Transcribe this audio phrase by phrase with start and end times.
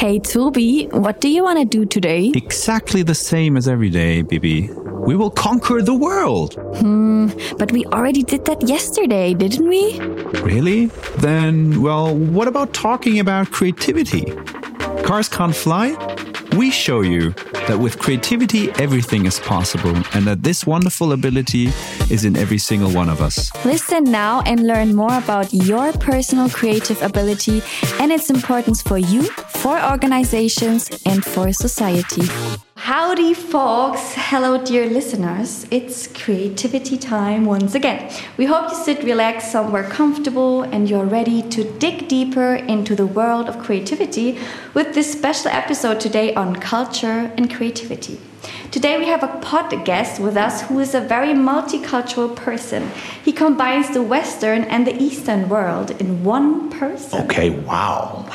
[0.00, 2.32] Hey Tobi, what do you want to do today?
[2.34, 4.70] Exactly the same as every day, Bibi.
[4.70, 6.54] We will conquer the world.
[6.78, 10.00] Hmm, but we already did that yesterday, didn't we?
[10.40, 10.86] Really?
[11.18, 14.24] Then, well, what about talking about creativity?
[15.04, 15.90] Cars can't fly?
[16.56, 17.30] We show you
[17.68, 21.66] that with creativity, everything is possible, and that this wonderful ability
[22.10, 23.50] is in every single one of us.
[23.64, 27.62] Listen now and learn more about your personal creative ability
[28.00, 29.22] and its importance for you,
[29.62, 32.22] for organizations, and for society.
[32.90, 34.14] Howdy, folks.
[34.16, 35.64] Hello, dear listeners.
[35.70, 38.10] It's creativity time once again.
[38.36, 43.06] We hope you sit relaxed somewhere comfortable and you're ready to dig deeper into the
[43.06, 44.40] world of creativity
[44.74, 48.18] with this special episode today on culture and creativity.
[48.72, 52.90] Today we have a pod guest with us who is a very multicultural person.
[53.24, 57.22] He combines the Western and the Eastern world in one person.
[57.26, 58.28] Okay, wow.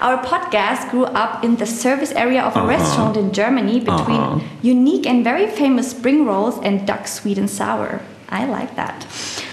[0.00, 2.68] Our podcast grew up in the service area of a uh-huh.
[2.68, 4.40] restaurant in Germany between uh-huh.
[4.62, 8.00] unique and very famous spring rolls and duck sweet and sour.
[8.28, 9.06] I like that.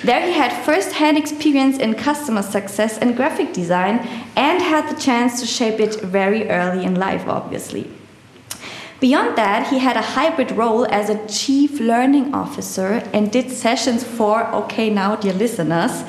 [0.03, 3.99] There he had first-hand experience in customer success and graphic design
[4.35, 7.89] and had the chance to shape it very early in life, obviously.
[8.99, 14.03] Beyond that, he had a hybrid role as a chief learning officer and did sessions
[14.03, 16.03] for, okay, now, dear listeners,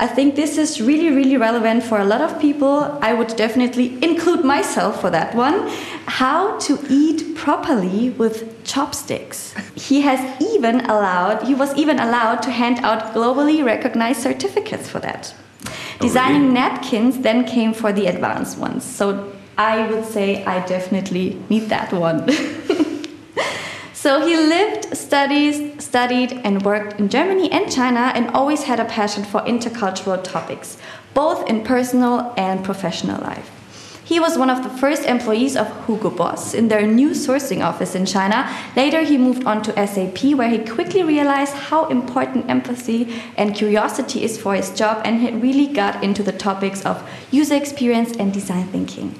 [0.00, 2.96] I think this is really, really relevant for a lot of people.
[3.02, 5.68] I would definitely include myself for that one.
[6.06, 9.54] How to eat properly with chopsticks.
[9.74, 15.00] He has even allowed, he was even allowed to hand out globally recognized certificates for
[15.00, 15.34] that.
[15.66, 16.54] Oh, Designing really?
[16.54, 18.84] napkins then came for the advanced ones.
[18.84, 22.24] So I would say I definitely need that one.
[24.08, 28.86] So he lived, studies, studied, and worked in Germany and China and always had a
[28.86, 30.78] passion for intercultural topics,
[31.12, 33.50] both in personal and professional life.
[34.02, 37.94] He was one of the first employees of Hugo Boss in their new sourcing office
[37.94, 38.48] in China.
[38.74, 44.24] Later, he moved on to SAP, where he quickly realized how important empathy and curiosity
[44.24, 48.32] is for his job, and he really got into the topics of user experience and
[48.32, 49.14] design thinking.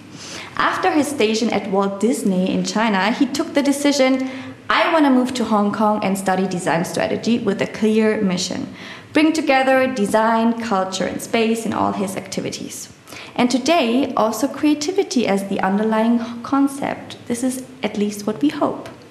[0.57, 4.31] After his station at Walt Disney in China, he took the decision
[4.71, 8.75] I want to move to Hong Kong and study design strategy with a clear mission
[9.13, 12.93] bring together design, culture, and space in all his activities.
[13.35, 17.17] And today, also creativity as the underlying concept.
[17.27, 18.89] This is at least what we hope.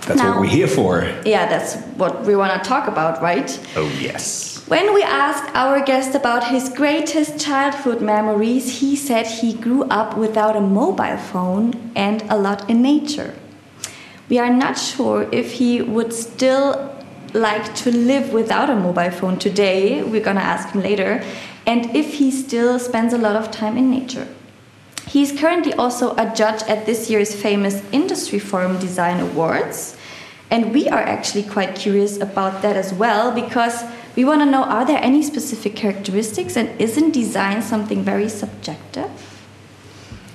[0.00, 1.02] that's now, what we're here for.
[1.24, 3.50] Yeah, that's what we want to talk about, right?
[3.76, 4.66] Oh, yes.
[4.68, 10.16] When we asked our guest about his greatest childhood memories, he said he grew up
[10.16, 13.34] without a mobile phone and a lot in nature.
[14.28, 16.92] We are not sure if he would still
[17.32, 20.02] like to live without a mobile phone today.
[20.02, 21.22] We're gonna ask him later.
[21.66, 24.26] And if he still spends a lot of time in nature.
[25.06, 29.96] He's currently also a judge at this year's famous Industry Forum Design Awards.
[30.50, 33.84] And we are actually quite curious about that as well because
[34.16, 39.10] we want to know are there any specific characteristics and isn't design something very subjective?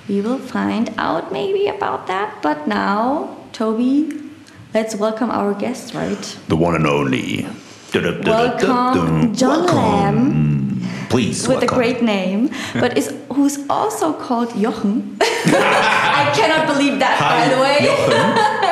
[0.08, 4.30] We will find out maybe about that, but now Tobi,
[4.72, 6.38] let's welcome our guest, right?
[6.48, 7.46] The one and only.
[7.94, 10.80] Welcome, John Lam.
[11.10, 11.68] Please, with welcome.
[11.68, 15.18] a great name, but is who's also called Jochen.
[15.20, 18.68] I cannot believe that, Hi, by the way.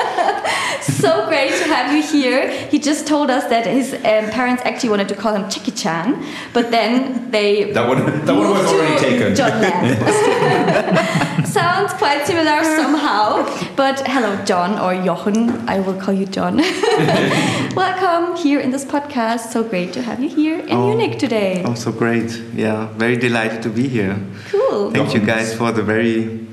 [0.99, 2.51] so great to have you here.
[2.69, 6.25] He just told us that his um, parents actually wanted to call him Jackie Chan,
[6.53, 9.35] but then they that one that one was already taken.
[9.35, 11.47] John Lam.
[11.47, 13.45] sounds quite similar somehow.
[13.77, 15.69] But hello, John or Jochen.
[15.69, 16.57] I will call you John.
[17.75, 19.53] Welcome here in this podcast.
[19.53, 21.63] So great to have you here in oh, Munich today.
[21.65, 22.31] Oh, so great.
[22.55, 24.19] Yeah, very delighted to be here.
[24.49, 24.91] Cool.
[24.91, 26.50] Thank you guys for the very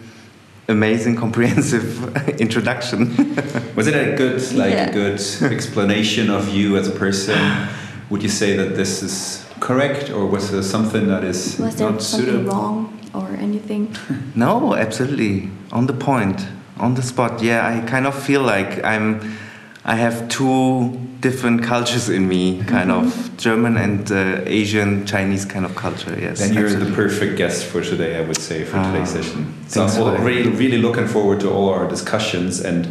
[0.67, 3.15] amazing comprehensive introduction
[3.75, 4.91] was it a good like yeah.
[4.91, 7.39] good explanation of you as a person
[8.09, 11.89] would you say that this is correct or was there something that is was there
[11.89, 12.51] not something suitable?
[12.51, 13.95] wrong or anything?
[14.35, 16.47] no, absolutely on the point,
[16.77, 17.41] on the spot.
[17.41, 19.37] Yeah, I kind of feel like I'm.
[19.89, 23.07] I have two different cultures in me, kind mm -hmm.
[23.07, 26.13] of German and uh, Asian Chinese kind of culture.
[26.21, 26.39] Yes.
[26.39, 26.95] Then you're absolutely.
[26.95, 29.45] the perfect guest for today, I would say, for ah, today's session.
[29.67, 32.87] So I'm really, really looking forward to all our discussions and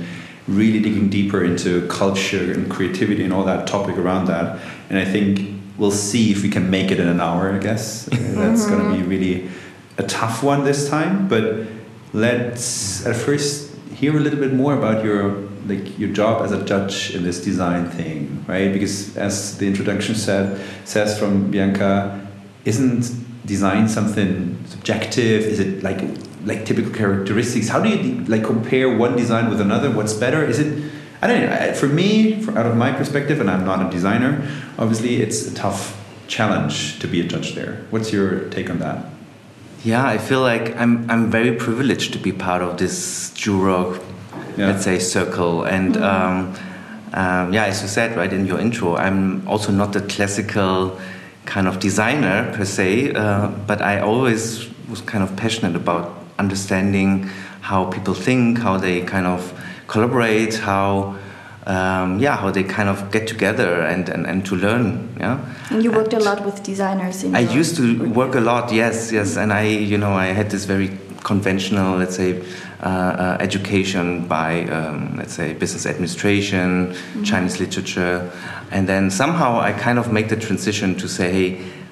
[0.49, 1.71] really digging deeper into
[2.01, 4.47] culture and creativity and all that topic around that.
[4.91, 5.31] And I think
[5.79, 7.43] we'll see if we can make it in an hour.
[7.59, 8.71] I guess that's mm -hmm.
[8.71, 9.35] going to be really
[9.99, 11.45] a tough one this time, but
[12.13, 12.67] let's
[13.07, 13.71] at first
[14.01, 17.43] hear a little bit more about your like your job as a judge in this
[17.43, 18.73] design thing, right?
[18.73, 22.27] Because as the introduction said says from Bianca,
[22.65, 25.43] isn't design something subjective?
[25.43, 26.01] Is it like
[26.45, 27.69] like typical characteristics?
[27.69, 29.91] How do you like compare one design with another?
[29.91, 30.45] What's better?
[30.45, 30.93] Is it?
[31.23, 31.75] I don't know.
[31.75, 34.47] For me, for, out of my perspective, and I'm not a designer,
[34.79, 35.97] obviously, it's a tough
[36.29, 37.85] challenge to be a judge there.
[37.91, 39.07] What's your take on that?
[39.85, 43.99] Yeah, I feel like I'm I'm very privileged to be part of this juror,
[44.57, 44.69] yeah.
[44.69, 45.65] let's say, circle.
[45.65, 46.29] And mm -hmm.
[46.29, 46.55] um,
[47.15, 50.99] um, yeah, as you said right in your intro, I'm also not a classical
[51.45, 56.05] kind of designer per se, uh, but I always was kind of passionate about
[56.39, 57.31] understanding
[57.61, 59.53] how people think, how they kind of
[59.87, 61.17] collaborate, how
[61.67, 65.15] um, yeah, how they kind of get together and, and, and to learn.
[65.19, 65.41] Yeah.
[65.71, 67.25] And you worked and a lot with designers.
[67.25, 68.73] I used to work a lot.
[68.73, 70.97] Yes, yes, and I, you know, I had this very
[71.27, 72.41] conventional, let's say,
[72.81, 77.25] uh, uh, education by, um, let's say, business administration, mm-hmm.
[77.25, 78.31] Chinese literature,
[78.71, 81.49] and then somehow I kind of make the transition to say, hey,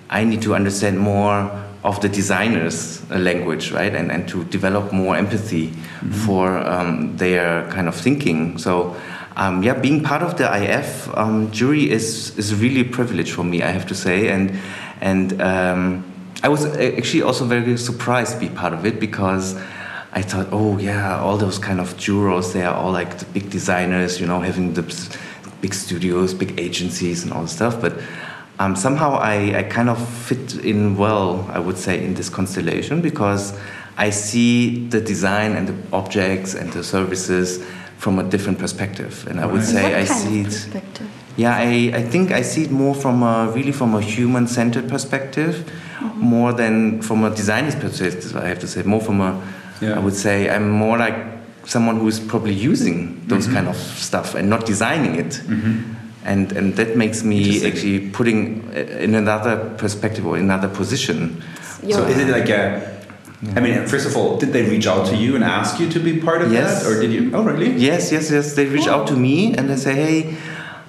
[0.08, 1.50] I need to understand more
[1.82, 6.12] of the designer's uh, language, right, and and to develop more empathy mm-hmm.
[6.24, 8.56] for um, their kind of thinking.
[8.58, 8.94] So
[9.36, 13.44] um, yeah, being part of the IF um, jury is is really a privilege for
[13.44, 14.52] me, I have to say, and
[15.00, 16.04] and um,
[16.44, 19.54] I was actually also very surprised to be part of it because
[20.12, 23.48] I thought, oh yeah, all those kind of jurors, they are all like the big
[23.48, 24.82] designers, you know, having the
[25.62, 27.94] big studios, big agencies, and all the stuff, but.
[28.60, 33.00] Um, somehow I, I kind of fit in well, I would say, in this constellation
[33.00, 33.52] because
[33.96, 37.64] I see the design and the objects and the services
[37.98, 39.26] from a different perspective.
[39.28, 40.68] And I would say what I see it.
[41.36, 44.88] Yeah, I, I think I see it more from a really from a human centered
[44.88, 45.68] perspective.
[46.14, 48.36] More than from a designer's perspective.
[48.36, 49.40] I have to say more from a.
[49.80, 49.96] Yeah.
[49.96, 51.14] I would say I'm more like
[51.64, 53.54] someone who is probably using those mm-hmm.
[53.54, 55.32] kind of stuff and not designing it.
[55.32, 55.94] Mm-hmm.
[56.24, 61.42] And, and that makes me actually putting in another perspective or another position.
[61.82, 62.94] So is it like a
[63.56, 66.00] I mean, first of all, did they reach out to you and ask you to
[66.00, 66.82] be part of yes.
[66.82, 67.30] that, or did you?
[67.34, 67.72] Oh, really?
[67.72, 68.54] Yes, yes, yes.
[68.54, 68.94] They reach oh.
[68.94, 70.36] out to me and they say, "Hey,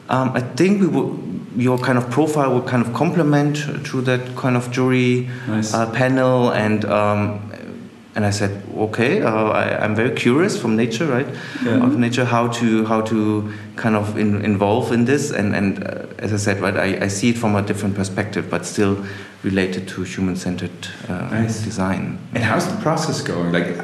[0.07, 1.19] um, I think we will,
[1.55, 5.73] your kind of profile would kind of complement to that kind of jury nice.
[5.73, 7.51] uh, panel." And um,
[8.15, 11.27] and I said, "Okay, uh, I, am very curious from nature, right?
[11.63, 11.85] Yeah.
[11.85, 16.05] Of nature, how to how to kind of in, involve in this." And and uh,
[16.19, 19.05] as I said, right, I, I see it from a different perspective, but still
[19.43, 21.61] related to human-centered uh, nice.
[21.61, 22.17] design.
[22.33, 23.51] And how's the process going?
[23.51, 23.77] Like,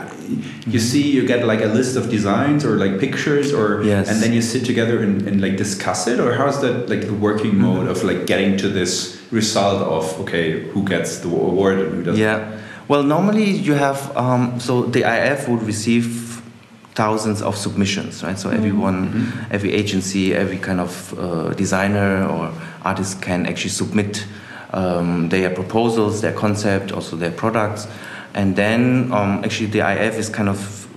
[0.68, 4.10] you see, you get like a list of designs or like pictures, or yes.
[4.10, 7.14] and then you sit together and, and like discuss it, or how's that like the
[7.14, 7.62] working mm-hmm.
[7.62, 12.04] mode of like getting to this result of okay, who gets the award and who
[12.04, 12.22] doesn't?
[12.22, 12.60] Yeah.
[12.88, 16.42] Well, normally you have um, so the IF would receive
[16.94, 18.38] thousands of submissions, right?
[18.38, 18.58] So mm-hmm.
[18.58, 19.54] everyone, mm-hmm.
[19.54, 22.54] every agency, every kind of uh, designer or
[22.84, 24.26] artist can actually submit
[24.74, 27.88] um, their proposals, their concept, also their products.
[28.34, 30.88] And then um, actually the IF is kind of,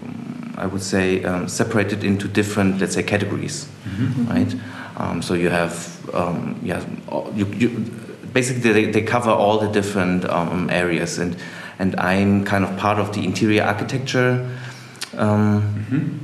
[0.59, 4.29] I would say, um, separated into different, let's say, categories, mm-hmm.
[4.29, 4.55] right?
[4.97, 6.85] Um, so you have, um, yeah,
[7.35, 7.69] you, you,
[8.33, 11.19] basically they, they, cover all the different um, areas.
[11.19, 11.37] And,
[11.79, 14.49] and I'm kind of part of the interior architecture.
[15.13, 16.24] Mm-hmm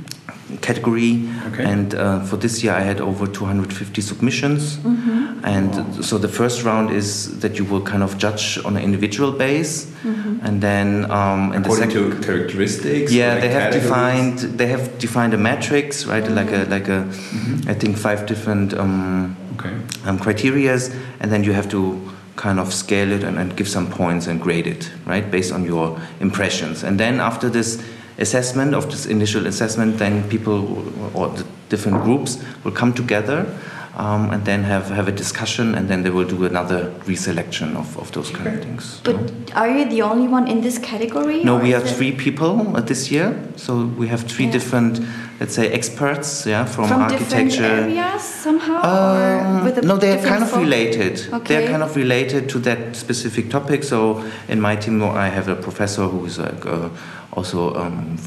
[0.57, 1.27] category.
[1.47, 1.63] Okay.
[1.63, 4.77] And uh, for this year, I had over 250 submissions.
[4.77, 5.45] Mm-hmm.
[5.45, 6.01] And wow.
[6.01, 9.85] so the first round is that you will kind of judge on an individual base,
[9.85, 10.45] mm-hmm.
[10.45, 13.11] and then um, according the sec- to characteristics.
[13.11, 16.23] Yeah, like they have defined they have defined a matrix, right?
[16.23, 16.35] Mm-hmm.
[16.35, 17.69] Like a like a mm-hmm.
[17.69, 19.73] I think five different um, okay.
[20.05, 21.99] um, criterias, and then you have to
[22.35, 25.63] kind of scale it and, and give some points and grade it, right, based on
[25.63, 26.83] your impressions.
[26.83, 27.83] And then after this
[28.21, 30.57] assessment of this initial assessment, then people
[31.17, 33.45] or the different groups will come together
[33.95, 37.97] um, and then have, have a discussion and then they will do another reselection of,
[37.97, 39.01] of those kind of things.
[39.03, 41.43] But are you the only one in this category?
[41.43, 43.37] No, we have three people uh, this year.
[43.57, 44.51] So we have three yeah.
[44.51, 45.01] different,
[45.39, 47.63] let's say, experts yeah, from, from architecture.
[47.63, 48.81] areas somehow?
[48.81, 51.27] Um, no, they're kind of related.
[51.33, 51.55] Okay.
[51.55, 53.83] They're kind of related to that specific topic.
[53.83, 56.89] So in my team, I have a professor who is like, uh,
[57.33, 58.17] also um,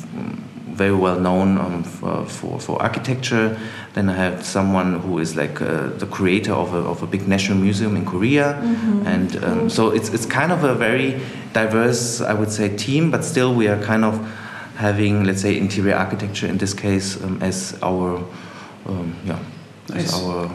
[0.75, 3.57] very well known um, for, for, for, architecture.
[3.95, 7.29] Then I have someone who is like uh, the creator of a, of a big
[7.29, 8.55] national museum in Korea.
[8.55, 9.07] Mm-hmm.
[9.07, 11.21] And um, so it's, it's kind of a very
[11.53, 14.19] diverse, I would say, team, but still we are kind of
[14.77, 18.17] having, let's say, interior architecture in this case um, as our,
[18.87, 19.39] um, yeah,
[19.89, 20.13] nice.
[20.13, 20.51] as our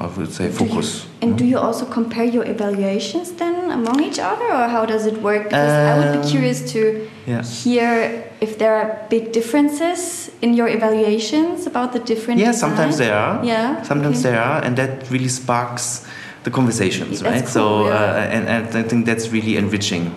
[0.00, 1.04] I would say focus.
[1.04, 5.04] You, and do you also compare your evaluations then among each other, or how does
[5.04, 5.44] it work?
[5.44, 7.42] Because um, I would be um, curious to yeah.
[7.42, 12.40] hear if there are big differences in your evaluations about the different.
[12.40, 13.44] Yeah, sometimes there are.
[13.44, 14.30] Yeah, sometimes okay.
[14.30, 16.06] there are, and that really sparks
[16.44, 17.42] the conversations, right?
[17.42, 17.94] Cool, so, yeah.
[17.94, 20.14] uh, and, and I think that's really enriching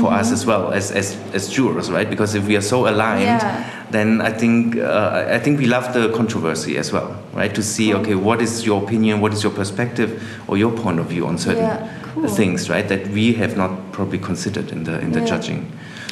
[0.00, 0.34] for us mm-hmm.
[0.34, 2.08] as well as, as as jurors, right?
[2.08, 3.64] Because if we are so aligned, Yeah.
[3.90, 7.54] then I think uh, I think we love the controversy as well, right?
[7.54, 8.00] To see mm-hmm.
[8.02, 10.10] okay, what is your opinion, what is your perspective,
[10.48, 12.28] or your point of view on certain Yeah, cool.
[12.28, 12.88] things, right?
[12.88, 15.26] That we have not probably considered in the in the Yeah.
[15.26, 15.60] judging.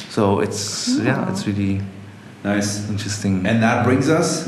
[0.09, 1.81] So it's yeah, it's really
[2.43, 2.89] Nice.
[2.89, 3.45] interesting.
[3.47, 4.47] And that brings us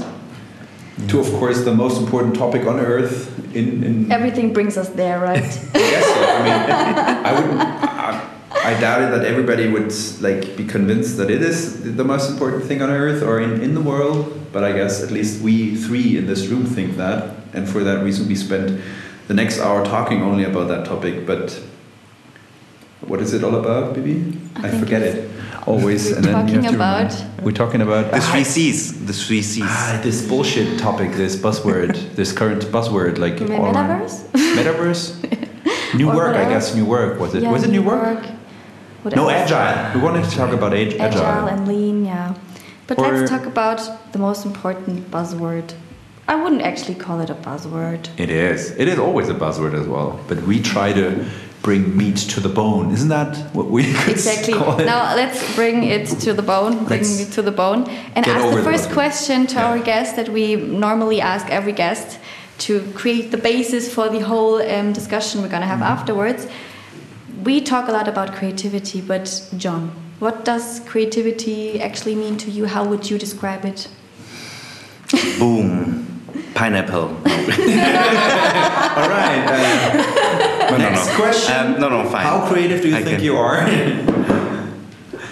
[1.00, 1.10] mm.
[1.10, 3.32] to, of course, the most important topic on earth.
[3.56, 5.44] In, in Everything brings us there, right?
[5.74, 6.60] yes, I mean,
[7.26, 7.62] I wouldn't.
[8.76, 12.64] I, I doubted that everybody would like be convinced that it is the most important
[12.66, 14.32] thing on earth or in, in the world.
[14.52, 18.04] But I guess at least we three in this room think that, and for that
[18.04, 18.80] reason, we spent
[19.28, 21.26] the next hour talking only about that topic.
[21.26, 21.62] But
[23.02, 24.38] what is it all about, Bibi?
[24.56, 25.30] I I, forget it
[25.68, 26.10] always.
[26.10, 27.44] We're and then you talking have to about- remember.
[27.44, 29.06] We're talking about the three C's.
[29.06, 29.64] The three C's.
[29.68, 34.32] Ah, this bullshit topic, this buzzword, this current buzzword, like Me- or- metaverse?
[34.56, 36.28] metaverse, new Or work.
[36.36, 37.44] what I guess new work was it?
[37.44, 38.26] Yeah, was it new work?
[39.06, 39.52] What No, else?
[39.52, 39.94] agile.
[39.94, 41.22] We wanted to talk about ag- agile.
[41.22, 42.34] Agile and lean, yeah.
[42.88, 43.80] But Or- let's talk about
[44.14, 45.74] the most important buzzword.
[46.28, 48.08] I wouldn't actually call it a buzzword.
[48.18, 48.72] It is.
[48.72, 50.20] It is always a buzzword as well.
[50.28, 51.24] But we try to
[51.62, 52.92] bring meat to the bone.
[52.94, 54.54] Isn't that what we could Exactly.
[54.54, 54.86] call it?
[54.88, 57.86] Now let's bring it to the bone, bring Let's it to the bone,
[58.16, 58.94] and ask the the first buzzword.
[59.02, 59.68] question to Yeah.
[59.70, 62.18] our guest that we normally ask every guest
[62.66, 65.94] to create the basis for the whole um, discussion we're going to have Mm-hmm.
[66.00, 66.48] afterwards.
[67.46, 72.66] We talk a lot about creativity, but John, what does creativity actually mean to you?
[72.66, 73.88] How would you describe it?
[75.40, 76.08] Boom.
[76.56, 77.10] Pineapple.
[77.10, 77.24] All
[79.10, 79.46] right.
[79.48, 80.12] Uh,
[80.72, 81.16] No, no, next no.
[81.16, 81.56] question.
[81.56, 82.24] Um, no, no, fine.
[82.26, 83.62] How creative do you I think can- you are?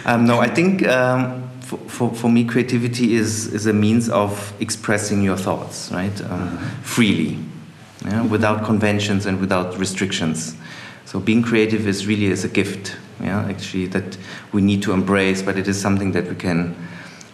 [0.05, 4.51] Um, no, I think um, for, for, for me, creativity is, is a means of
[4.59, 6.21] expressing your thoughts, right?
[6.29, 7.39] Um, freely,
[8.03, 8.21] yeah?
[8.23, 10.57] without conventions and without restrictions.
[11.05, 14.17] So being creative is really is a gift, yeah, actually, that
[14.51, 16.75] we need to embrace, but it is something that we can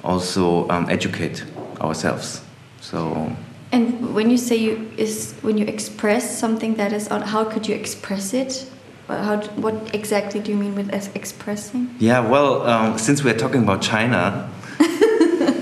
[0.04, 1.44] also um, educate
[1.82, 2.42] ourselves.
[2.82, 3.36] So
[3.72, 7.68] And when you say you is when you express something that is on, how could
[7.68, 8.66] you express it?
[9.08, 11.96] How, what exactly do you mean with expressing?
[12.00, 14.50] Yeah, well, um, since we're talking about China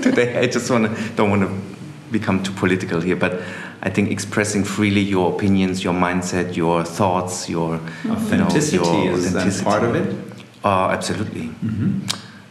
[0.02, 1.50] today, I just want to don't want to
[2.10, 3.42] become too political here, but
[3.82, 9.12] I think expressing freely your opinions, your mindset, your thoughts, your you know, Authenticity your
[9.18, 9.64] is authenticity.
[9.64, 10.16] part of it?
[10.64, 11.50] Uh, absolutely,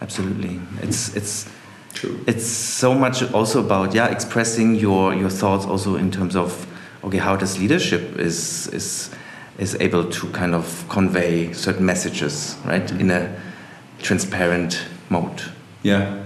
[0.02, 0.60] absolutely.
[0.82, 1.50] It's it's
[1.94, 2.20] True.
[2.28, 6.66] it's so much also about yeah expressing your your thoughts also in terms of
[7.04, 9.10] okay how does leadership is is
[9.58, 13.30] is able to kind of convey certain messages right in a
[14.02, 15.42] transparent mode
[15.84, 16.24] Yeah.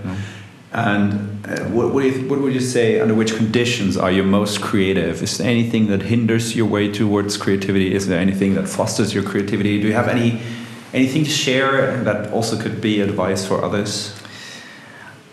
[0.74, 4.62] And uh, what, what, you, what would you say, under which conditions are you most
[4.62, 5.22] creative?
[5.22, 7.94] Is there anything that hinders your way towards creativity?
[7.94, 9.82] Is there anything that fosters your creativity?
[9.82, 10.42] Do you have any
[10.94, 14.14] anything to share that also could be advice for others?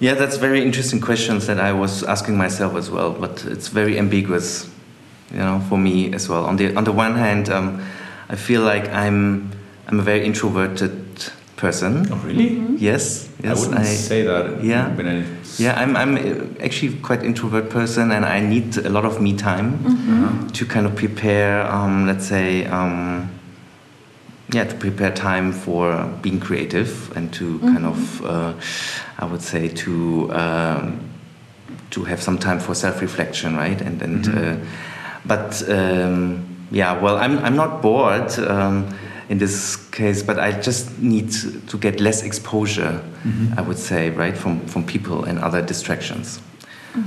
[0.00, 3.98] yeah that's very interesting questions that i was asking myself as well but it's very
[3.98, 4.70] ambiguous
[5.32, 7.84] you know for me as well on the on the one hand um,
[8.28, 9.50] i feel like i'm
[9.88, 11.07] i'm a very introverted
[11.58, 12.48] person Oh, really?
[12.78, 14.64] yes I wouldn't say that.
[14.64, 14.86] yeah.
[14.86, 15.24] I,
[15.58, 19.32] Yeah, I'm, I'm uh, actually quite introvert person, and I need a lot of me
[19.36, 19.78] time
[20.52, 21.62] to kind of prepare.
[21.70, 23.28] Um, let's say, um,
[24.54, 28.52] yeah, to prepare time for being creative and to kind of, uh,
[29.18, 29.92] I would say, to
[30.32, 31.00] um,
[31.90, 33.80] to have some time for self-reflection, right?
[33.80, 34.56] And and, uh,
[35.26, 38.30] but um, yeah, well, I'm I'm not bored.
[39.28, 41.30] In this case, but I just need
[41.68, 43.02] to get less exposure,
[43.56, 46.40] I would say, right, from, from people and other distractions.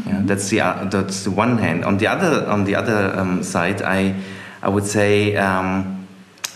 [0.06, 1.84] Yeah, that's the uh, that's the one hand.
[1.84, 4.16] On the other on the other um, side, I
[4.62, 6.08] I would say um,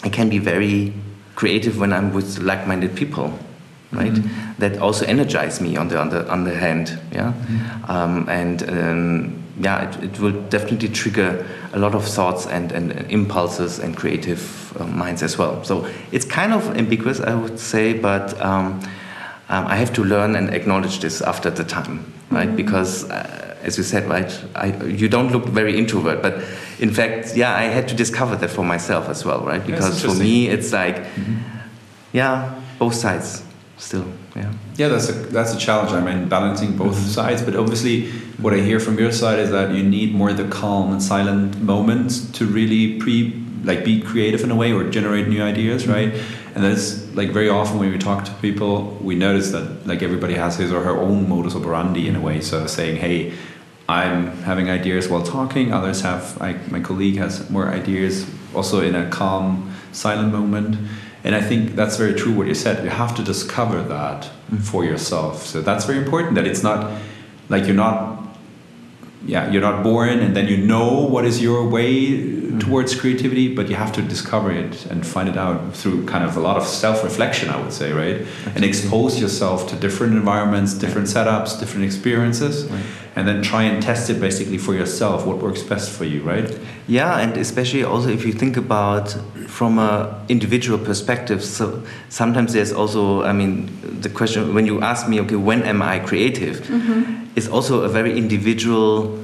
[0.04, 0.94] I can be very
[1.36, 3.34] creative when I'm with like-minded people,
[3.92, 4.14] right?
[4.60, 7.34] That also energize me on the on the on the hand, yeah,
[7.88, 12.92] um, and um, yeah, it, it will definitely trigger a lot of thoughts and, and
[13.10, 15.64] impulses and creative uh, minds as well.
[15.64, 18.82] So it's kind of ambiguous, I would say, but um,
[19.48, 22.54] um, I have to learn and acknowledge this after the time, right?
[22.54, 26.44] Because, uh, as you said, right, I, you don't look very introvert, but
[26.80, 29.66] in fact, yeah, I had to discover that for myself as well, right?
[29.66, 31.06] Because for me, it's like,
[32.12, 33.45] yeah, both sides
[33.78, 34.06] still,
[34.36, 34.52] yeah.
[34.76, 35.92] Yeah, that's a that's a challenge.
[35.92, 37.08] I mean, balancing both mm-hmm.
[37.08, 37.42] sides.
[37.42, 40.92] But obviously, what I hear from your side is that you need more the calm
[40.92, 45.42] and silent moments to really pre like be creative in a way or generate new
[45.42, 45.92] ideas, mm-hmm.
[45.92, 46.14] right?
[46.56, 50.36] And that's like very often when we talk to people, we notice that like everybody
[50.36, 52.42] has his or her own modus operandi in a way.
[52.42, 53.34] So saying, hey.
[53.88, 55.72] I'm having ideas while talking.
[55.72, 60.76] Others have, like my colleague has more ideas also in a calm, silent moment.
[61.26, 62.84] And I think that's very true what you said.
[62.84, 64.58] You have to discover that mm-hmm.
[64.58, 65.44] for yourself.
[65.44, 67.02] So that's very important that it's not
[67.50, 68.15] like you're not
[69.26, 72.60] yeah you're not born and then you know what is your way mm-hmm.
[72.60, 76.38] towards creativity but you have to discover it and find it out through kind of
[76.38, 78.52] a lot of self-reflection i would say right Absolutely.
[78.56, 82.86] and expose yourself to different environments different setups different experiences right.
[83.16, 86.58] and then try and test it basically for yourself what works best for you right
[86.88, 89.16] yeah and especially also if you think about
[89.48, 93.70] from a individual perspective so sometimes there's also i mean
[94.02, 97.90] the question when you ask me okay when am i creative mm-hmm is also a
[97.90, 99.20] very individual,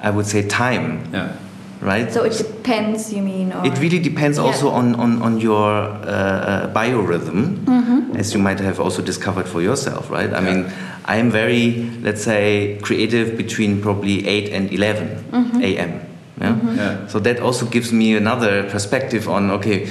[0.00, 1.10] I would say, time.
[1.12, 1.36] Yeah.
[1.80, 2.10] Right?
[2.10, 3.52] So it depends, you mean?
[3.52, 3.66] Or?
[3.66, 4.44] It really depends yeah.
[4.44, 8.16] also on, on, on your uh, uh, biorhythm, mm-hmm.
[8.16, 10.32] as you might have also discovered for yourself, right?
[10.32, 10.72] I mean,
[11.04, 15.62] I am very, let's say, creative between probably 8 and 11 mm-hmm.
[15.62, 16.00] a.m.
[16.40, 16.54] Yeah?
[16.54, 16.76] Mm-hmm.
[16.76, 17.06] yeah?
[17.08, 19.90] So that also gives me another perspective on, okay,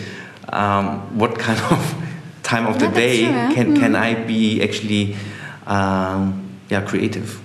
[0.50, 1.96] um, what kind of
[2.42, 3.54] time of the day true, yeah?
[3.54, 4.22] can, can mm-hmm.
[4.22, 5.16] I be actually.
[5.68, 7.42] Um, yeah creative.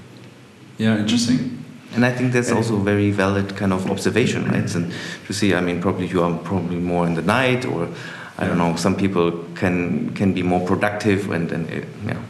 [0.78, 1.64] Yeah, interesting.
[1.94, 4.74] And I think that's also a very valid kind of observation, right?
[4.74, 4.92] And
[5.26, 7.88] to see, I mean, probably you are probably more in the night, or
[8.38, 12.20] I don't know, some people can can be more productive, and, and it, yeah.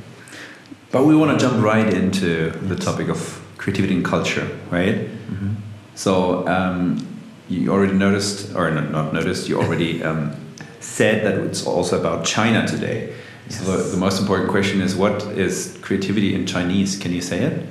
[0.91, 4.97] But we want to jump right into the topic of creativity and culture, right?
[4.97, 5.55] Mm-hmm.
[5.95, 7.07] So um,
[7.49, 10.35] you already noticed, or not, not noticed, you already um,
[10.81, 13.13] said that it's also about China today.
[13.51, 16.97] So the, the most important question is what is creativity in Chinese?
[16.99, 17.67] Can you say it?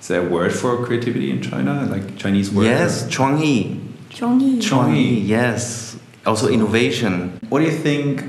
[0.00, 1.86] Is there a word for creativity in China?
[1.86, 2.64] Like Chinese word?
[2.64, 3.80] Yes, chongyi.
[4.10, 4.58] Chongyi.
[4.58, 5.26] Chuangyi.
[5.26, 5.96] yes.
[6.26, 7.38] Also innovation.
[7.48, 8.24] What do you think?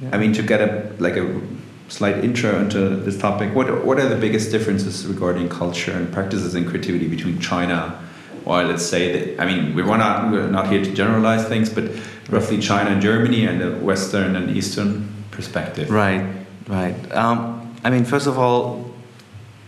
[0.00, 0.10] Yeah.
[0.12, 1.40] I mean, to get a like a
[1.88, 6.54] slight intro into this topic, what what are the biggest differences regarding culture and practices
[6.54, 8.02] in creativity between China,
[8.44, 11.90] or let's say that I mean we're not we're not here to generalize things, but
[12.30, 15.88] roughly China and Germany and the Western and Eastern perspective.
[15.88, 16.24] Right,
[16.66, 16.98] right.
[17.14, 17.38] Um,
[17.84, 18.60] I mean, first of all,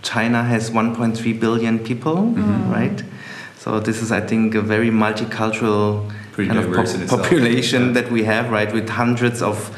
[0.03, 2.73] China has 1.3 billion people, mm-hmm.
[2.73, 3.05] right?
[3.59, 7.92] So this is, I think, a very multicultural Pretty kind of po- population yeah.
[8.03, 9.71] that we have, right, with hundreds of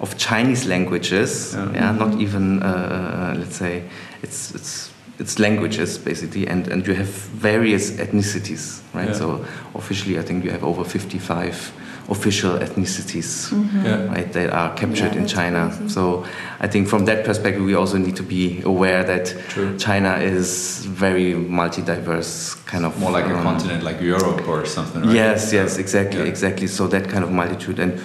[0.00, 1.54] of Chinese languages.
[1.54, 2.26] Yeah, yeah not mm-hmm.
[2.26, 3.82] even uh, uh, let's say
[4.22, 9.08] it's it's it's languages basically, and and you have various ethnicities, right?
[9.08, 9.18] Yeah.
[9.18, 11.72] So officially, I think you have over 55
[12.10, 13.86] official ethnicities mm-hmm.
[13.86, 14.06] yeah.
[14.06, 15.68] right, that are captured yeah, in China.
[15.68, 15.88] Crazy.
[15.88, 16.26] So
[16.58, 19.78] I think from that perspective, we also need to be aware that True.
[19.78, 25.02] China is very multi-diverse, kind of more like um, a continent like Europe or something.
[25.02, 25.14] Right?
[25.14, 26.26] Yes, yes, exactly, yeah.
[26.26, 26.66] exactly.
[26.66, 28.00] So that kind of multitude and.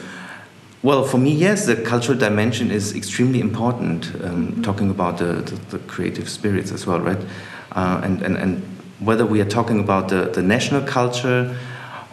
[0.84, 4.06] Well, for me, yes, the cultural dimension is extremely important.
[4.06, 4.62] Um, mm-hmm.
[4.62, 7.18] Talking about the, the, the, creative spirits as well, right?
[7.72, 8.62] Uh, and, and, and
[9.00, 11.58] whether we are talking about the, the national culture,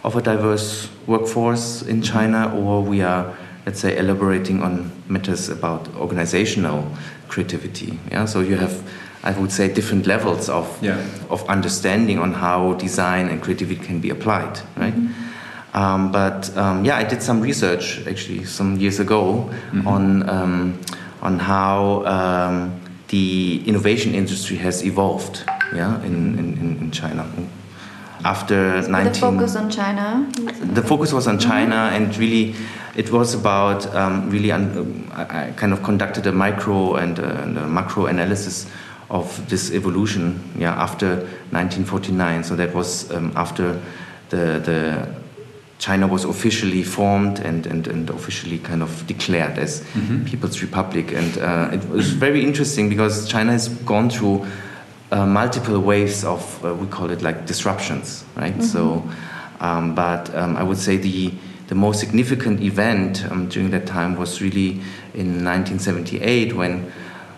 [0.03, 3.35] of a diverse workforce in China, or we are,
[3.65, 6.85] let's say, elaborating on matters about organizational
[7.29, 7.97] creativity.
[8.11, 8.83] Yeah, so you have,
[9.23, 11.01] I would say, different levels of yeah.
[11.29, 14.93] of understanding on how design and creativity can be applied, right?
[14.93, 15.77] Mm-hmm.
[15.77, 19.87] Um, but um, yeah, I did some research actually some years ago mm-hmm.
[19.87, 20.81] on um,
[21.21, 27.25] on how um, the innovation industry has evolved, yeah, in, in, in China
[28.23, 30.31] after so 19 the focus on china
[30.73, 31.95] the focus was on china mm -hmm.
[31.95, 32.55] and really
[32.95, 34.67] it was about um, really um,
[35.17, 38.67] I, kind of conducted a micro and, uh, and, a macro analysis
[39.09, 41.07] of this evolution yeah after
[41.51, 43.75] 1949 so that was um, after
[44.29, 45.07] the the
[45.79, 50.29] China was officially formed and, and, and officially kind of declared as mm -hmm.
[50.31, 51.13] People's Republic.
[51.13, 54.45] And uh, it was very interesting because China has gone through
[55.13, 58.53] uh, multiple waves of uh, we call it like disruptions, right?
[58.53, 58.63] Mm-hmm.
[58.63, 59.07] So,
[59.59, 61.31] um, but um, I would say the
[61.67, 64.81] the most significant event um, during that time was really
[65.13, 66.91] in 1978 when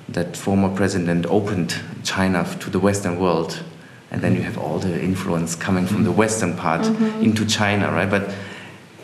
[0.09, 3.61] that former president opened China to the Western world,
[4.09, 6.19] and then you have all the influence coming from the mm-hmm.
[6.19, 7.23] Western part mm-hmm.
[7.23, 8.09] into China, right?
[8.09, 8.33] But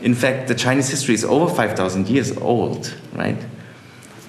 [0.01, 3.37] in fact, the Chinese history is over 5,000 years old, right?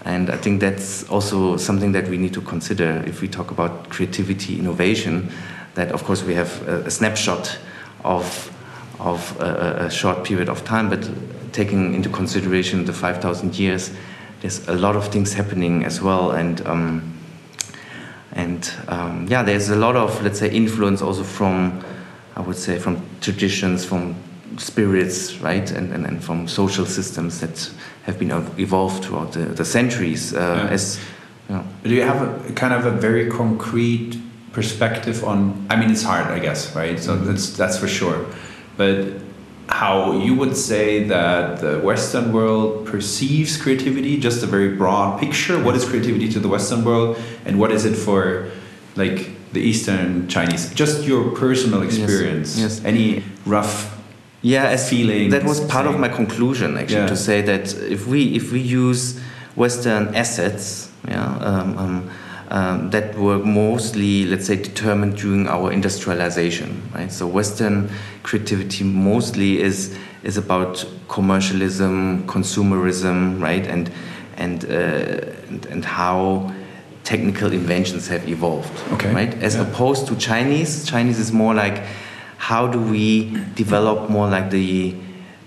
[0.04, 3.88] And I think that's also something that we need to consider if we talk about
[3.88, 5.30] creativity, innovation.
[5.74, 7.58] That of course we have a, a snapshot
[8.04, 8.50] of
[8.98, 11.08] of a, a, short period of time, but
[11.52, 13.90] taking into consideration the 5,000 years,
[14.40, 17.18] there's a lot of things happening as well, and um,
[18.32, 21.84] and um, yeah, there's a lot of let's say influence also from
[22.36, 24.14] I would say from traditions, from
[24.56, 27.70] spirits, right, and, and, and from social systems that
[28.04, 30.34] have been evolved throughout the, the centuries.
[30.34, 30.74] Uh, yeah.
[30.74, 31.00] As
[31.48, 31.64] you know.
[31.84, 34.18] do you have a kind of a very concrete
[34.52, 35.66] perspective on?
[35.70, 36.98] I mean, it's hard, I guess, right?
[36.98, 37.26] So mm-hmm.
[37.26, 38.26] that's that's for sure.
[38.76, 39.14] But
[39.68, 45.62] how you would say that the Western world perceives creativity, just a very broad picture.
[45.62, 48.50] What is creativity to the Western world, and what is it for,
[48.96, 50.72] like the Eastern Chinese?
[50.74, 52.58] Just your personal experience.
[52.58, 52.78] Yes.
[52.78, 52.84] yes.
[52.84, 53.91] Any rough
[54.42, 57.06] yeah as feeling that was part of my conclusion actually yeah.
[57.06, 59.20] to say that if we if we use
[59.54, 62.10] western assets yeah um, um,
[62.50, 67.88] um, that were mostly let's say determined during our industrialization right so western
[68.24, 73.90] creativity mostly is is about commercialism consumerism right and
[74.36, 76.52] and uh, and, and how
[77.04, 79.12] technical inventions have evolved okay.
[79.12, 79.62] right as yeah.
[79.62, 81.82] opposed to chinese chinese is more like
[82.42, 84.92] how do we develop more like the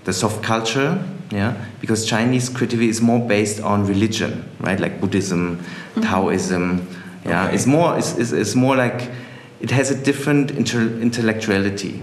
[0.05, 0.97] the soft culture
[1.29, 6.01] yeah because chinese creativity is more based on religion right like buddhism mm-hmm.
[6.01, 6.87] taoism
[7.25, 7.55] yeah okay.
[7.55, 9.11] it's more it's, it's, it's, more like
[9.59, 12.01] it has a different inter- intellectuality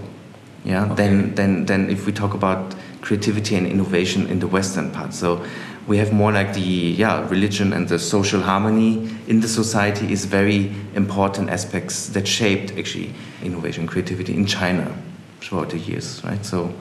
[0.63, 0.93] yeah okay.
[0.93, 5.43] than, than than if we talk about creativity and innovation in the western part so
[5.87, 10.25] we have more like the yeah religion and the social harmony in the society is
[10.25, 14.95] very important aspects that shaped actually innovation creativity in China
[15.41, 16.73] throughout the years right so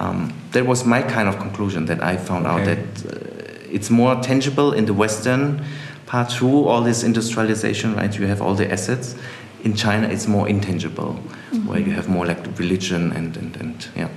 [0.00, 2.60] um, that was my kind of conclusion that I found okay.
[2.60, 5.64] out that uh, it's more tangible in the Western
[6.06, 9.14] part through all this industrialization right you have all the assets
[9.62, 11.20] in China it's more intangible mm
[11.50, 11.68] -hmm.
[11.68, 14.08] where you have more like religion and and, and yeah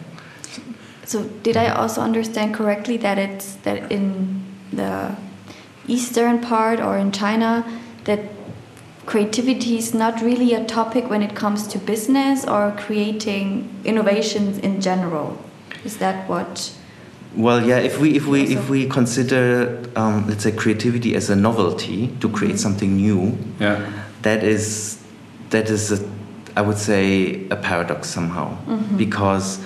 [1.07, 4.43] so did I also understand correctly that it's that in
[4.73, 5.15] the
[5.87, 7.65] eastern part or in China
[8.03, 8.19] that
[9.05, 14.81] creativity is not really a topic when it comes to business or creating innovations in
[14.81, 15.37] general?
[15.85, 16.75] Is that what?
[17.37, 17.79] Well, yeah.
[17.79, 22.27] If we if we if we consider um, let's say creativity as a novelty to
[22.27, 22.57] create mm-hmm.
[22.57, 23.89] something new, yeah,
[24.23, 25.01] that is
[25.51, 26.05] that is a
[26.57, 28.97] I would say a paradox somehow mm -hmm.
[28.97, 29.59] because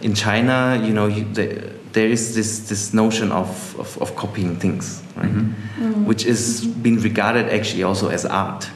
[0.00, 4.56] in China, you know, you, the, there is this, this notion of, of, of copying
[4.56, 5.26] things, right?
[5.26, 5.84] Mm-hmm.
[5.84, 6.04] Mm-hmm.
[6.06, 8.68] Which is being regarded actually also as art.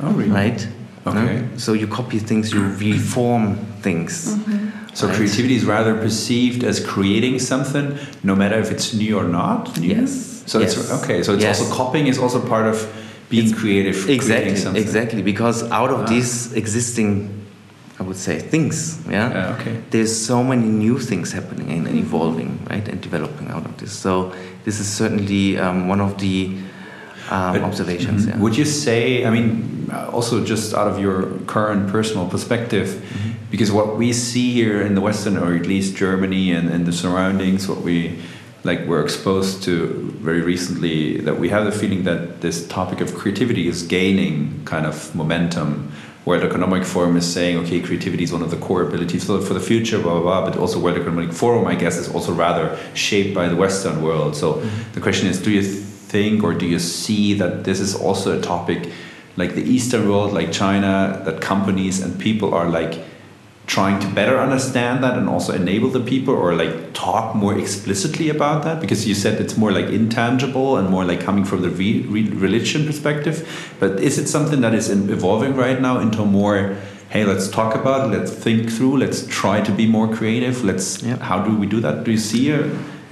[0.00, 0.30] Oh, really?
[0.30, 0.68] Right?
[1.06, 1.40] Okay.
[1.42, 1.56] No?
[1.58, 4.34] So you copy things, you reform things.
[4.34, 4.94] Mm-hmm.
[4.94, 5.16] So right?
[5.16, 9.78] creativity is rather perceived as creating something, no matter if it's new or not.
[9.78, 9.88] New?
[9.88, 10.42] Yes.
[10.46, 10.76] So yes.
[10.76, 11.22] it's okay.
[11.22, 11.60] So it's yes.
[11.60, 12.90] also copying is also part of
[13.28, 14.08] being it's creative.
[14.08, 14.80] Exactly.
[14.80, 15.22] Exactly.
[15.22, 16.06] Because out of ah.
[16.06, 17.43] these existing I
[18.06, 19.00] would say things.
[19.08, 19.30] Yeah.
[19.30, 19.56] yeah.
[19.56, 19.82] okay.
[19.90, 23.92] There's so many new things happening and evolving, right, and developing out of this.
[23.92, 24.32] So
[24.64, 26.56] this is certainly um, one of the
[27.30, 28.22] um, observations.
[28.22, 28.34] Mm -hmm.
[28.34, 28.40] yeah.
[28.42, 29.00] Would you say?
[29.26, 29.48] I mean,
[30.12, 33.50] also just out of your current personal perspective, mm -hmm.
[33.50, 36.92] because what we see here in the Western, or at least Germany and, and the
[36.92, 38.10] surroundings, what we
[38.64, 39.72] like we're exposed to
[40.24, 44.86] very recently, that we have the feeling that this topic of creativity is gaining kind
[44.86, 45.92] of momentum
[46.24, 49.60] World Economic Forum is saying, okay, creativity is one of the core abilities for, the
[49.60, 50.50] future, blah, blah, blah.
[50.50, 54.34] But also, World Economic Forum, I guess, is also rather shaped by the Western world.
[54.34, 54.92] So mm-hmm.
[54.92, 58.40] the question is, do you think or do you see that this is also a
[58.40, 58.90] topic
[59.36, 63.00] like the Eastern world, like China, that companies and people are like
[63.66, 68.28] trying to better understand that and also enable the people or like talk more explicitly
[68.28, 68.80] about that?
[68.80, 72.28] Because you said it's more like intangible and more like coming from the re re
[72.28, 73.74] religion perspective.
[73.80, 76.76] But is it something that is evolving right now into more
[77.10, 81.00] hey let's talk about it let's think through let's try to be more creative let's
[81.02, 81.16] yeah.
[81.16, 82.04] how do we do that?
[82.04, 82.60] Do you see a,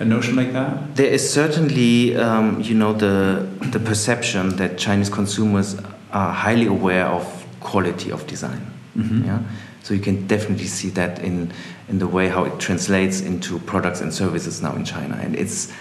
[0.01, 0.97] a notion like that?
[0.97, 5.77] There is certainly um, you know the the perception that chinese consumers
[6.13, 7.25] are highly aware of
[7.61, 8.63] quality of design.
[8.97, 9.27] Mm -hmm.
[9.27, 9.41] yeah
[9.83, 11.53] so you can definitely see that in,
[11.89, 15.17] in the way how it translates into products and services now in China.
[15.17, 15.73] And it's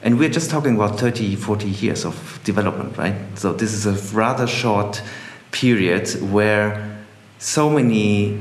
[0.00, 3.16] and we're just talking about 30, 40 years of development, right?
[3.36, 5.02] So this is a rather short
[5.50, 7.04] period where
[7.38, 8.40] so many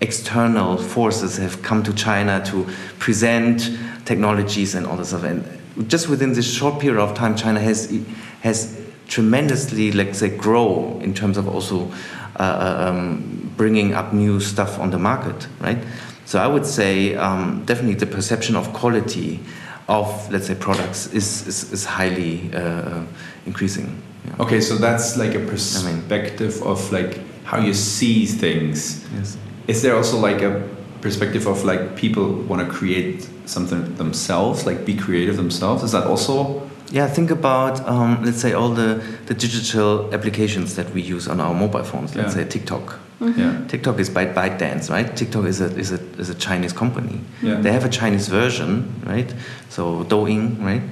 [0.00, 2.66] external forces have come to China to
[2.98, 3.70] present
[4.06, 5.24] technologies and all this stuff.
[5.24, 7.94] And just within this short period of time, China has
[8.40, 11.92] has tremendously, let's say, grow in terms of also
[12.38, 15.78] um, bringing up new stuff on the market, right?
[16.24, 19.40] So I would say um, definitely the perception of quality
[19.88, 23.02] of let's say products is is, is highly uh,
[23.46, 24.02] increasing.
[24.26, 24.44] Yeah.
[24.44, 29.04] Okay, so that's like a perspective I mean, of like how you see things.
[29.14, 29.36] Yes.
[29.68, 30.68] Is there also like a
[31.00, 35.84] perspective of like people want to create something themselves, like be creative themselves?
[35.84, 40.90] Is that also yeah, think about um, let's say all the, the digital applications that
[40.90, 42.14] we use on our mobile phones.
[42.14, 42.42] Let's yeah.
[42.42, 42.98] say TikTok.
[43.20, 43.40] Mm-hmm.
[43.40, 43.66] Yeah.
[43.66, 45.16] TikTok is by ByteDance, right?
[45.16, 47.20] TikTok is a, is a, is a Chinese company.
[47.42, 47.60] Yeah.
[47.60, 49.32] They have a Chinese version, right?
[49.70, 50.82] So Douyin, right?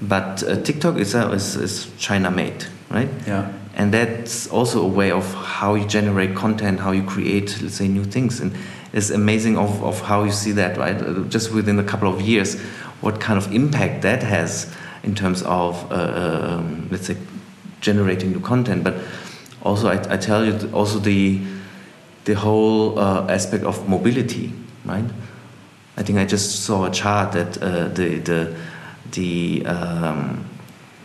[0.00, 3.08] But uh, TikTok is, a, is, is China made, right?
[3.26, 3.52] Yeah.
[3.74, 7.88] And that's also a way of how you generate content, how you create, let's say,
[7.88, 8.40] new things.
[8.40, 8.54] And
[8.92, 11.00] it's amazing of, of how you see that, right?
[11.00, 12.60] Uh, just within a couple of years,
[13.00, 14.70] what kind of impact that has
[15.02, 17.16] in terms of, uh, um, let's say,
[17.80, 18.84] generating new content.
[18.84, 18.94] But
[19.62, 21.40] also, I, I tell you, also the,
[22.24, 24.52] the whole uh, aspect of mobility,
[24.84, 25.04] right?
[25.96, 28.56] I think I just saw a chart that uh, the, the,
[29.10, 30.48] the, um,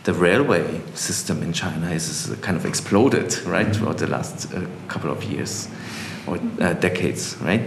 [0.04, 5.10] the railway system in China is kind of exploded, right, throughout the last uh, couple
[5.10, 5.68] of years
[6.26, 7.62] or uh, decades, right?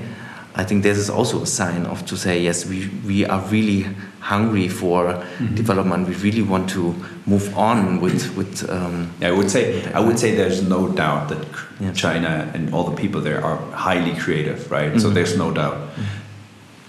[0.56, 3.86] I think this is also a sign of to say yes, we, we are really
[4.22, 5.56] hungry for mm-hmm.
[5.56, 6.08] development.
[6.08, 8.70] We really want to move on with with.
[8.70, 11.46] Um, yeah, I would say I would say there's no doubt that
[11.80, 11.92] yeah.
[11.94, 14.90] China and all the people there are highly creative, right?
[14.90, 15.00] Mm-hmm.
[15.00, 15.78] So there's no doubt.
[15.78, 16.20] Mm-hmm.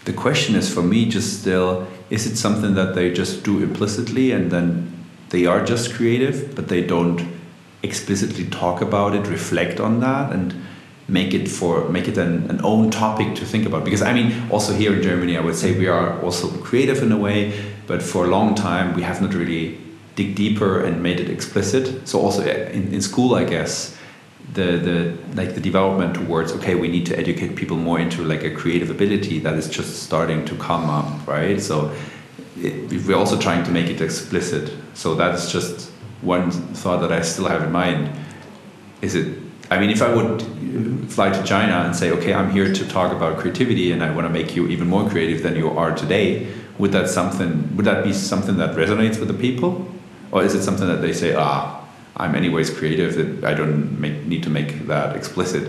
[0.04, 4.32] The question is for me just still: is it something that they just do implicitly
[4.32, 4.92] and then
[5.30, 7.26] they are just creative, but they don't
[7.82, 10.54] explicitly talk about it, reflect on that, and
[11.12, 13.84] make it for make it an, an own topic to think about.
[13.84, 17.12] Because i mean also here in germany i would say we are also creative in
[17.12, 17.38] a way
[17.86, 19.78] but for a long time we have not really
[20.14, 22.06] dig deeper and made it explicit.
[22.06, 23.96] So also eh, in, in school i guess
[24.54, 24.96] the the
[25.34, 28.90] like the development towards okay we need to educate people more into like a creative
[28.90, 31.60] ability that is just starting to come up right?
[31.60, 31.92] So
[32.56, 34.72] it, we're also trying to make it explicit.
[34.94, 38.10] So that's just one thought that i still have in mind.
[39.00, 39.38] Is it
[39.72, 40.42] I mean, if I would
[41.10, 44.26] fly to China and say, okay, I'm here to talk about creativity and I want
[44.26, 46.46] to make you even more creative than you are today,
[46.78, 49.90] would that something would that be something that resonates with the people,
[50.30, 51.82] or is it something that they say, ah,
[52.18, 55.64] I'm anyways creative that I don't make, need to make that explicit?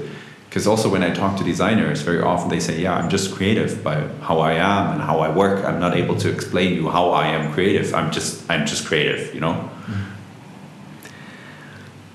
[0.50, 3.84] Because also when I talk to designers, very often they say, yeah, I'm just creative
[3.84, 3.96] by
[4.28, 5.64] how I am and how I work.
[5.64, 7.94] I'm not able to explain you how I am creative.
[7.94, 9.54] I'm just I'm just creative, you know.
[9.54, 10.13] Mm-hmm.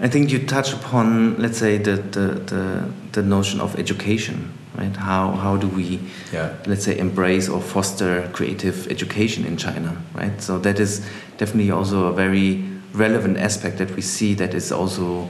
[0.01, 4.95] I think you touch upon, let's say, the, the, the, the notion of education, right?
[4.95, 6.01] How, how do we,
[6.33, 6.55] yeah.
[6.67, 10.41] let's say, embrace or foster creative education in China, right?
[10.41, 11.05] So that is
[11.37, 15.29] definitely also a very relevant aspect that we see that is also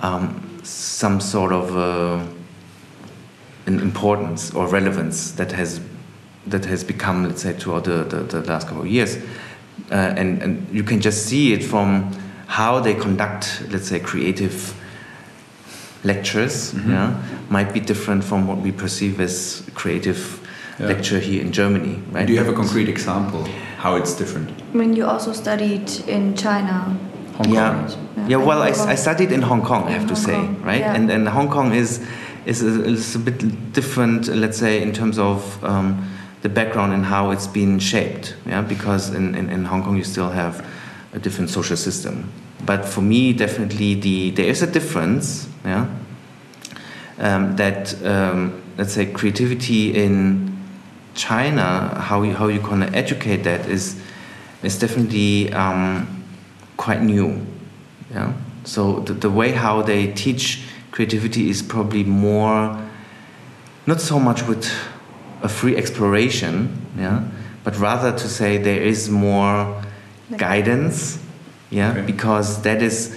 [0.00, 2.26] um, some sort of uh,
[3.66, 5.80] an importance or relevance that has
[6.46, 9.16] that has become, let's say, throughout the, the, the last couple of years.
[9.90, 12.14] Uh, and, and you can just see it from
[12.46, 14.74] how they conduct, let's say, creative
[16.04, 16.90] lectures, mm-hmm.
[16.90, 20.40] yeah, might be different from what we perceive as creative
[20.78, 20.86] yeah.
[20.86, 22.02] lecture here in Germany.
[22.12, 22.26] Right?
[22.26, 23.44] Do you have a concrete example
[23.78, 24.50] how it's different?
[24.72, 26.96] I mean, you also studied in China.
[27.36, 27.88] Hong yeah.
[28.16, 28.36] yeah, yeah.
[28.36, 29.84] Well, I, I studied in Hong Kong.
[29.84, 30.62] I have to say, Kong.
[30.62, 30.80] right?
[30.80, 30.94] Yeah.
[30.94, 32.00] And and Hong Kong is
[32.46, 36.08] is a, is a bit different, let's say, in terms of um,
[36.42, 38.36] the background and how it's been shaped.
[38.46, 40.64] Yeah, because in, in, in Hong Kong you still have
[41.14, 42.30] a different social system.
[42.66, 45.48] But for me, definitely, the there is a difference.
[45.64, 45.86] Yeah,
[47.18, 50.56] um, that um, let's say creativity in
[51.14, 54.00] China, how you, how you can educate that is
[54.62, 56.24] is definitely um,
[56.76, 57.46] quite new.
[58.10, 58.32] Yeah.
[58.64, 62.80] So the, the way how they teach creativity is probably more
[63.86, 64.70] not so much with
[65.42, 67.28] a free exploration, yeah,
[67.62, 69.82] but rather to say there is more
[70.36, 71.18] guidance
[71.70, 72.02] yeah okay.
[72.02, 73.16] because that is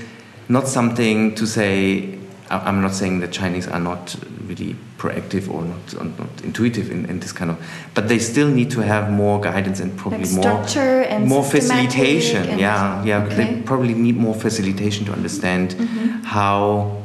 [0.49, 2.17] not something to say
[2.49, 4.15] i'm not saying that chinese are not
[4.47, 8.71] really proactive or not, not intuitive in, in, this kind of but they still need
[8.71, 10.65] to have more guidance and probably like more
[11.03, 13.35] and more facilitation yeah yeah okay.
[13.35, 16.23] they probably need more facilitation to understand mm-hmm.
[16.23, 17.03] how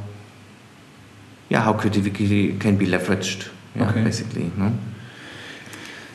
[1.49, 4.03] yeah how creativity can be leveraged yeah okay.
[4.03, 4.73] basically no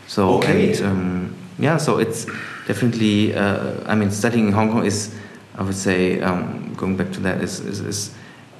[0.08, 0.74] so okay.
[0.74, 2.26] and um, yeah so it's
[2.68, 5.16] definitely, uh, I mean, studying in Hong Kong is,
[5.56, 8.14] I would say, um, going back to that, is, is, is,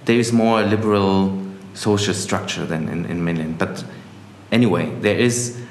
[0.06, 1.38] there is more liberal
[1.74, 3.58] social structure than in, in mainland.
[3.60, 3.84] But
[4.52, 5.62] anyway, there is,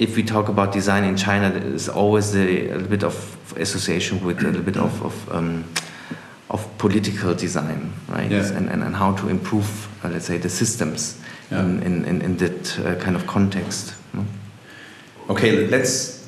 [0.00, 3.54] if we talk about design in China, there is always a, a little bit of
[3.56, 5.64] association with a little bit of, of, um,
[6.50, 8.30] of political design, right?
[8.30, 8.52] Yeah.
[8.52, 11.60] And, and, and how to improve, uh, let's say, the systems yeah.
[11.60, 13.94] in, in, in, that uh, kind of context.
[14.14, 14.26] No?
[15.28, 16.19] Okay, let's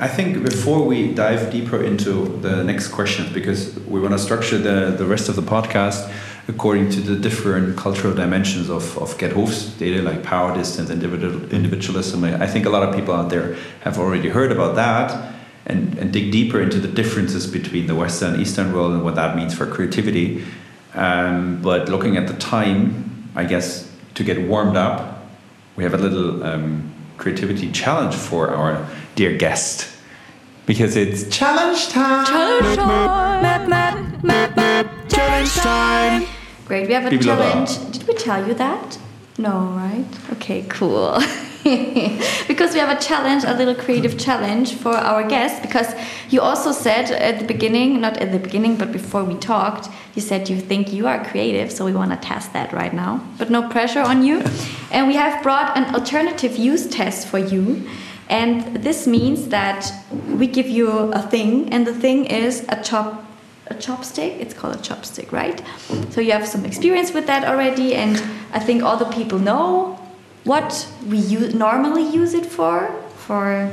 [0.00, 4.58] I think before we dive deeper into the next questions, because we want to structure
[4.58, 6.12] the, the rest of the podcast
[6.48, 12.24] according to the different cultural dimensions of, of Hofstede, like power, distance, individual, individualism.
[12.24, 15.34] I think a lot of people out there have already heard about that
[15.66, 19.14] and, and dig deeper into the differences between the Western and Eastern world and what
[19.14, 20.42] that means for creativity.
[20.94, 25.26] Um, but looking at the time, I guess to get warmed up,
[25.76, 29.88] we have a little um, creativity challenge for our dear guest
[30.64, 32.24] because it's challenge time.
[32.24, 33.42] Challenge time.
[33.42, 36.24] Map, map, map, map, challenge time.
[36.66, 37.90] Great, we have a People challenge.
[37.90, 38.96] Did we tell you that?
[39.36, 40.06] No, right?
[40.34, 41.18] Okay, cool.
[42.46, 45.58] because we have a challenge, a little creative challenge for our guests.
[45.66, 45.94] Because
[46.30, 50.22] you also said at the beginning, not at the beginning, but before we talked, you
[50.22, 53.26] said you think you are creative, so we want to test that right now.
[53.36, 54.44] But no pressure on you.
[54.92, 57.84] and we have brought an alternative use test for you.
[58.28, 59.90] And this means that
[60.28, 63.24] we give you a thing, and the thing is a chop
[63.70, 64.40] a chopstick.
[64.40, 65.62] It's called a chopstick, right?
[66.10, 68.16] So you have some experience with that already, and
[68.52, 69.98] I think all the people know
[70.44, 72.90] what we use, normally use it for
[73.26, 73.70] for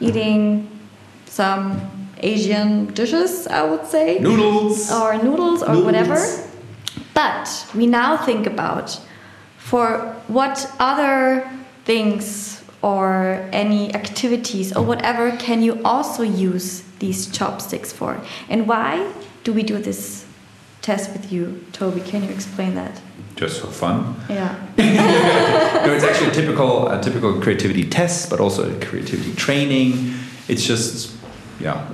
[0.00, 0.68] eating
[1.26, 1.80] some
[2.18, 4.18] Asian dishes, I would say.
[4.18, 4.92] Noodles.
[4.92, 5.84] Or noodles or Noodles.
[5.84, 6.48] whatever.
[7.14, 9.00] But we now think about
[9.58, 11.50] for what other
[11.84, 18.20] things or any activities or whatever can you also use these chopsticks for?
[18.48, 19.12] And why
[19.44, 20.26] do we do this
[20.82, 22.04] test with you, Tobi?
[22.04, 23.00] Can you explain that?
[23.36, 24.16] Just for fun.
[24.28, 24.54] Yeah.
[24.78, 30.14] no, it's actually a typical a typical creativity test, but also a creativity training.
[30.48, 31.16] It's just
[31.60, 31.88] yeah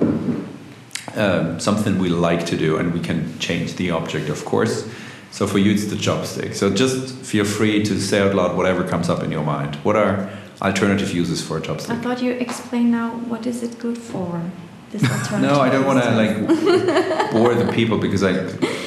[1.14, 4.88] um, something we like to do, and we can change the object, of course.
[5.30, 6.54] So for you, it's the chopstick.
[6.54, 9.76] So just feel free to say out loud whatever comes up in your mind.
[9.76, 10.30] What are
[10.62, 11.90] alternative uses for a I chopstick?
[11.90, 14.42] I thought you explained now what is it good for?
[14.90, 15.50] This alternative.
[15.50, 18.30] No, I don't want to like bore the people because I,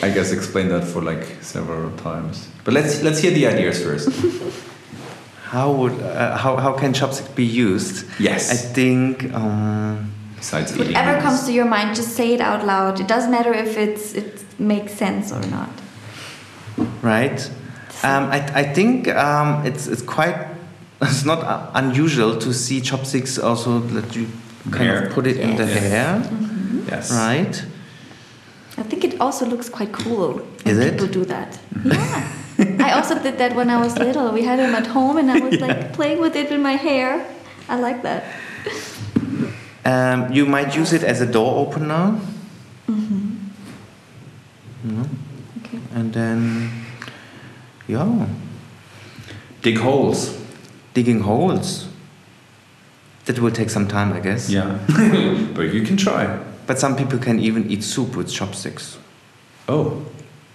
[0.06, 2.48] I guess explained that for like several times.
[2.64, 4.10] But let's let's hear the ideas first.
[5.52, 8.06] How would uh, how how can chopstick be used?
[8.20, 8.50] Yes.
[8.50, 10.88] I think um, Besides eating.
[10.88, 11.24] Whatever noodles.
[11.24, 13.02] comes to your mind, just say it out loud.
[13.02, 15.70] It doesn't matter if it's it makes sense or not.
[17.02, 17.40] right.
[18.04, 20.38] Um, I I think um, it's it's quite
[21.02, 24.28] it's not uh, unusual to see chopsticks also that you
[24.72, 25.08] kind Hair.
[25.08, 25.80] of put it in the Yes.
[25.80, 26.24] hair,
[26.88, 27.12] Yes.
[27.12, 27.66] right?
[28.78, 30.34] I think it also looks quite cool
[30.64, 30.92] when Is it?
[30.94, 31.60] people do that.
[31.84, 32.28] Yeah.
[32.80, 34.32] I also did that when I was little.
[34.32, 37.26] We had them at home and I was like playing with it with my hair.
[37.70, 38.24] I like that.
[39.84, 42.20] Um, you might use it as a door opener,
[45.58, 45.80] Okay.
[45.96, 46.70] and then
[47.88, 48.28] yeah,
[49.62, 50.38] Dig holes.
[50.94, 51.88] Digging holes.
[53.26, 54.50] That will take some time, I guess.
[54.50, 54.80] Yeah.
[55.56, 56.40] but you can try.
[56.68, 58.98] But some people can even eat soup with chopsticks.
[59.70, 60.04] Oh.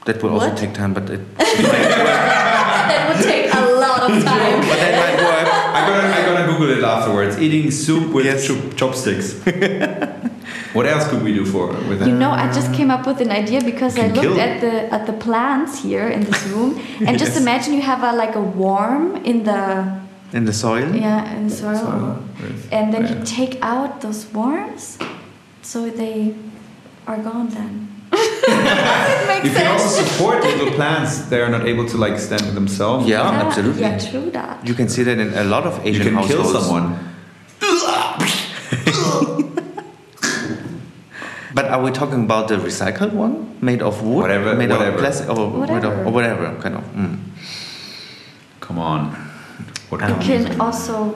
[0.04, 4.60] That will also take time, but it, That would take a lot of time.
[4.60, 5.48] but that might work.
[5.76, 7.38] I'm gonna, I'm gonna Google it afterwards.
[7.38, 8.46] Eating soup with Yes.
[8.46, 9.34] chop- chopsticks.
[10.74, 13.30] what else could we do for with You know, I just came up with an
[13.30, 17.36] idea because I looked at the at the plants here in this room, and just
[17.36, 20.00] imagine you have a like a worm in the
[20.32, 20.94] In the soil?
[20.94, 23.12] yeah in the soil, Soil with- and then yeah.
[23.18, 24.98] you take out those worms,
[25.62, 26.34] so they
[27.06, 27.88] are gone then.
[28.12, 31.26] it makes You can also support little plants.
[31.30, 33.06] They are not able to like stand themselves.
[33.08, 33.82] Yeah, absolutely.
[33.82, 34.66] Yeah, true that.
[34.66, 36.98] You can see that in a lot of asian You Asian can kill someone.
[41.54, 44.92] But are we talking about the recycled one, made of wood, Whatever- made whatever.
[44.92, 46.04] of plastic, or Whatever.
[46.04, 46.84] or whatever kind of?
[46.94, 47.18] Mm.
[48.60, 49.16] Come on.
[49.88, 51.14] What You can we also,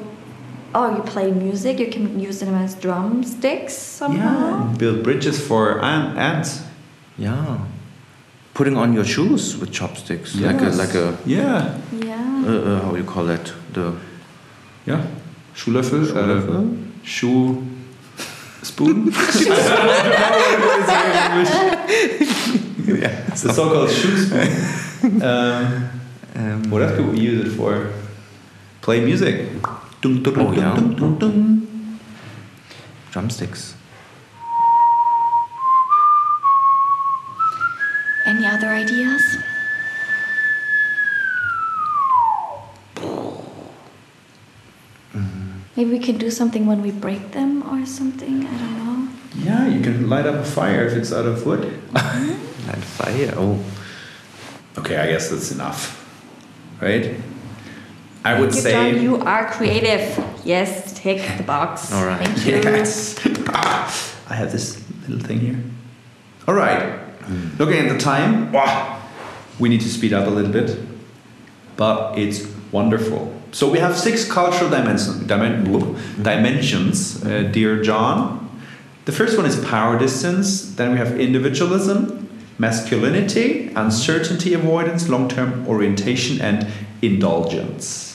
[0.75, 1.79] oh, you play music.
[1.81, 4.71] You can use them as drumsticks somehow.
[4.71, 4.77] Yeah.
[4.79, 6.63] Build bridges for ants.
[7.19, 7.59] Yeah,
[8.55, 11.75] putting on your shoes with chopsticks, like a like a Yeah.
[11.93, 12.45] Yeah.
[12.47, 13.53] uh, uh, how you call that?
[13.75, 13.93] The
[14.87, 15.03] Yeah.
[15.55, 16.05] Schuhlöffel.
[16.07, 16.57] Schuhlöffel?
[16.57, 16.63] Uh,
[17.05, 17.67] Schuh.
[18.63, 19.11] Spoon.
[22.87, 23.25] yeah.
[23.31, 25.23] the so-called shoe spoon.
[25.23, 25.91] Um,
[26.37, 27.91] Um, what else could we use it for?
[28.83, 29.61] Play music.
[30.01, 30.75] Dun, dun, dun, Oh, yeah.
[30.75, 31.99] dun, dun, dun.
[33.13, 33.75] drumsticks.
[38.27, 39.23] Any other ideas?
[45.77, 48.47] Maybe we can do something when we break them or something.
[48.47, 49.09] I don't know.
[49.37, 51.61] Yeah, you can light up a fire if it's out of wood.
[51.93, 52.47] Mm-hmm.
[52.71, 53.35] And fire.
[53.37, 53.59] Oh,
[54.79, 55.99] Okay, I guess that's enough.
[56.81, 57.17] Right?
[58.25, 58.73] I would You, say.
[58.73, 60.23] John, you are creative.
[60.45, 61.93] Yes, take the box.
[61.93, 62.27] All right.
[62.27, 62.71] Thank you.
[62.71, 63.19] Yes.
[63.49, 65.59] Ah, I have this little thing here.
[66.47, 66.99] All right.
[67.59, 69.01] Looking at the time, wow,
[69.61, 70.79] we need to speed up a little bit,
[71.77, 73.33] but it's wonderful.
[73.53, 78.49] So we have six cultural dimension, dimen, dimensions, uh, dear John.
[79.05, 80.75] The first one is power distance.
[80.75, 86.67] Then we have individualism, masculinity, uncertainty avoidance, long-term orientation, and
[87.03, 88.10] indulgence.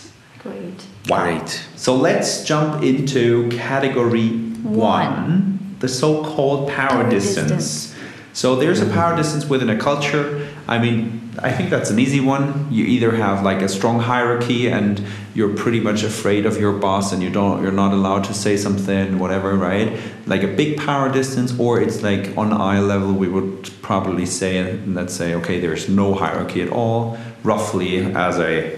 [0.45, 0.85] Great.
[1.07, 1.65] Great.
[1.75, 4.29] So let's jump into category
[4.61, 7.51] one, the so called power, Power distance.
[7.51, 7.95] distance.
[8.33, 10.47] So there's a power distance within a culture.
[10.67, 12.67] I mean, I think that's an easy one.
[12.69, 17.11] You either have like a strong hierarchy and you're pretty much afraid of your boss
[17.11, 19.97] and you don't you're not allowed to say something whatever, right?
[20.27, 24.77] Like a big power distance or it's like on eye level we would probably say
[24.85, 28.77] let's say okay, there's no hierarchy at all roughly as a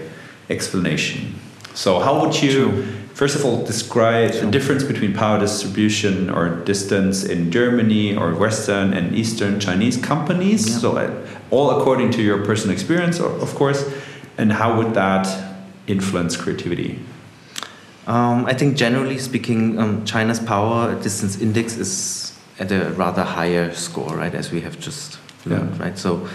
[0.50, 1.37] explanation.
[1.78, 2.84] So how would you
[3.18, 8.94] First of all, describe the difference between power distribution or distance in Germany or Western
[8.94, 10.68] and Eastern Chinese companies.
[10.68, 10.78] Yeah.
[10.78, 13.82] So, all according to your personal experience, of course.
[14.36, 15.26] And how would that
[15.88, 17.00] influence creativity?
[18.06, 23.74] Um, I think generally speaking, um, China's power distance index is at a rather higher
[23.74, 24.32] score, right?
[24.32, 25.82] As we have just learned, yeah.
[25.82, 25.98] right?
[25.98, 26.28] So,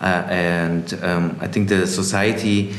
[0.00, 2.72] uh, and um, I think the society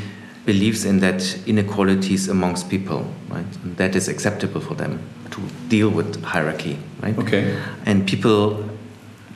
[0.45, 3.45] believes in that inequalities amongst people, right?
[3.63, 4.99] And that is acceptable for them
[5.31, 7.17] to deal with hierarchy, right?
[7.17, 7.57] Okay.
[7.85, 8.63] And people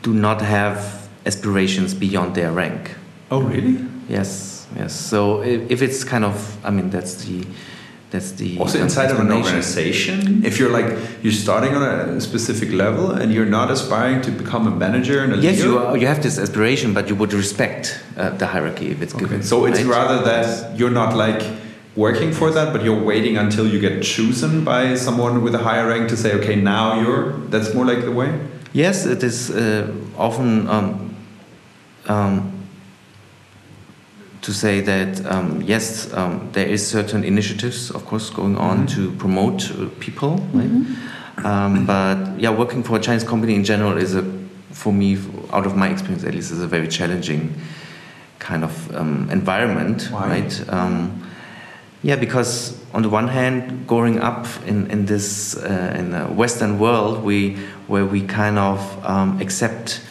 [0.01, 2.95] do not have aspirations beyond their rank.
[3.31, 3.85] Oh, really?
[4.07, 4.93] Yes, yes.
[4.93, 7.45] So if, if it's kind of, I mean, that's the
[8.11, 10.45] that's the also inside of an organization.
[10.45, 14.67] If you're like you're starting on a specific level and you're not aspiring to become
[14.67, 15.69] a manager and a yes, leader.
[15.69, 19.13] you are, you have this aspiration, but you would respect uh, the hierarchy if it's
[19.13, 19.25] okay.
[19.25, 19.43] given.
[19.43, 19.97] So it's right?
[19.97, 21.43] rather that you're not like
[21.95, 25.87] working for that, but you're waiting until you get chosen by someone with a higher
[25.87, 27.33] rank to say, okay, now you're.
[27.49, 28.39] That's more like the way.
[28.73, 30.67] Yes, it is uh, often.
[30.69, 31.15] Um,
[32.07, 32.54] um,
[34.45, 38.85] to say that um, yes, um, there is certain initiatives, of course, going on mm
[38.85, 38.95] -hmm.
[38.95, 40.71] to promote uh, people, right?
[40.71, 41.45] Mm -hmm.
[41.45, 44.23] um, but yeah, working for a Chinese company in general is a,
[44.71, 45.17] for me,
[45.51, 47.49] out of my experience at least, is a very challenging
[48.37, 50.27] kind of um, environment, Why?
[50.29, 50.63] right?
[50.69, 51.09] Um,
[52.03, 56.77] yeah, because on the one hand, growing up in in this uh, in the Western
[56.77, 60.01] world, we where we kind of um, accept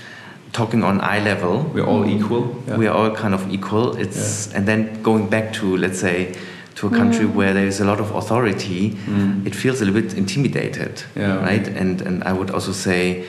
[0.54, 1.62] talking on eye level.
[1.74, 2.56] We're all equal.
[2.66, 2.78] Yeah.
[2.78, 3.96] We are all kind of equal.
[3.96, 4.58] It's yeah.
[4.58, 6.34] and then going back to let's say
[6.76, 7.34] to a country mm.
[7.34, 9.46] where there is a lot of authority, mm.
[9.46, 11.44] it feels a little bit intimidated, yeah.
[11.44, 11.68] right?
[11.68, 13.26] And and I would also say.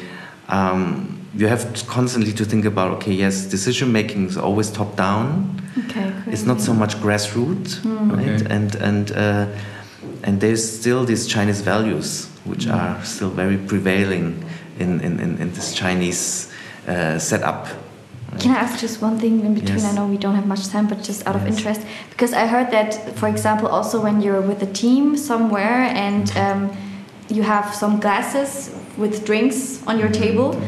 [0.47, 4.95] Um, you have to constantly to think about okay yes decision making is always top
[4.95, 8.15] down okay, it's not so much grassroots mm.
[8.15, 8.55] right okay.
[8.55, 9.45] and and uh,
[10.23, 12.73] and there's still these chinese values which mm.
[12.73, 14.45] are still very prevailing
[14.79, 16.49] in, in, in, in this chinese
[16.87, 17.67] uh, set up.
[18.39, 19.79] Can I ask just one thing in between?
[19.79, 19.85] Yes.
[19.85, 22.69] I know we don't have much time, but just out of interest, because I heard
[22.71, 26.75] that, for example, also when you're with a team somewhere and um,
[27.29, 30.61] you have some glasses with drinks on your table,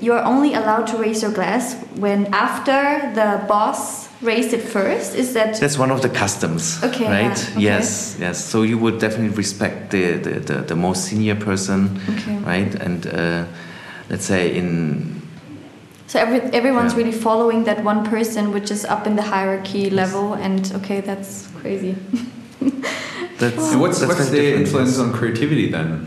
[0.00, 5.14] you're only allowed to raise your glass when after the boss raised it first.
[5.14, 6.82] Is that that's one of the customs?
[6.82, 7.38] Okay, right?
[7.38, 7.60] Yeah, okay.
[7.60, 8.44] Yes, yes.
[8.44, 12.38] So you would definitely respect the the, the, the most senior person, okay.
[12.38, 12.74] right?
[12.74, 13.44] And uh,
[14.10, 15.21] let's say in
[16.12, 16.98] so every, everyone's yeah.
[16.98, 21.46] really following that one person, which is up in the hierarchy level, and okay, that's
[21.56, 21.96] crazy.
[23.38, 26.06] that's, what's that's what's the influence on creativity then?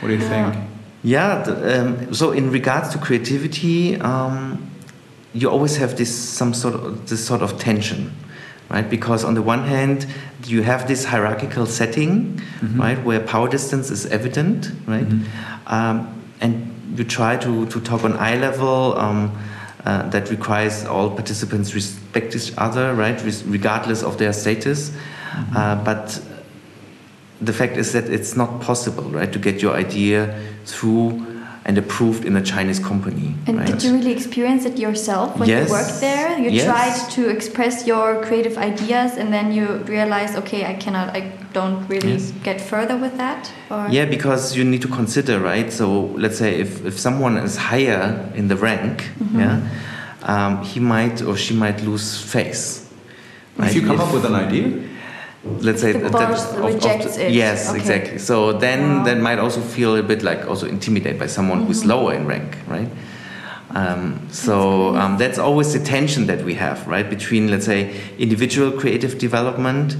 [0.00, 0.52] What do you yeah.
[0.52, 0.70] think?
[1.02, 4.70] Yeah, the, um, so in regards to creativity, um,
[5.32, 8.14] you always have this some sort of this sort of tension,
[8.68, 8.90] right?
[8.90, 10.06] Because on the one hand,
[10.44, 12.82] you have this hierarchical setting, mm -hmm.
[12.82, 15.90] right, where power distance is evident, right, mm -hmm.
[15.90, 16.08] um,
[16.40, 18.96] and you try to, to talk on eye level.
[18.98, 19.36] Um,
[19.86, 24.90] uh, that requires all participants respect each other, right, regardless of their status.
[24.90, 25.56] Mm-hmm.
[25.56, 26.20] Uh, but
[27.40, 31.24] the fact is that it's not possible, right, to get your idea through
[31.64, 33.34] and approved in a Chinese company.
[33.46, 33.66] And right?
[33.66, 35.68] did you really experience it yourself when yes.
[35.68, 36.36] you worked there?
[36.36, 36.64] You yes.
[36.64, 41.88] tried to express your creative ideas, and then you realized, okay, I cannot, I don't
[41.88, 42.32] really yes.
[42.44, 43.50] get further with that.
[43.70, 43.88] Or?
[43.90, 45.72] Yeah, because you need to consider, right?
[45.72, 45.86] So
[46.22, 49.40] let's say if, if someone is higher in the rank, mm -hmm.
[49.40, 49.56] yeah,
[50.32, 52.62] um, he might or she might lose face.
[53.58, 53.70] Right?
[53.70, 54.66] If you come if, up with an idea
[55.60, 57.32] let's say the boss that, rejects of, of, it.
[57.32, 57.78] Yes, okay.
[57.78, 58.18] exactly.
[58.18, 59.04] So then wow.
[59.04, 61.68] that might also feel a bit like also intimidated by someone mm-hmm.
[61.68, 62.88] who's lower in rank, right?
[63.70, 68.72] Um, so um, that's always the tension that we have, right, between let's say individual
[68.72, 69.96] creative development,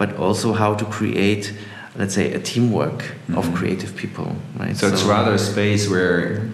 [0.00, 1.52] but also how to create,
[1.94, 3.36] let's say, a teamwork mm-hmm.
[3.36, 4.74] of creative people, right?
[4.74, 6.48] So, so it's rather a space where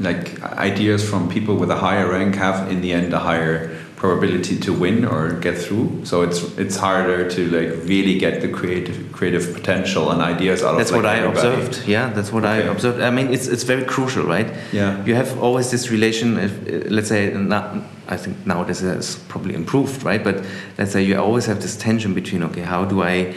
[0.00, 4.58] like ideas from people with a higher rank have in the end a higher probability
[4.58, 6.04] to win or get through.
[6.04, 10.76] So it's it's harder to like really get the creative creative potential and ideas out
[10.76, 11.02] that's of.
[11.02, 11.88] That's what I observed.
[11.88, 12.68] Yeah, that's what okay.
[12.68, 13.00] I observed.
[13.00, 14.48] I mean, it's it's very crucial, right?
[14.72, 15.04] Yeah.
[15.04, 16.38] You have always this relation.
[16.38, 17.76] If uh, let's say, not,
[18.08, 20.22] I think nowadays has probably improved, right?
[20.22, 20.44] But
[20.78, 23.34] let's say you always have this tension between okay, how do I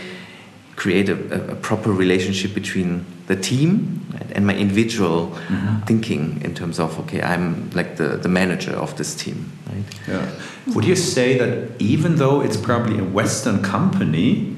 [0.80, 4.02] create a, a, proper relationship between the team
[4.32, 5.80] and my individual mm-hmm.
[5.90, 9.84] thinking in terms of okay i'm like the, the manager of this team right?
[10.08, 10.26] Yeah.
[10.74, 14.56] Would you say that even though it's probably a western company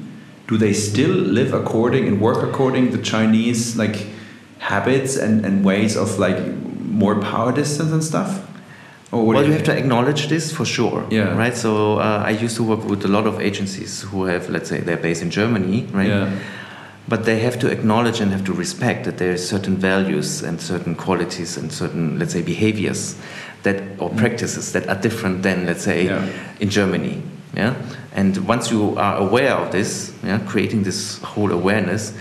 [0.47, 3.97] do they still live according and work according the chinese like
[4.59, 6.39] habits and, and ways of like
[7.01, 8.31] more power distance and stuff
[9.11, 11.05] well, you have to acknowledge this for sure.
[11.09, 11.35] Yeah.
[11.35, 11.55] Right.
[11.55, 14.79] So uh, I used to work with a lot of agencies who have, let's say,
[14.79, 16.07] they're based in Germany, right?
[16.07, 16.39] Yeah.
[17.07, 20.61] But they have to acknowledge and have to respect that there are certain values and
[20.61, 23.17] certain qualities and certain, let's say, behaviors
[23.63, 24.17] that or mm.
[24.17, 26.25] practices that are different than, let's say, yeah.
[26.59, 27.21] in Germany.
[27.53, 27.75] Yeah.
[28.13, 32.13] And once you are aware of this, yeah, creating this whole awareness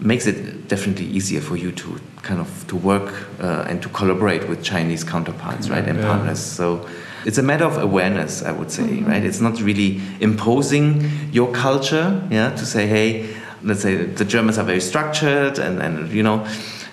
[0.00, 4.48] makes it definitely easier for you to kind of to work uh, and to collaborate
[4.48, 6.06] with Chinese counterparts, right, and yeah.
[6.06, 6.40] partners.
[6.40, 6.88] So
[7.24, 9.06] it's a matter of awareness, I would say, mm-hmm.
[9.06, 9.24] right?
[9.24, 14.64] It's not really imposing your culture, yeah, to say, hey, let's say the Germans are
[14.64, 16.46] very structured and, and you know,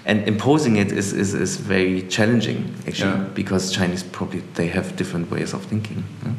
[0.05, 3.27] and imposing it is, is, is very challenging actually yeah.
[3.35, 6.03] because Chinese probably they have different ways of thinking.
[6.25, 6.33] Yeah?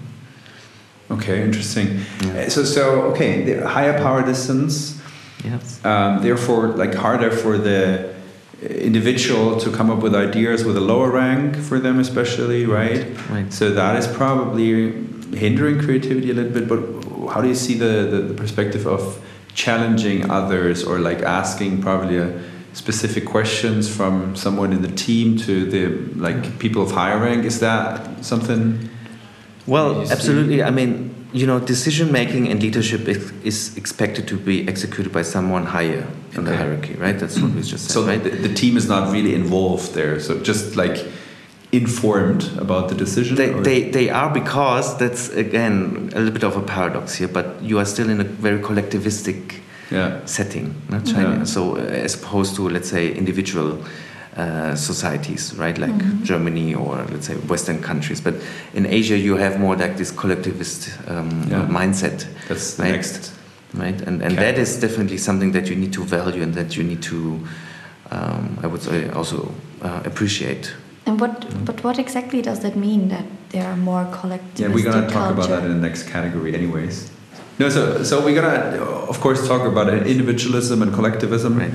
[1.16, 2.00] Okay, interesting.
[2.24, 2.48] Yeah.
[2.48, 5.01] So, so okay, the higher power distance.
[5.44, 5.84] Yes.
[5.84, 8.14] Um, therefore, like harder for the
[8.62, 13.06] individual to come up with ideas with a lower rank for them, especially, right?
[13.28, 13.52] Right.
[13.52, 14.92] So that is probably
[15.36, 16.68] hindering creativity a little bit.
[16.68, 19.20] But how do you see the, the, the perspective of
[19.54, 22.40] challenging others or like asking probably a
[22.72, 25.88] specific questions from someone in the team to the
[26.18, 27.44] like people of higher rank?
[27.44, 28.88] Is that something?
[29.66, 30.62] Well, absolutely.
[30.62, 35.64] I mean, you know, decision making and leadership is, expected to be executed by someone
[35.64, 36.50] higher in okay.
[36.50, 37.18] the hierarchy, right?
[37.18, 37.92] That's what we just said.
[37.92, 38.22] So right?
[38.22, 40.20] the, the, team is not really involved there.
[40.20, 41.06] So just like
[41.72, 43.36] informed about the decision.
[43.36, 47.28] They, they, they are because that's again a little bit of a paradox here.
[47.28, 49.60] But you are still in a very collectivistic
[49.90, 50.24] yeah.
[50.26, 51.38] setting, not China.
[51.38, 51.44] Yeah.
[51.44, 53.82] So uh, as opposed to let's say individual
[54.36, 55.76] uh, societies, right?
[55.76, 56.24] Like mm-hmm.
[56.24, 58.20] Germany or let's say Western countries.
[58.20, 58.34] But
[58.72, 61.66] in Asia, you have more like this collectivist um, yeah.
[61.66, 62.26] mindset.
[62.48, 62.92] That's the right?
[62.92, 63.32] next.
[63.74, 64.52] Right, and and okay.
[64.52, 67.40] that is definitely something that you need to value and that you need to,
[68.10, 70.74] um, I would say, also uh, appreciate.
[71.06, 71.64] And what, mm.
[71.64, 74.60] but what exactly does that mean that there are more collectivist?
[74.60, 77.10] Yeah, we're gonna talk about that in the next category, anyways.
[77.58, 81.58] No, so so we're gonna, of course, talk about individualism and collectivism.
[81.58, 81.72] Right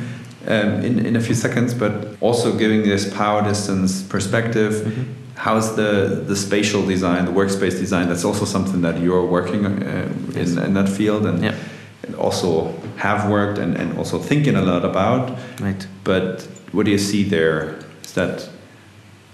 [0.47, 4.73] um, in, in a few seconds, but also giving this power distance perspective.
[4.73, 5.13] Mm-hmm.
[5.35, 8.09] How's the, the spatial design, the workspace design?
[8.09, 10.51] That's also something that you're working uh, yes.
[10.51, 11.55] in, in that field and, yeah.
[12.03, 15.37] and, also have worked and, and also thinking a lot about.
[15.59, 15.85] Right.
[16.03, 16.41] But
[16.71, 17.77] what do you see there?
[18.03, 18.49] Is that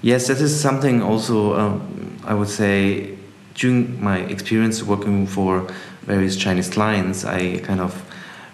[0.01, 3.17] Yes, that is something also um, I would say
[3.55, 5.65] during my experience working for
[6.01, 7.93] various Chinese clients, I kind of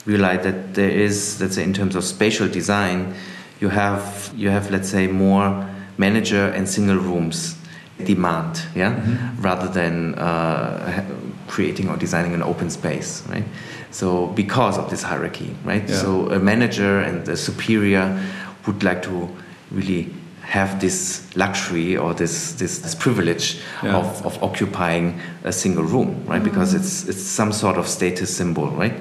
[0.10, 3.14] realize that there is, let's say, in terms of spatial design,
[3.62, 7.56] you have you have let's say more manager and single rooms
[8.04, 9.42] demand, yeah, mm-hmm.
[9.42, 11.04] rather than uh,
[11.48, 13.44] creating or designing an open space, right?
[13.92, 15.88] So because of this hierarchy, right?
[15.88, 15.96] Yeah.
[15.96, 18.18] So a manager and a superior
[18.66, 19.30] would like to
[19.72, 23.98] really have this luxury or this this, this privilege yeah.
[23.98, 26.42] of, of occupying a single room, right?
[26.42, 26.50] Mm-hmm.
[26.50, 28.96] Because it's it's some sort of status symbol, right?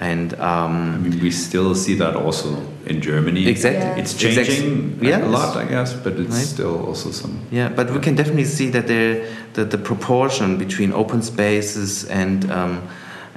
[0.00, 3.48] And um, I mean, we still see that also in Germany.
[3.48, 3.96] Exactly, yeah.
[3.96, 5.10] it's changing exactly.
[5.10, 6.46] a lot, I guess, but it's right.
[6.46, 7.40] still also some.
[7.50, 7.94] Yeah, but yeah.
[7.94, 12.88] we can definitely see that the the, the proportion between open spaces and um,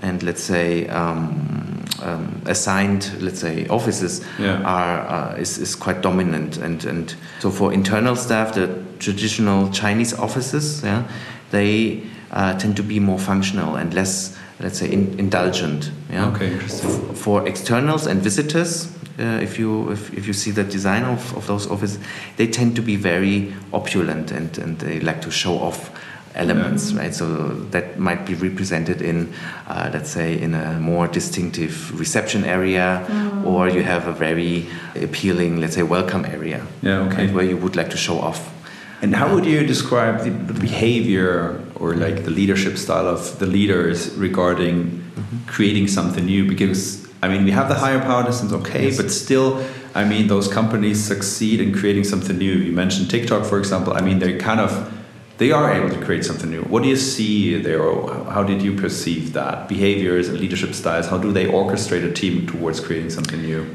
[0.02, 4.62] and let's say um, um, assigned let's say offices yeah.
[4.64, 10.14] are uh, is, is quite dominant and and so for internal staff the traditional Chinese
[10.14, 11.08] offices yeah
[11.52, 15.92] they uh, tend to be more functional and less let's say in, indulgent.
[16.10, 16.30] Yeah?
[16.30, 17.10] Okay, interesting.
[17.10, 18.88] F for externals and visitors,
[19.20, 22.00] uh, if you if, if you see the design of, of those offices,
[22.38, 25.92] they tend to be very opulent and, and they like to show off
[26.36, 27.00] elements, yeah.
[27.00, 27.14] right?
[27.14, 29.34] So that might be represented in,
[29.68, 33.46] uh, let's say, in a more distinctive reception area, mm.
[33.46, 37.26] or you have a very appealing, let's say, welcome area, yeah, okay.
[37.26, 38.61] right, where you would like to show off.
[39.02, 43.48] And how would you describe the, the behavior or like the leadership style of the
[43.48, 45.48] leaders regarding mm-hmm.
[45.48, 46.48] creating something new?
[46.48, 48.98] Because I mean, we have the higher power distance, okay, yes.
[48.98, 52.54] but still, I mean, those companies succeed in creating something new.
[52.54, 53.94] You mentioned TikTok, for example.
[53.94, 54.92] I mean, they kind of
[55.38, 56.62] they are able to create something new.
[56.64, 57.82] What do you see there?
[58.30, 61.08] How did you perceive that behaviors and leadership styles?
[61.08, 63.66] How do they orchestrate a team towards creating something new?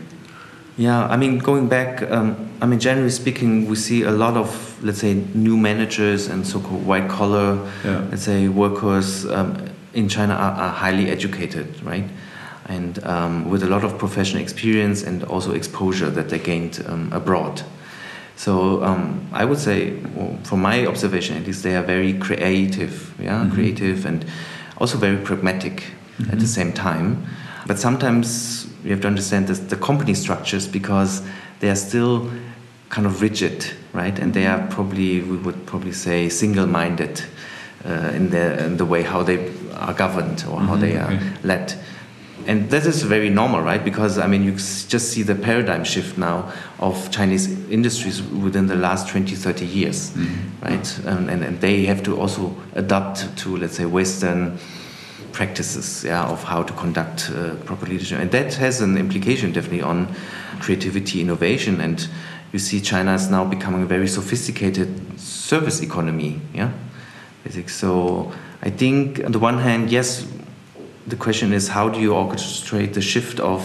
[0.77, 4.85] Yeah, I mean, going back, um, I mean, generally speaking, we see a lot of,
[4.85, 8.07] let's say, new managers and so-called white collar, yeah.
[8.11, 12.05] let's say, workers um, in China are, are, highly educated, right?
[12.69, 17.13] and um, with a lot of professional experience and also exposure that they gained um,
[17.13, 17.63] abroad.
[18.37, 23.15] So um, I would say, well, from my observation at least, they are very creative,
[23.19, 23.55] yeah, mm-hmm.
[23.55, 24.27] creative and
[24.79, 25.85] also very pragmatic
[26.19, 26.33] mm-hmm.
[26.33, 27.27] at the same time.
[27.67, 31.23] But sometimes you have to understand this, the company structures because
[31.61, 32.31] they are still
[32.89, 34.19] kind of rigid, right?
[34.19, 37.23] And they are probably, we would probably say, single-minded
[37.85, 40.81] uh, in, the, in the way how they are governed or how mm-hmm.
[40.81, 41.33] they are okay.
[41.43, 41.75] led
[42.47, 43.85] and that is very normal, right?
[43.85, 48.77] Because I mean, you just see the paradigm shift now of Chinese industries within the
[48.77, 50.65] last 20, 30 years, mm-hmm.
[50.65, 51.01] right?
[51.07, 54.59] Um, and, and they have to also adapt to, let's say, Western
[55.37, 58.19] practices yeah, of how to conduct uh, proper leadership.
[58.19, 60.15] And that has an implication definitely on
[60.61, 61.81] creativity, innovation.
[61.81, 62.09] And
[62.53, 66.73] you see China is now becoming a very sophisticated service economy, yeah?
[67.67, 68.33] So
[68.63, 70.27] I think on the one hand, yes,
[71.07, 73.61] the question is how do you orchestrate the shift of,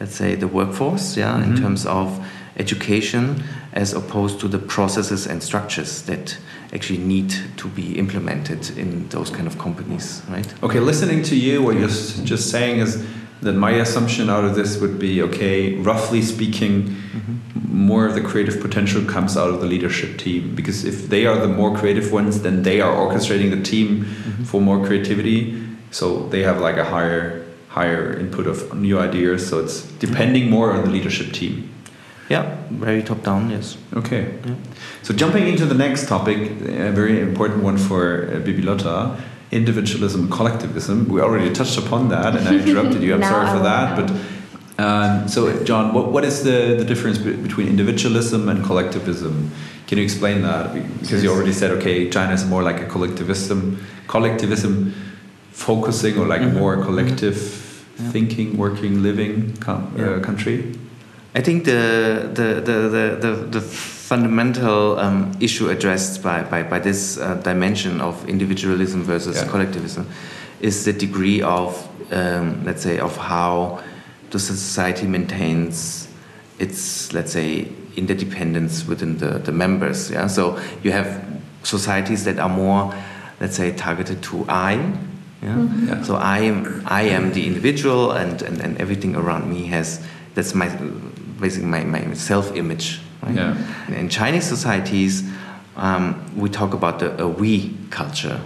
[0.00, 1.54] let's say, the workforce, yeah, mm-hmm.
[1.54, 2.18] in terms of
[2.56, 6.36] education as opposed to the processes and structures that
[6.72, 10.62] actually need to be implemented in those kind of companies, right?
[10.62, 13.06] Okay, listening to you, what you're just saying is
[13.42, 17.76] that my assumption out of this would be okay, roughly speaking, mm-hmm.
[17.76, 21.38] more of the creative potential comes out of the leadership team because if they are
[21.38, 24.44] the more creative ones, then they are orchestrating the team mm-hmm.
[24.44, 29.48] for more creativity so they have like a higher higher input of new ideas.
[29.48, 31.70] So it's depending more on the leadership team.
[32.28, 33.50] Yeah, very top down.
[33.50, 33.76] Yes.
[33.94, 34.22] Okay.
[34.44, 34.54] Yeah.
[35.06, 39.16] So jumping into the next topic, a very important one for uh, Bibilotta,
[39.52, 41.06] individualism, collectivism.
[41.06, 43.14] We already touched upon that, and I interrupted you.
[43.14, 44.10] I'm sorry for that, but.
[44.78, 49.52] Um, so, John, what, what is the, the difference between individualism and collectivism?
[49.86, 50.74] Can you explain that?
[51.00, 53.86] Because you already said, okay, China is more like a collectivism.
[54.08, 54.92] Collectivism
[55.52, 56.58] focusing or like mm-hmm.
[56.58, 58.10] more collective mm-hmm.
[58.10, 60.08] thinking, working, living com- uh, yeah.
[60.16, 60.76] uh, country?
[61.36, 66.78] I think the the the the, the, the fundamental um, issue addressed by by, by
[66.78, 69.46] this uh, dimension of individualism versus yeah.
[69.46, 70.08] collectivism
[70.60, 71.76] is the degree of
[72.10, 73.82] um, let's say of how
[74.30, 76.08] the society maintains
[76.58, 81.22] its let's say interdependence within the, the members yeah so you have
[81.62, 82.94] societies that are more
[83.40, 84.72] let's say targeted to i
[85.42, 85.54] yeah?
[85.54, 85.88] Mm-hmm.
[85.88, 86.02] yeah?
[86.02, 90.00] So I am, I am the individual, and, and, and everything around me has
[90.34, 90.68] that's my
[91.40, 93.00] basically my, my self image.
[93.22, 93.34] Right?
[93.34, 93.94] Yeah.
[93.94, 95.28] In Chinese societies,
[95.76, 98.40] um, we talk about the a we culture,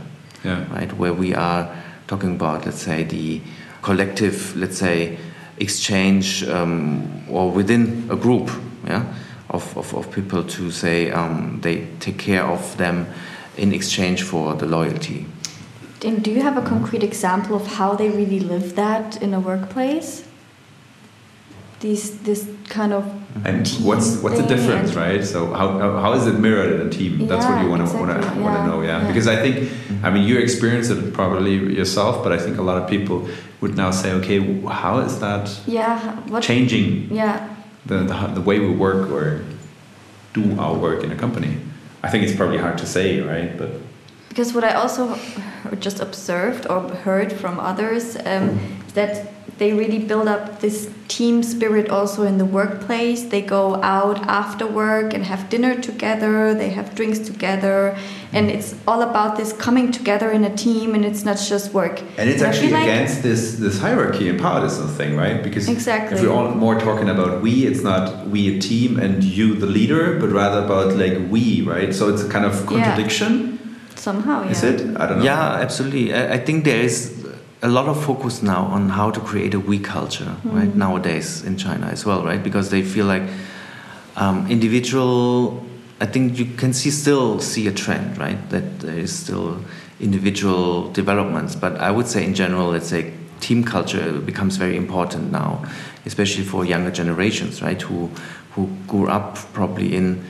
[0.44, 0.64] yeah.
[0.72, 0.92] right?
[0.96, 1.70] Where we are
[2.06, 3.40] talking about, let's say, the
[3.82, 5.18] collective, let's say,
[5.58, 8.50] exchange um, or within a group,
[8.86, 9.04] yeah,
[9.50, 13.06] of, of, of people to say um, they take care of them
[13.56, 15.26] in exchange for the loyalty.
[16.02, 19.40] And do you have a concrete example of how they really live that in a
[19.40, 20.24] workplace?
[21.80, 23.04] These this kind of
[23.44, 25.24] and what's what's the difference, right?
[25.24, 27.26] So how, how, how is it mirrored in a team?
[27.26, 28.42] That's what you want to exactly.
[28.42, 29.00] want to know, yeah?
[29.00, 29.06] yeah?
[29.06, 29.70] Because I think,
[30.02, 33.28] I mean, you experience it probably yourself, but I think a lot of people
[33.60, 35.48] would now say, okay, how is that?
[35.66, 37.14] Yeah, what, changing?
[37.14, 37.48] Yeah,
[37.86, 39.42] the, the the way we work or
[40.32, 41.56] do our work in a company.
[42.02, 43.56] I think it's probably hard to say, right?
[43.56, 43.70] But
[44.28, 45.18] because what I also
[45.78, 48.58] just observed or heard from others um,
[48.92, 53.24] that they really build up this team spirit also in the workplace.
[53.24, 57.94] They go out after work and have dinner together, they have drinks together,
[58.32, 62.00] and it's all about this coming together in a team and it's not just work.
[62.16, 65.42] And it's and actually like against this this hierarchy and partisan thing, right?
[65.42, 66.16] Because exactly.
[66.16, 69.66] if we're all more talking about we, it's not we a team and you the
[69.66, 71.94] leader, but rather about like we, right?
[71.94, 73.32] So it's a kind of contradiction.
[73.42, 73.56] Yeah
[74.00, 74.42] somehow.
[74.44, 74.50] Yeah.
[74.50, 74.80] Is it?
[74.98, 75.24] I don't know.
[75.24, 76.14] Yeah, absolutely.
[76.14, 77.19] I, I, think there is
[77.62, 80.52] a lot of focus now on how to create a we culture, mm.
[80.54, 80.74] right?
[80.74, 82.42] Nowadays in China as well, right?
[82.42, 83.22] Because they feel like
[84.16, 85.64] um, individual.
[86.00, 88.48] I think you can see still see a trend, right?
[88.50, 89.62] That there is still
[90.00, 95.30] individual developments, but I would say in general, let's say team culture becomes very important
[95.30, 95.62] now,
[96.06, 97.80] especially for younger generations, right?
[97.82, 98.10] Who
[98.52, 100.24] who grew up probably in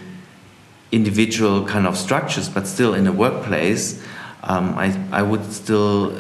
[0.93, 4.03] individual kind of structures, but still in a workplace,
[4.43, 6.13] um, I, I would still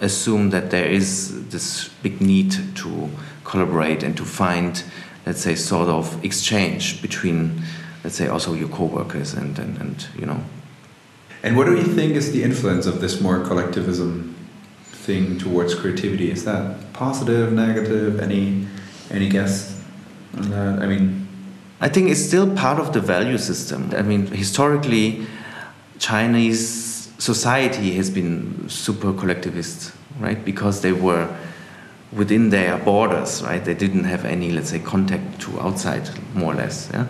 [0.00, 3.10] assume that there is this big need to
[3.44, 4.84] collaborate and to find,
[5.24, 7.62] let's say, sort of exchange between,
[8.04, 10.40] let's say, also your co-workers and, and, and you know.
[11.42, 14.34] And what do you think is the influence of this more collectivism
[15.06, 16.30] thing towards creativity?
[16.30, 18.20] Is that positive, negative?
[18.20, 18.66] Any
[19.10, 19.80] any guess
[20.36, 20.82] on that?
[20.82, 21.28] I mean,
[21.80, 23.92] I think it's still part of the value system.
[23.96, 25.26] I mean, historically,
[25.98, 26.85] Chinese
[27.18, 30.42] society has been super collectivist, right?
[30.44, 31.28] Because they were
[32.12, 33.64] within their borders, right?
[33.64, 36.88] They didn't have any, let's say, contact to outside, more or less.
[36.92, 37.06] Yeah?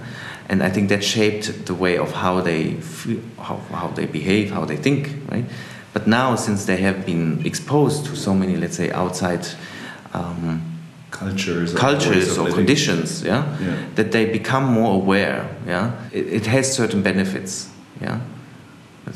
[0.49, 4.51] And I think that shaped the way of how they feel, how, how they behave,
[4.51, 5.45] how they think, right?
[5.93, 9.47] But now, since they have been exposed to so many, let's say, outside
[10.13, 10.63] um,
[11.11, 13.59] cultures, or cultures or conditions, yeah?
[13.61, 13.77] Yeah.
[13.95, 15.49] that they become more aware.
[15.67, 17.69] Yeah, it, it has certain benefits.
[18.01, 18.21] Yeah,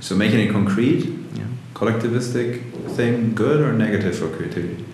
[0.01, 1.45] So making it concrete, yeah.
[1.75, 2.63] collectivistic
[2.97, 4.85] thing, good or negative for creativity?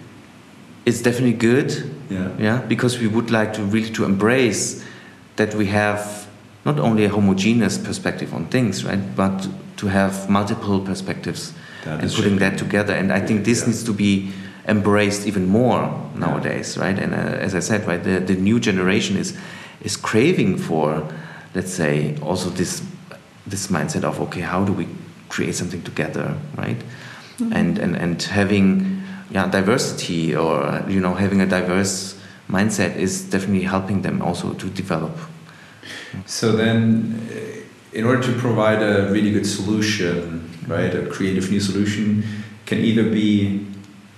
[0.86, 1.72] it's definitely good.
[2.08, 2.30] Yeah.
[2.38, 4.84] yeah because we would like to really to embrace
[5.34, 6.28] that we have
[6.64, 11.52] not only a homogeneous perspective on things right but to have multiple perspectives
[11.84, 13.66] That and putting that together and i think this Yeah.
[13.66, 14.30] needs to be
[14.68, 19.16] embraced even more nowadays right and uh, as i said right the, the new generation
[19.16, 19.34] is
[19.82, 21.02] is craving for
[21.54, 22.82] let's say also this
[23.46, 24.86] this mindset of okay how do we
[25.28, 26.80] create something together right?
[27.52, 32.16] And and and having yeah diversity or you know having a diverse
[32.48, 35.16] mindset is definitely helping them also to develop.
[36.24, 41.60] So then, uh, in order to provide a really good solution, right, a creative new
[41.60, 42.24] solution,
[42.66, 43.66] can either be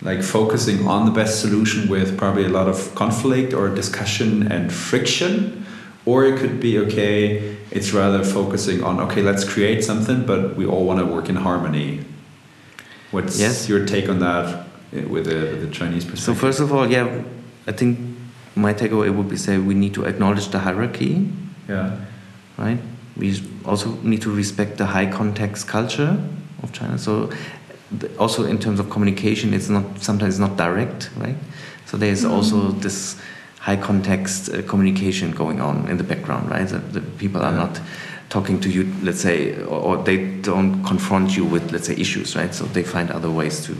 [0.02, 4.72] like focusing on the best solution with probably a lot of conflict or discussion and
[4.72, 5.66] friction,
[6.06, 10.64] or it could be okay, it's rather focusing on okay, let's create something, but we
[10.66, 12.00] all want to work in harmony.
[13.10, 13.68] What's Yes.
[13.68, 16.24] your take on that uh, with the, with the Chinese perspective?
[16.24, 17.22] so first of all yeah
[17.66, 17.98] i think
[18.54, 21.28] my takeaway would be say we need to acknowledge the hierarchy
[21.68, 21.96] yeah,
[22.56, 22.78] right
[23.16, 26.16] we also need to respect the high context culture
[26.62, 27.30] of china so
[28.18, 31.36] also in terms of communication it's not sometimes not direct right
[31.86, 33.16] so there's also this
[33.60, 36.66] high context uh, communication going on in the background right?
[36.66, 37.80] The, the people are not
[38.28, 42.36] talking to you let's say or, or they don't confront you with let's say issues
[42.36, 42.54] right?
[42.54, 43.74] So they find other ways to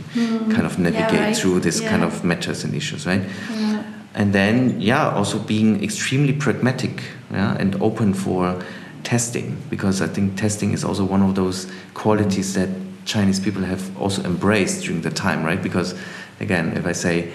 [0.53, 1.37] kind of navigate right.
[1.37, 3.23] through this kind of matters and issues right?
[3.51, 3.85] Yeah.
[4.15, 8.61] and then yeah also being extremely pragmatic yeah, and open for
[9.05, 12.69] testing because i think testing is also one of those qualities that
[13.05, 15.63] chinese people have also embraced during the time right?
[15.63, 15.95] Because
[16.41, 17.31] again if i say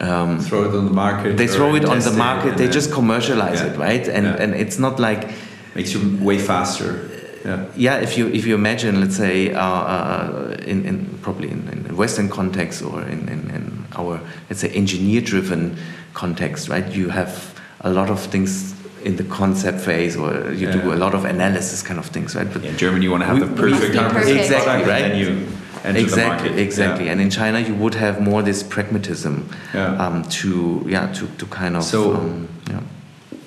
[0.00, 1.36] um, throw it on the market.
[1.36, 3.72] they throw it on the market they just commercialize Yeah.
[3.72, 4.42] it right and Yeah.
[4.42, 5.28] and it's not like
[5.74, 7.08] makes you way faster.
[7.44, 7.64] Yeah.
[7.76, 11.96] yeah if you if you imagine let's say uh, uh, in, in probably in, in
[11.96, 15.76] western context or in, in, in our let's say engineer driven
[16.14, 17.32] context right you have
[17.80, 18.74] a lot of things
[19.04, 22.50] in the concept phase or you do a lot of analysis kind of things right
[22.52, 24.40] but In Germany, you want to have We- the perfect Must be 100% perfect.
[24.40, 25.61] Exactly, right?
[25.84, 26.62] And then the exactly market.
[26.62, 27.12] exactly Yeah.
[27.12, 29.96] and in china you would have more this pragmatism Yeah.
[30.06, 32.80] um, to yeah to, to kind of So- um, yeah.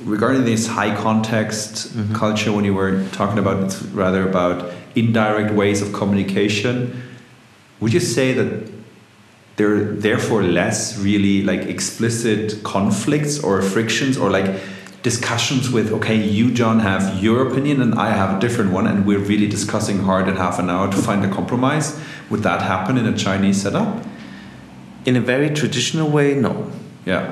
[0.03, 2.13] Regarding this high context Mm-hmm.
[2.13, 7.01] culture, when you were talking about it's rather about indirect ways of communication,
[7.79, 8.49] would you say that
[9.55, 14.45] there are therefore less really like explicit conflicts or frictions or like
[15.09, 19.05] discussions with okay you john have your opinion and i have a different one and
[19.05, 21.87] we're really discussing hard in half an hour to find a compromise
[22.31, 24.03] would that happen in a chinese setup
[25.05, 26.53] in a very traditional way no
[27.05, 27.23] yeah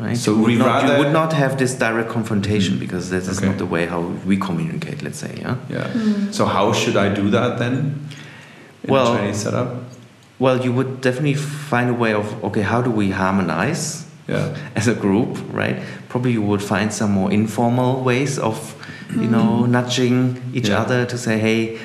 [0.00, 0.16] Right?
[0.16, 2.82] So you, would we not, you rather- would not have this direct confrontation Mhm.
[2.84, 3.48] because that is Okay.
[3.48, 4.98] not the way how we communicate.
[5.06, 5.56] Let's say, yeah.
[5.76, 5.88] Yeah.
[6.30, 7.74] So how should I do that then?
[8.84, 9.68] In Well- a Chinese setup.
[10.44, 11.34] Well, you would definitely
[11.72, 14.54] find a way of okay, how do we harmonize Yeah.
[14.76, 15.76] as a group, right?
[16.10, 18.74] Probably you would find some more informal ways of,
[19.16, 20.80] you know, nudging each Yeah.
[20.82, 21.78] other to say, hey,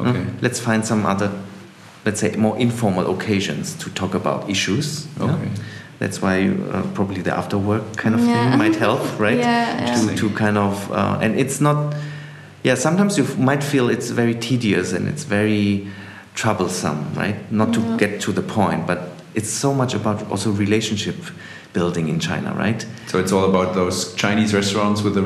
[0.00, 0.24] Okay.
[0.40, 1.30] let's find some other,
[2.06, 5.06] let's say, more informal occasions to talk about issues.
[5.20, 5.26] yeah?
[5.26, 5.48] Okay.
[5.98, 8.50] That's why uh, probably the after work kind of Yeah.
[8.50, 9.36] thing might help, right?
[9.38, 10.06] Yeah, yeah.
[10.08, 11.94] To, to kind of, uh, and it's not,
[12.62, 15.86] yeah, sometimes you f- might feel it's very tedious and it's very
[16.34, 17.36] troublesome, right?
[17.52, 18.98] Not to get to the point, but
[19.34, 21.16] it's so much about also relationship
[21.74, 22.86] building in China, right?
[23.08, 25.24] So it's all about those Chinese restaurants with the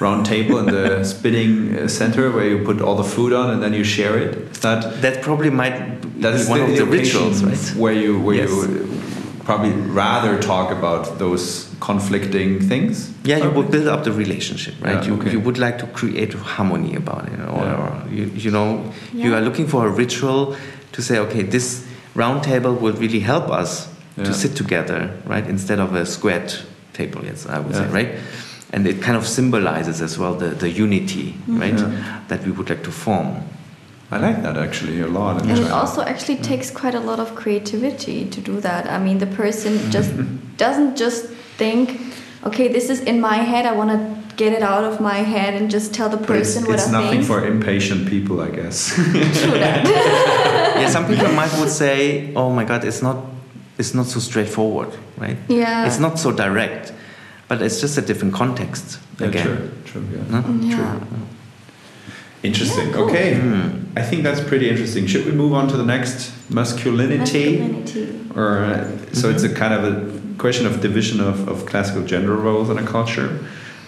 [0.00, 3.62] round table and the spinning uh, center where you put all the food on and
[3.62, 4.36] then you share it.
[4.52, 5.76] Is that That probably might
[6.20, 7.64] that is one the, of the rituals, right?
[7.82, 8.50] Where you where Yes.
[8.50, 9.00] you
[9.44, 9.72] probably
[10.02, 13.12] rather talk about those conflicting things.
[13.24, 14.94] Yeah, you would build up the relationship, right?
[15.02, 15.30] Yeah, you, okay.
[15.32, 17.82] you would like to create harmony about it, or, Yeah.
[17.82, 18.68] or you, you know,
[19.12, 20.56] you are looking for a ritual
[20.92, 21.84] to say, okay, this
[22.14, 24.24] round table will really help us Yeah.
[24.24, 25.44] to sit together, right?
[25.46, 26.54] Instead of a squared
[26.92, 28.14] table, yes, I would say, right?
[28.72, 31.60] And it kind of symbolizes as well the, the unity, mm-hmm.
[31.60, 31.78] right?
[31.78, 32.20] Yeah.
[32.28, 33.42] That we would like to form.
[34.10, 35.42] I like that actually a lot.
[35.42, 38.88] in And it also actually takes quite a lot of creativity to do that.
[38.88, 39.90] I mean, the person mm-hmm.
[39.90, 40.12] just
[40.56, 42.00] doesn't just think,
[42.44, 45.54] okay, this is in my head, I want to get it out of my head
[45.54, 47.26] and just tell the But it's, person what it's I nothing think.
[47.26, 48.94] for impatient people, I guess.
[48.94, 49.84] True that.
[50.80, 53.33] yeah, some people might would say, "Oh my God, it's not
[53.78, 55.36] is not so straightforward, right?
[55.48, 55.86] Yeah.
[55.86, 56.92] It's not so direct,
[57.48, 59.46] but it's just a different context Yeah, again.
[59.46, 60.40] true, true, yeah.
[60.40, 60.66] No?
[60.76, 61.00] Yeah.
[62.42, 62.88] Interesting.
[62.88, 63.04] Yeah, cool.
[63.10, 63.68] Okay, Hmm.
[63.96, 65.06] I think that's pretty interesting.
[65.06, 67.58] Should we move on to the next masculinity?
[67.58, 68.20] Masculinity.
[68.36, 72.34] Or uh, so it's a kind of a question of division of, of classical gender
[72.34, 73.38] roles in a culture.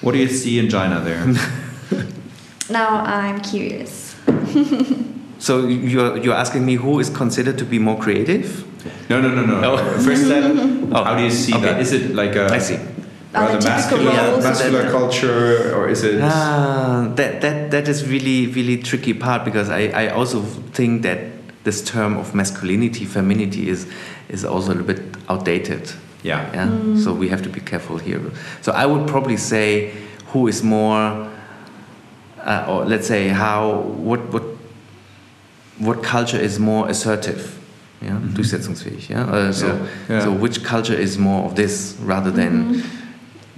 [0.01, 1.24] What do you see in China there?
[2.68, 4.16] Now I'm curious.
[5.39, 8.64] So you're you're asking me who is considered to be more creative?
[9.11, 9.72] No, no, no, no.
[9.72, 9.76] Oh.
[10.05, 10.45] First step.
[10.93, 11.62] Oh, How do you see okay.
[11.64, 11.80] that?
[11.80, 12.78] Is it like a I see.
[13.32, 16.20] Rather the typical masculine, roles- culture, or is it?
[16.22, 20.41] Ah, that that that is really really tricky part because I, I also
[20.72, 21.18] think that
[21.64, 23.87] this term of masculinity femininity is
[24.28, 25.93] is also a little bit outdated.
[26.22, 26.51] Yeah.
[26.55, 26.97] Yeah.
[27.03, 28.20] So we have to be careful here.
[28.62, 29.93] So I would probably say
[30.32, 31.28] who is more,
[32.43, 34.43] uh, or let's say how what what
[35.78, 37.53] what culture is more assertive.
[38.03, 39.09] Yeah, durchsetzungsfähig.
[39.09, 39.75] Yeah, uh, so Yeah,
[40.09, 40.21] yeah.
[40.25, 42.83] so which culture is more of this rather than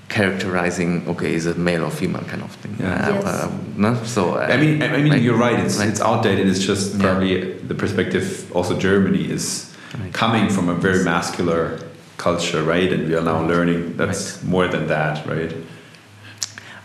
[0.09, 2.77] characterizing okay is it male or female kind of thing.
[2.81, 3.09] Yeah.
[3.09, 3.25] Uh, Yes.
[3.25, 3.95] uh, no?
[4.05, 5.23] So uh, I mean, I mean, right.
[5.23, 5.59] you're right.
[5.65, 5.89] It's Right.
[5.89, 6.47] it's outdated.
[6.49, 7.03] It's just Yeah.
[7.03, 8.25] probably the perspective.
[8.55, 9.67] Also, Germany is
[9.99, 10.13] Right.
[10.13, 11.79] coming from a very masculine
[12.17, 12.93] culture, right?
[12.93, 15.53] And we are now learning that's more than that, right?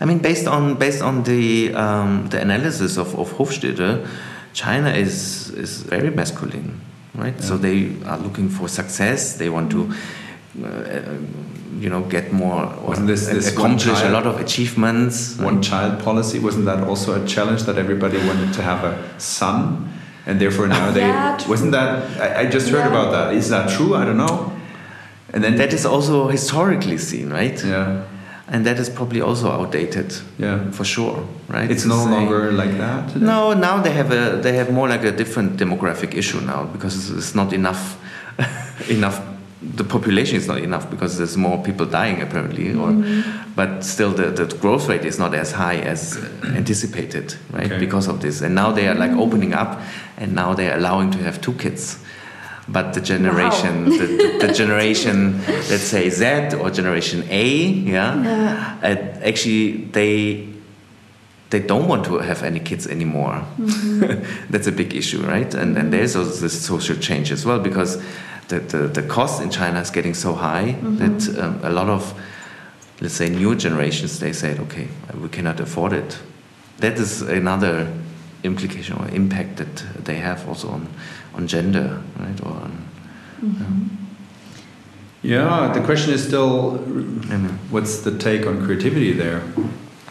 [0.00, 4.04] I mean, based on based on the um, the analysis of, of Hofstede,
[4.52, 6.80] China is is very masculine,
[7.14, 7.40] right?
[7.42, 9.36] So they are looking for success.
[9.36, 9.92] They want to,
[10.64, 10.68] uh,
[11.80, 15.36] you know, get more or Wasn't this- this one accomplish a lot of achievements.
[15.38, 19.88] One child policy wasn't that also a challenge that everybody wanted to have a son,
[20.26, 22.02] and therefore now they Yeah, wasn't that?
[22.20, 22.94] I, I just heard Yeah.
[22.94, 23.34] about that.
[23.34, 23.94] Is that true?
[23.94, 24.52] I don't know.
[25.32, 27.60] And then that is also historically seen, right?
[27.64, 28.02] yeah,
[28.46, 30.70] And that is probably also outdated, yeah.
[30.70, 31.70] for sure, right?
[31.70, 33.08] It's To no say- longer like that.
[33.12, 33.24] today?
[33.24, 36.94] No, now they have a they have more like a different demographic issue now because
[36.96, 37.96] it's- it's not enough
[38.90, 39.20] enough
[39.76, 43.22] the population is not enough because there's more people dying apparently or mm-hmm.
[43.56, 46.18] but still the, the growth rate is not as high as
[46.54, 47.78] anticipated right Okay.
[47.78, 49.20] because of this and now they are like mm-hmm.
[49.20, 49.80] opening up
[50.18, 51.98] and now they are allowing to have two kids
[52.68, 55.38] but the generation the, the, the generation
[55.70, 56.24] let's say z
[56.56, 58.78] or generation a yeah, Yeah.
[58.82, 60.48] uh, actually they
[61.50, 63.44] they don't want to have any kids anymore.
[64.50, 65.54] That's a big issue, right?
[65.54, 68.02] And and there's also this social change as well because
[68.48, 72.12] the, the, the cost in China is getting so high that um, a lot of,
[73.00, 74.88] let's say, new generations, they said, okay,
[75.20, 76.18] we cannot afford it.
[76.78, 77.88] That is another
[78.42, 80.88] implication or impact that they have also on,
[81.34, 82.40] on gender, right?
[82.42, 83.98] Or on,
[85.22, 86.76] Yeah, the question is still
[87.70, 89.42] what's the take on creativity there?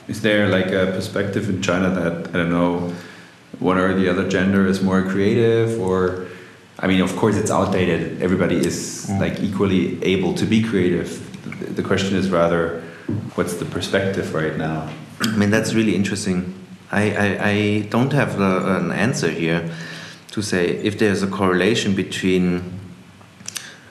[0.08, 2.94] Is there like a perspective in China that, I don't know,
[3.60, 6.26] one or the other gender is more creative or
[6.80, 8.22] I mean, of course, it's outdated.
[8.22, 9.20] Everybody is Mm.
[9.20, 11.10] like equally able to be creative.
[11.46, 12.82] The- The question is rather,
[13.36, 14.90] what's the perspective right now?
[15.22, 16.54] I mean, that's really interesting.
[16.92, 19.62] I, I, I don't have uh an answer here
[20.34, 22.80] to say if there's a correlation between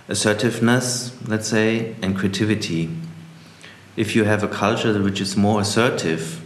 [0.09, 2.91] assertiveness, let's say, and creativity.
[3.97, 6.43] If you have a culture which is more assertive,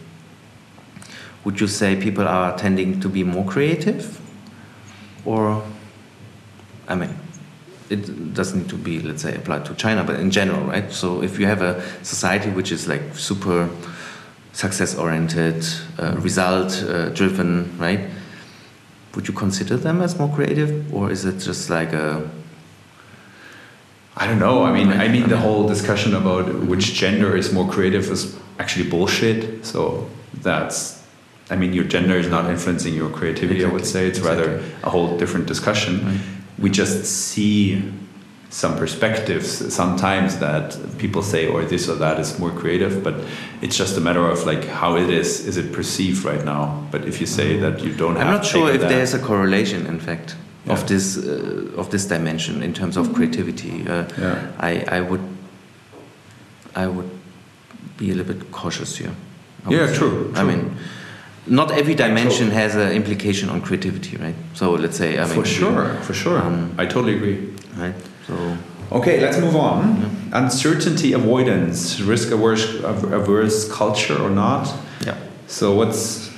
[1.45, 4.21] would you say people are tending to be more creative?
[5.25, 5.65] Or,
[6.87, 7.17] I mean,
[7.89, 10.93] it doesn't need to be, let's say, applied to China, but in general, right?
[10.93, 13.71] So if you have a society which is like super
[14.53, 15.65] success oriented,
[15.99, 18.11] uh, result uh, driven, right?
[19.17, 22.31] Would you consider them as more creative, or is it just like a
[24.19, 24.65] I don't know.
[24.65, 28.89] I mean, I mean, the whole discussion about which gender is more creative is actually
[28.89, 29.67] bullshit.
[29.67, 30.09] So
[30.41, 31.05] that's,
[31.51, 33.63] I mean, your gender is not influencing your creativity.
[33.63, 36.07] I would say it's rather a whole different discussion.
[36.07, 36.21] Right.
[36.59, 37.83] We just see
[38.51, 43.15] some perspectives sometimes that people say, or this or that is more creative, but
[43.61, 45.47] it's just a matter of like how it is.
[45.47, 46.87] Is it perceived right now?
[46.91, 49.19] But if you say that you don't have, I'm not sure if that- there's a
[49.19, 50.37] correlation, in fact,
[50.67, 50.73] Yeah.
[50.75, 53.85] of this uh, of this dimension in terms of creativity.
[53.89, 54.37] Uh, Yeah.
[54.71, 55.21] I I would
[56.75, 57.11] I would
[57.99, 59.11] be a little bit cautious here.
[59.67, 59.97] I Yeah, would say.
[59.99, 60.71] true, I mean,
[61.47, 64.35] not every dimension has an implication on creativity, right?
[64.55, 66.39] So let's say I mean for sure, for sure.
[66.39, 67.39] Um, I totally agree.
[67.79, 67.95] right?
[68.27, 68.57] So
[68.93, 70.29] Okay, let's move on.
[70.33, 74.73] Uncertainty avoidance, risk averse, averse culture or not.
[75.05, 75.17] yeah,
[75.49, 76.31] So, what's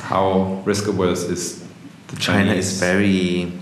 [0.00, 1.64] how risk averse is
[2.08, 3.52] the China is very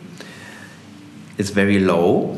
[1.38, 2.36] it's very low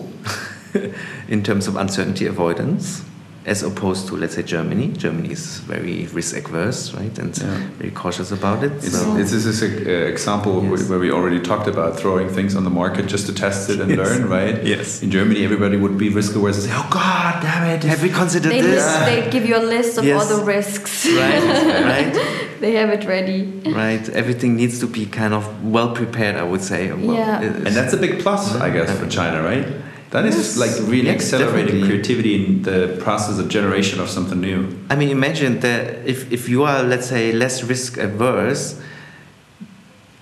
[1.28, 3.02] in terms of uncertainty avoidance.
[3.44, 4.88] As opposed to let's say Germany.
[4.92, 7.68] Germany is very risk averse, right, and yeah.
[7.78, 8.72] very cautious about it.
[8.72, 9.14] It's, so.
[9.14, 10.88] this is an uh, example yes.
[10.88, 13.90] where we already talked about throwing things on the market just to test it and
[13.90, 13.98] yes.
[13.98, 14.62] learn, right?
[14.64, 15.02] Yes.
[15.02, 18.10] In Germany, everybody would be risk averse and say, "Oh God, damn it, have we
[18.10, 20.20] considered they this?" List, they give you a list of yes.
[20.20, 21.06] all the risks.
[21.06, 21.42] Right.
[21.84, 22.56] right.
[22.60, 23.44] they have it ready.
[23.66, 24.08] Right.
[24.10, 26.92] Everything needs to be kind of well prepared, I would say.
[26.92, 27.42] Well, yeah.
[27.42, 29.66] And that's a big plus, I guess, for China, right?
[30.12, 31.88] That is yes, like really yes, accelerating definitely.
[31.88, 34.78] creativity in the process of generation of something new.
[34.90, 38.78] I mean, imagine that if, if you are, let's say, less risk averse,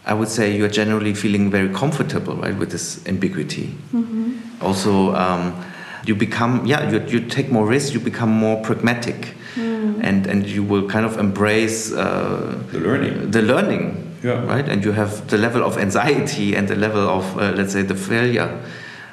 [0.07, 3.74] I would say you're generally feeling very comfortable, right, with this ambiguity.
[3.93, 4.64] Mm-hmm.
[4.64, 5.61] Also, um,
[6.07, 10.01] you become, yeah, you, you take more risks, you become more pragmatic, mm.
[10.05, 13.32] and, and you will kind of embrace uh, the learning.
[13.32, 14.45] The learning, yeah.
[14.45, 14.68] right?
[14.68, 17.97] And you have the level of anxiety and the level of, uh, let's say, the
[17.97, 18.62] failure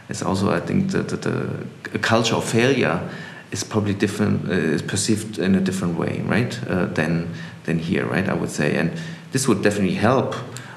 [0.09, 1.17] it's also I think that the,
[1.91, 3.09] the, culture of failure
[3.51, 6.59] is probably different uh, is perceived in a different way, right?
[6.67, 7.29] Uh, than
[7.65, 8.27] than here, right?
[8.27, 8.91] I would say, and
[9.31, 10.35] this would definitely help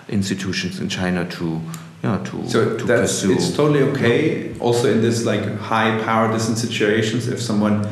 [0.08, 1.60] institutions in China to.
[2.02, 3.34] Yeah, to, so to that's pursue.
[3.34, 4.58] it's totally okay.
[4.58, 7.86] Also, in this like high power distance situations, if someone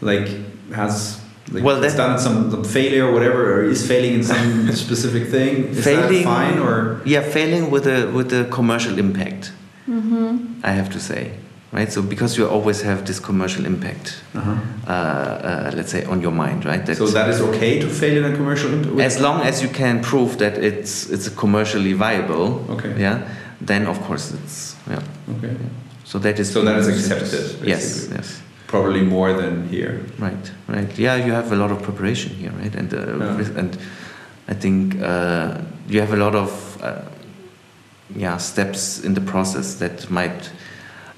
[0.00, 0.28] like
[0.72, 1.20] has
[1.50, 5.28] like well, that's done some, some failure or whatever, or is failing in some specific
[5.28, 9.52] thing, is failing, that fine or yeah, failing with a with a commercial impact.
[9.90, 10.60] Mm-hmm.
[10.62, 11.32] I have to say,
[11.72, 11.90] right?
[11.92, 14.54] So because you always have this commercial impact, uh-huh.
[14.86, 16.86] uh, uh, let's say, on your mind, right?
[16.86, 19.00] That so that is okay to fail in a commercial impact.
[19.00, 22.64] As long as you can prove that it's it's commercially viable.
[22.70, 22.94] Okay.
[23.00, 23.26] Yeah.
[23.60, 25.02] Then of course it's yeah.
[25.36, 25.56] Okay.
[26.04, 27.30] So that is so that is accepted.
[27.30, 27.68] Basically.
[27.68, 28.08] Yes.
[28.12, 28.42] Yes.
[28.68, 30.00] Probably more than here.
[30.18, 30.52] Right.
[30.68, 30.98] Right.
[30.98, 32.74] Yeah, you have a lot of preparation here, right?
[32.76, 33.58] And uh, yeah.
[33.58, 33.76] and
[34.46, 37.02] I think uh, you have a lot of uh,
[38.16, 40.50] yeah, steps in the process that might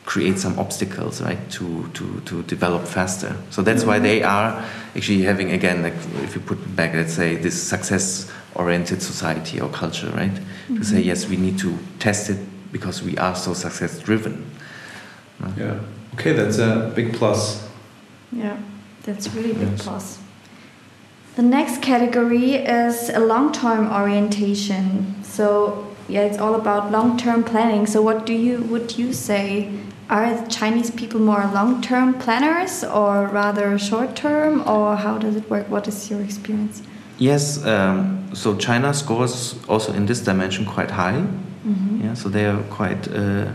[0.05, 3.37] create some obstacles, right, to, to, to develop faster.
[3.51, 4.65] So that's why they are
[4.97, 9.69] actually having, again, like if you put back, let's say, this success oriented society or
[9.69, 10.31] culture, right?
[10.33, 10.77] Mm-hmm.
[10.79, 11.09] To say, mm-hmm.
[11.09, 12.39] yes, we need to test it
[12.73, 14.51] because we are so success driven.
[15.57, 15.81] Yeah.
[16.15, 17.69] Okay, that's a big plus.
[18.33, 18.57] Yeah,
[19.03, 19.83] that's really big yes.
[19.83, 20.19] plus.
[21.37, 25.23] The next category is a long term orientation.
[25.23, 27.87] So yeah, it's all about long-term planning.
[27.87, 29.71] So, what do you would you say?
[30.11, 35.69] Are Chinese people more long-term planners or rather short-term, or how does it work?
[35.71, 36.83] What is your experience?
[37.19, 41.21] Yes, um, so China scores also in this dimension quite high.
[41.21, 42.05] Mm -hmm.
[42.05, 43.47] Yeah, so they are quite uh,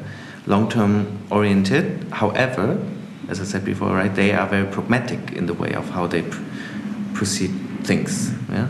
[0.46, 1.86] long-term oriented.
[2.10, 2.78] However,
[3.30, 6.22] as I said before, right, they are very pragmatic in the way of how they
[6.22, 6.38] pr
[7.14, 7.52] proceed
[7.84, 8.32] things.
[8.52, 8.68] Yeah.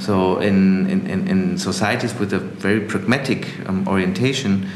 [0.00, 4.66] So in, in, in societies with a very pragmatic um, orientation,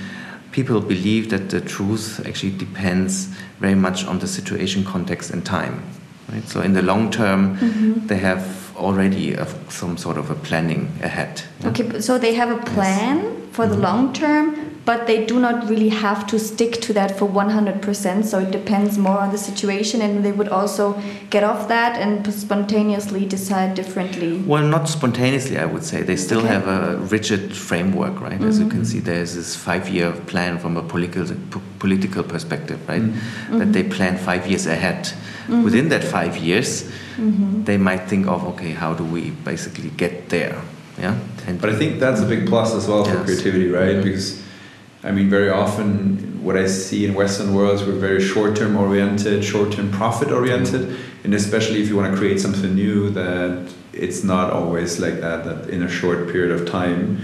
[0.52, 3.26] people believe that the truth actually depends
[3.58, 5.82] very much on the situation, context, and time.
[6.30, 6.46] Right?
[6.48, 8.06] So in the long term, mm-hmm.
[8.06, 11.42] they have already a, some sort of a planning ahead.
[11.60, 11.68] Yeah?
[11.68, 13.34] Okay, so they have a plan yes.
[13.52, 13.82] for the mm-hmm.
[13.82, 18.24] long term, but they do not really have to stick to that for 100%.
[18.24, 22.32] So it depends more on the situation, and they would also get off that and
[22.32, 24.38] spontaneously decide differently.
[24.38, 26.02] Well, not spontaneously, I would say.
[26.02, 26.48] They still okay.
[26.48, 28.38] have a rigid framework, right?
[28.38, 28.48] Mm -hmm.
[28.48, 28.90] As you can mm-hmm.
[28.90, 31.24] see, there's this five year plan from a political,
[31.78, 33.02] political perspective, right?
[33.02, 33.58] Mm -hmm.
[33.58, 35.02] That they plan five years ahead.
[35.48, 35.64] Mm -hmm.
[35.64, 36.84] Within that five years,
[37.18, 37.64] mm-hmm.
[37.64, 40.56] they might think of, okay, how do we basically get there?
[40.98, 41.14] Yeah.
[41.48, 43.14] And but I think that's a big plus as well yes.
[43.14, 43.96] for creativity, right?
[43.96, 44.02] Mm-hmm.
[44.02, 44.43] Because
[45.04, 49.90] I mean, very often what I see in Western worlds, we're very short-term oriented, short-term
[49.90, 54.98] profit oriented, and especially if you want to create something new, that it's not always
[54.98, 55.44] like that.
[55.44, 57.20] That in a short period of time,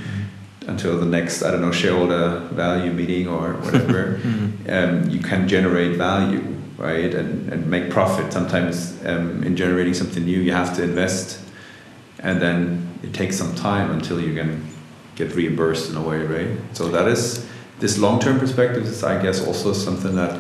[0.67, 4.71] until the next I don't know shareholder value meeting or whatever, mm-hmm.
[4.71, 6.45] um, you can generate value,
[6.77, 8.31] right, and and make profit.
[8.31, 11.41] Sometimes um, in generating something new, you have to invest,
[12.19, 14.67] and then it takes some time until you can
[15.17, 16.59] get reimbursed in a way, right?
[16.73, 17.47] So that is
[17.81, 20.39] this long-term perspective is, I guess, also something that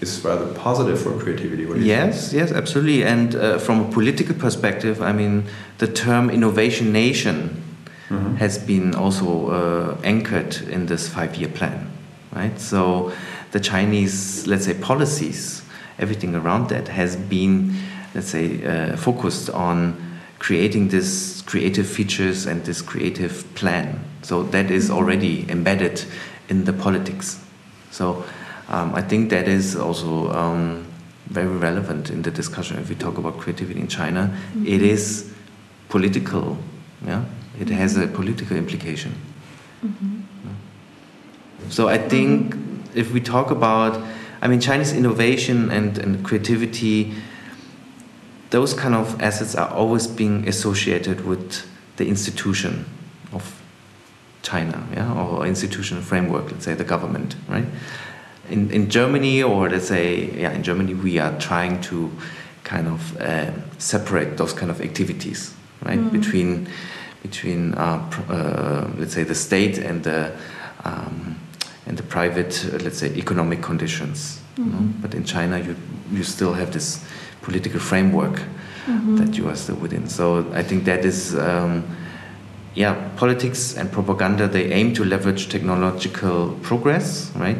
[0.00, 1.62] is rather positive for creativity.
[1.84, 2.40] yes, think?
[2.40, 3.04] yes, absolutely.
[3.04, 5.44] And uh, from a political perspective, I mean,
[5.78, 7.62] the term innovation nation
[8.08, 8.36] mm-hmm.
[8.36, 11.90] has been also uh, anchored in this five-year plan,
[12.32, 12.58] right?
[12.60, 13.12] So
[13.52, 15.62] the Chinese, let's say, policies,
[15.98, 17.74] everything around that has been,
[18.14, 24.00] let's say, uh, focused on creating this creative features and this creative plan.
[24.22, 24.96] So that is mm-hmm.
[24.96, 26.04] already embedded
[26.52, 27.26] in the politics.
[27.90, 28.24] So
[28.68, 30.86] um, I think that is also um,
[31.38, 34.22] very relevant in the discussion if we talk about creativity in China.
[34.28, 34.66] Mm-hmm.
[34.74, 35.32] It is
[35.88, 36.58] political,
[37.06, 37.24] yeah.
[37.60, 39.12] It has a political implication.
[39.84, 40.20] Mm-hmm.
[41.68, 42.98] So I think mm-hmm.
[42.98, 43.92] if we talk about,
[44.42, 47.14] I mean, Chinese innovation and, and creativity
[48.52, 52.84] those kind of assets are always being associated with the institution
[54.42, 57.66] China, yeah, or institutional framework, let's say the government, right?
[58.50, 62.10] In, in Germany, or let's say, yeah, in Germany, we are trying to
[62.64, 66.10] kind of uh, separate those kind of activities, right, mm.
[66.10, 66.68] between
[67.22, 70.32] between uh, uh, let's say the state and the
[70.84, 71.38] um,
[71.86, 74.40] and the private, uh, let's say, economic conditions.
[74.56, 74.64] Mm-hmm.
[74.64, 74.78] You know?
[74.78, 75.02] Mm-hmm.
[75.02, 75.76] But in China, you
[76.10, 77.04] you still have this
[77.42, 78.34] political framework
[78.86, 79.16] mm-hmm.
[79.16, 80.08] that you are still within.
[80.08, 81.36] So I think that is.
[81.36, 81.84] Um,
[82.74, 87.58] yeah, politics and propaganda they aim to leverage technological progress, right?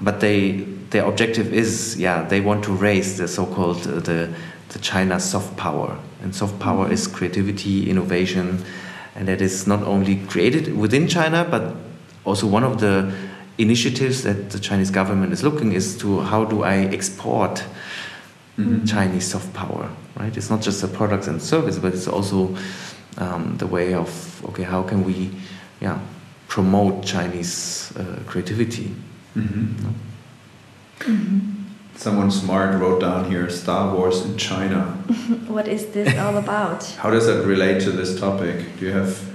[0.00, 4.34] But they their objective is yeah they want to raise the so-called uh, the
[4.68, 8.64] the China soft power, and soft power is creativity, innovation,
[9.14, 11.74] and that is not only created within China but
[12.24, 13.12] also one of the
[13.58, 17.64] initiatives that the Chinese government is looking is to how do I export
[18.58, 18.84] mm-hmm.
[18.84, 20.36] Chinese soft power, right?
[20.36, 22.56] It's not just the products and service, but it's also
[23.18, 25.30] um, the way of okay, how can we,
[25.80, 25.98] yeah,
[26.48, 28.94] promote Chinese uh, creativity?
[29.36, 29.88] Mm-hmm.
[31.00, 31.48] Mm-hmm.
[31.96, 34.80] Someone smart wrote down here Star Wars in China.
[35.46, 36.84] what is this all about?
[36.98, 38.78] how does that relate to this topic?
[38.78, 39.32] Do you have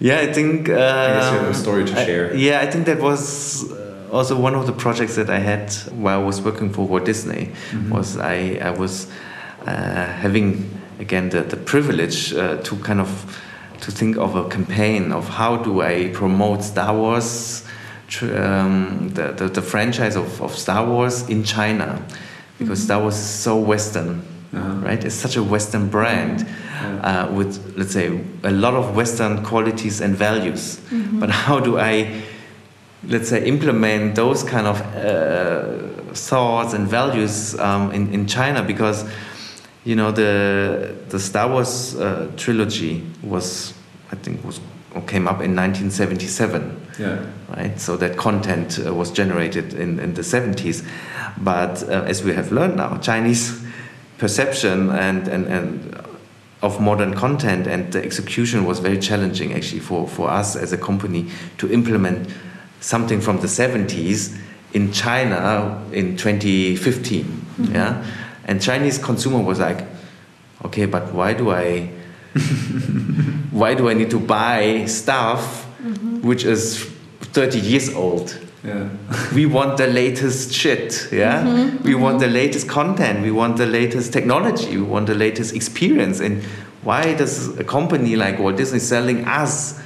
[0.00, 0.68] yeah, I think.
[0.68, 2.34] Uh, I guess you have a story to share.
[2.34, 6.22] Yeah, I think that was uh, also one of the projects that I had while
[6.22, 7.52] I was working for Walt Disney.
[7.70, 7.90] Mm-hmm.
[7.90, 9.08] Was I I was
[9.66, 10.70] uh, having
[11.00, 13.08] again the the privilege uh, to kind of
[13.80, 17.64] to think of a campaign of how do I promote Star Wars,
[18.22, 22.02] um, the, the, the franchise of, of Star Wars in China,
[22.58, 22.86] because mm-hmm.
[22.86, 24.22] Star Wars is so Western,
[24.52, 24.86] uh-huh.
[24.86, 25.02] right?
[25.04, 26.46] It's such a Western brand
[27.02, 30.76] uh, with, let's say, a lot of Western qualities and values.
[30.90, 31.20] Mm-hmm.
[31.20, 32.22] But how do I,
[33.08, 38.62] let's say, implement those kind of uh, thoughts and values um, in, in China?
[38.62, 39.04] Because,
[39.84, 43.74] you know, the, the Star Wars uh, trilogy was,
[44.12, 44.60] I think, was
[45.06, 46.88] came up in 1977.
[46.98, 47.24] Yeah.
[47.48, 47.80] Right.
[47.80, 50.86] So that content uh, was generated in, in the 70s,
[51.38, 53.64] but uh, as we have learned now, Chinese
[54.18, 56.04] perception and, and, and
[56.62, 60.78] of modern content and the execution was very challenging actually for, for us as a
[60.78, 61.26] company
[61.56, 62.28] to implement
[62.80, 64.36] something from the 70s
[64.74, 67.74] in China in 2015 mm-hmm.
[67.74, 68.04] yeah
[68.50, 69.86] and Chinese consumer was like
[70.64, 71.86] okay but why do I
[73.50, 76.20] why do I need to buy stuff mm-hmm.
[76.20, 76.84] which is
[77.20, 78.90] 30 years old yeah.
[79.34, 81.42] we want the latest shit, yeah.
[81.42, 81.82] Mm-hmm.
[81.82, 82.02] We mm-hmm.
[82.02, 83.22] want the latest content.
[83.22, 84.76] We want the latest technology.
[84.76, 86.20] We want the latest experience.
[86.20, 86.42] And
[86.82, 89.80] why does a company like Walt Disney selling us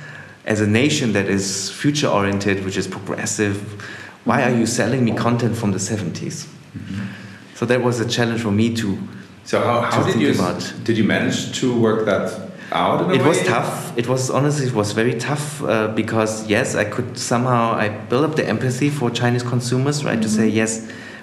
[0.44, 3.80] as a nation that is future oriented, which is progressive?
[4.24, 6.48] Why are you selling me content from the 70s?
[6.76, 7.23] Mm-hmm.
[7.54, 8.98] So that was a challenge for me too.
[9.44, 10.74] So how, how did you about.
[10.84, 13.12] did you manage to work that out?
[13.12, 13.28] it way?
[13.28, 13.96] was tough.
[13.96, 18.24] It was honestly it was very tough uh, because yes, I could somehow I build
[18.24, 20.14] up the empathy for Chinese consumers, right?
[20.14, 20.22] Mm -hmm.
[20.22, 20.56] To say mm-hmm.
[20.56, 20.82] yes,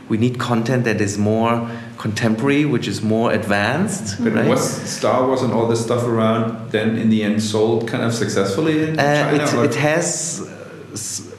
[0.09, 1.67] we need content that is more
[1.97, 4.23] contemporary, which is more advanced.
[4.23, 4.47] But right?
[4.47, 4.61] was
[4.97, 8.83] Star Wars and all this stuff around then in the end sold kind of successfully
[8.83, 9.63] in uh, China?
[9.63, 10.41] It, it, has.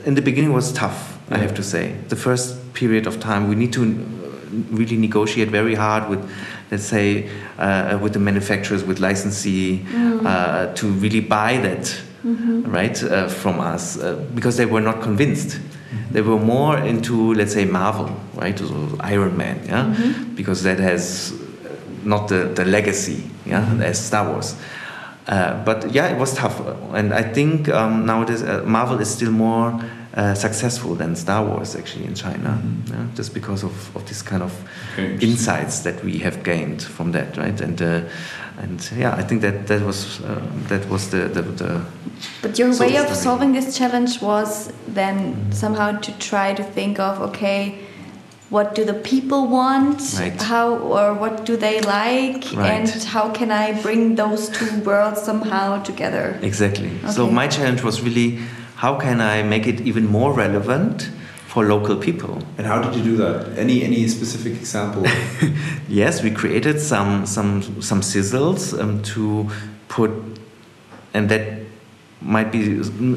[0.05, 0.99] In the beginning, was tough.
[1.29, 1.37] Yeah.
[1.37, 3.83] I have to say, the first period of time we need to
[4.71, 6.21] really negotiate very hard with
[6.73, 7.29] let's say,
[7.59, 10.27] uh, with the manufacturers, with licensee, mm.
[10.27, 11.85] uh, to really buy that,
[12.25, 12.63] mm-hmm.
[12.63, 15.59] right, uh, from us, uh, because they were not convinced.
[15.59, 16.15] Mm-hmm.
[16.15, 20.35] They were more into, let's say, Marvel, right, so Iron Man, yeah, mm-hmm.
[20.35, 21.39] because that has
[22.05, 23.83] not the, the legacy, yeah, mm-hmm.
[23.83, 24.57] as Star Wars.
[25.27, 26.61] Uh, but yeah, it was tough,
[26.95, 29.81] and I think um, nowadays uh, Marvel is still more
[30.15, 32.93] uh, successful than Star Wars actually in China, mm-hmm.
[32.93, 33.07] yeah?
[33.15, 34.53] just because of, of this kind of
[34.93, 37.61] okay, insights that we have gained from that, right?
[37.61, 38.03] And uh,
[38.59, 41.85] and yeah, I think that that was uh, that was the, the, the
[42.43, 45.53] But your way of solving this challenge was then mm-hmm.
[45.53, 47.79] somehow to try to think of okay.
[48.53, 49.99] What do the people want?
[50.19, 50.39] Right.
[50.43, 52.45] How or what do they like?
[52.53, 52.73] Right.
[52.73, 56.39] And how can I bring those two worlds somehow together?
[56.43, 56.91] Exactly.
[56.99, 57.13] Okay.
[57.13, 58.41] So my challenge was really
[58.77, 61.09] how can I make it even more relevant
[61.47, 62.43] for local people?
[62.59, 63.59] And how did you do that?
[63.59, 65.07] Any any specific example?
[65.89, 69.49] yes, we created some some some sizzles um, to
[69.89, 70.11] put,
[71.15, 71.62] and that
[72.25, 72.77] might be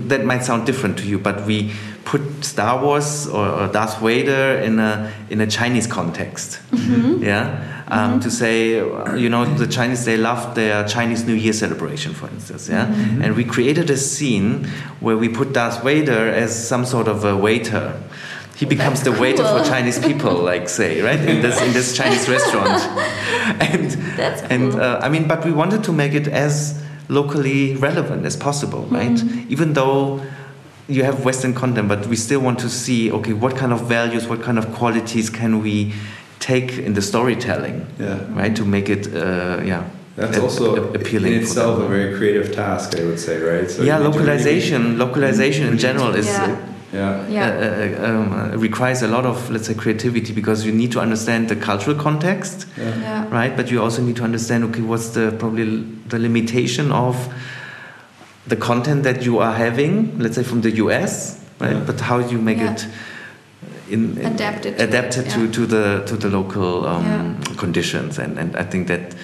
[0.10, 1.72] that might sound different to you, but we
[2.06, 6.62] put Star Wars or, Darth Vader in a in a Chinese context.
[6.72, 7.24] Mm -hmm.
[7.24, 8.20] Yeah um, mm-hmm.
[8.20, 8.78] to say,
[9.18, 12.88] you know, the Chinese they love their Chinese New Year celebration, for instance, yeah.
[12.88, 13.22] Mm-hmm.
[13.22, 14.66] And we created a scene
[15.00, 18.02] where we put Darth Vader as some sort of a waiter
[18.56, 19.60] he becomes That's the waiter cool.
[19.60, 22.82] for Chinese people, like say, right in this in this Chinese restaurant,
[23.60, 24.82] and That's and cool.
[24.82, 29.12] uh, I mean, but we wanted to make it as locally relevant as possible, right?
[29.12, 29.52] Mm-hmm.
[29.52, 30.22] Even though
[30.88, 34.28] you have Western content, but we still want to see, okay, what kind of values,
[34.28, 35.94] what kind of qualities can we
[36.40, 38.20] take in the storytelling, Yeah.
[38.36, 39.84] right, to make it, uh, yeah.
[40.16, 43.70] That's a- also a- appealing in itself a very creative task, I would say, right?
[43.70, 46.56] So yeah, you need to really be- localization, localization in general is Yeah.
[46.96, 47.28] Yeah.
[47.28, 47.50] Yeah.
[47.50, 51.00] uh, uh, um, uh, requires a lot of let's say creativity because you need to
[51.02, 53.00] understand the cultural context Yeah.
[53.02, 53.30] Yeah.
[53.40, 55.66] right but you also need to understand okay what's the probably
[56.10, 57.16] the limitation of
[58.48, 61.84] the content that you are having let's say from the US right Yeah.
[61.86, 62.74] but how you make Yeah.
[62.74, 62.88] it
[63.90, 65.52] in, in- Adapted to adapted it, to, yeah.
[65.52, 67.56] to the to the local um, Yeah.
[67.58, 69.16] conditions and, and I think that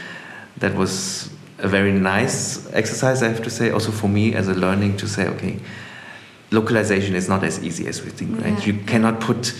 [0.59, 1.29] that was
[1.59, 5.07] a very nice exercise I have to say also for me as a learning to
[5.07, 5.59] say okay
[6.51, 8.65] localization is not as easy as we think right?
[8.67, 9.53] You cannot put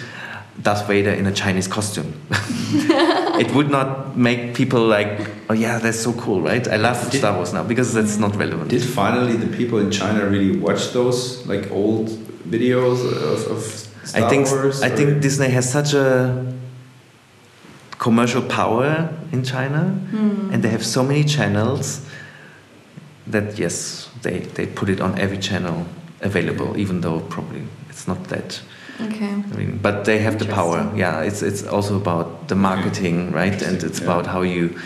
[0.62, 2.14] Darth Vader in a Chinese costume.
[3.42, 5.12] It would not make people like
[5.50, 6.68] oh yeah that's so cool right?
[6.68, 8.70] I love Did- Star Wars now because that's not relevant.
[8.70, 12.10] Did finally the people in China really watch those like old
[12.50, 13.00] videos
[13.34, 13.62] of, of
[14.04, 14.82] Star I think Wars?
[14.84, 16.54] I or- think Disney has such a
[17.98, 19.82] commercial power in China,
[20.12, 20.52] Hmm.
[20.54, 22.02] and they have so many channels
[23.28, 25.86] that yes, they they put it on every channel
[26.22, 28.62] available, even though probably it's not that.
[29.02, 29.30] Okay.
[29.30, 30.92] I mean, but they have the power.
[30.96, 33.62] Yeah, it's it's also about the marketing, right?
[33.62, 34.06] And it's yeah.
[34.06, 34.80] about how you.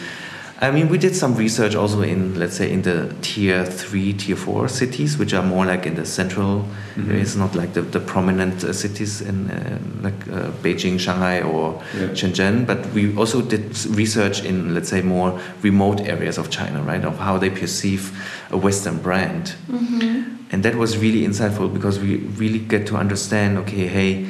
[0.62, 4.38] I mean, we did some research also in, let's say, in the tier three, tier
[4.38, 6.66] four cities, which are more like in the central
[6.96, 7.10] Mhm.
[7.12, 11.82] areas, not like the, the prominent uh, cities in uh, like uh, Beijing, Shanghai, or
[12.00, 12.08] Yeah.
[12.14, 12.66] Shenzhen.
[12.66, 17.04] But we also did research in, let's say, more remote areas of China, right?
[17.04, 18.12] Of how they perceive
[18.50, 19.56] a Western brand.
[19.70, 20.22] Mm-hmm.
[20.52, 24.26] And that was really insightful because we really get to understand okay, hey,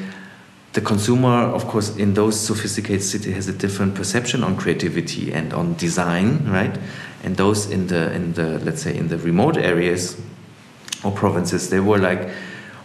[0.76, 5.54] the consumer, of course, in those sophisticated cities has a different perception on creativity and
[5.54, 6.78] on design, right?
[7.24, 10.22] And those in the, in the let's say, in the remote areas
[11.06, 12.30] or provinces, they were like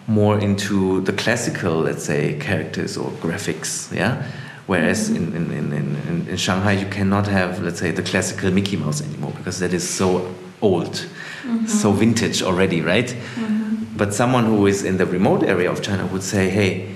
[0.06, 4.24] more into the classical, let's say, characters or graphics, yeah?
[4.68, 8.76] Whereas in, in, in, in, in Shanghai, you cannot have, let's say, the classical Mickey
[8.76, 11.66] Mouse anymore because that is so old, mm-hmm.
[11.66, 13.08] so vintage already, right?
[13.08, 13.96] Mm-hmm.
[13.96, 16.94] But someone who is in the remote area of China would say, hey,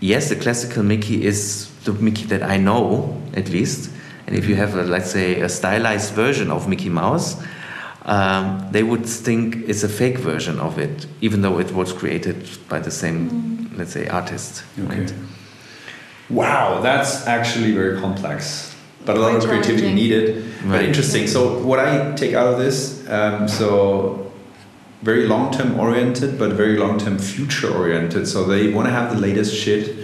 [0.00, 3.90] yes, the classical Mickey is the Mickey that I know, at least.
[4.26, 7.36] And if you have, a, let's say, a stylized version of Mickey Mouse,
[8.04, 12.48] um, they would think it's a fake version of it, even though it was created
[12.68, 14.64] by the same, let's say, artist.
[14.78, 15.00] Okay.
[15.00, 15.14] right?
[16.28, 18.74] Wow, that's actually very complex,
[19.04, 19.94] but a lot of creativity challenging.
[19.96, 20.44] needed.
[20.62, 20.84] But Right.
[20.84, 21.26] interesting.
[21.26, 24.29] So what I take out of this, um, so
[25.02, 28.28] very long-term oriented, but very long-term future oriented.
[28.28, 29.96] So they want to have the latest shit,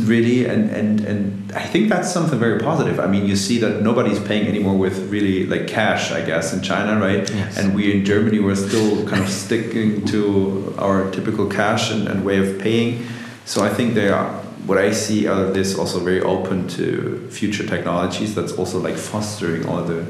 [0.00, 3.00] really, and and and I think that's something very positive.
[3.00, 6.62] I mean, you see that nobody's paying anymore with really like cash, I guess, in
[6.62, 7.28] China, right?
[7.30, 7.56] Yes.
[7.56, 12.24] And we in Germany were still kind of sticking to our typical cash and, and
[12.24, 13.06] way of paying.
[13.46, 14.28] So I think they are
[14.68, 18.96] what I see out of this also very open to future technologies that's also like
[18.96, 20.04] fostering all the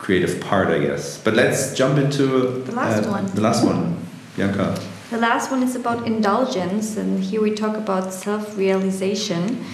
[0.00, 1.18] creative part, I guess.
[1.18, 3.26] But let's jump into The last uh, one.
[3.34, 3.96] The last one,
[4.36, 4.80] Bianca.
[5.10, 9.64] The last one is about indulgence, and here we talk about self realization.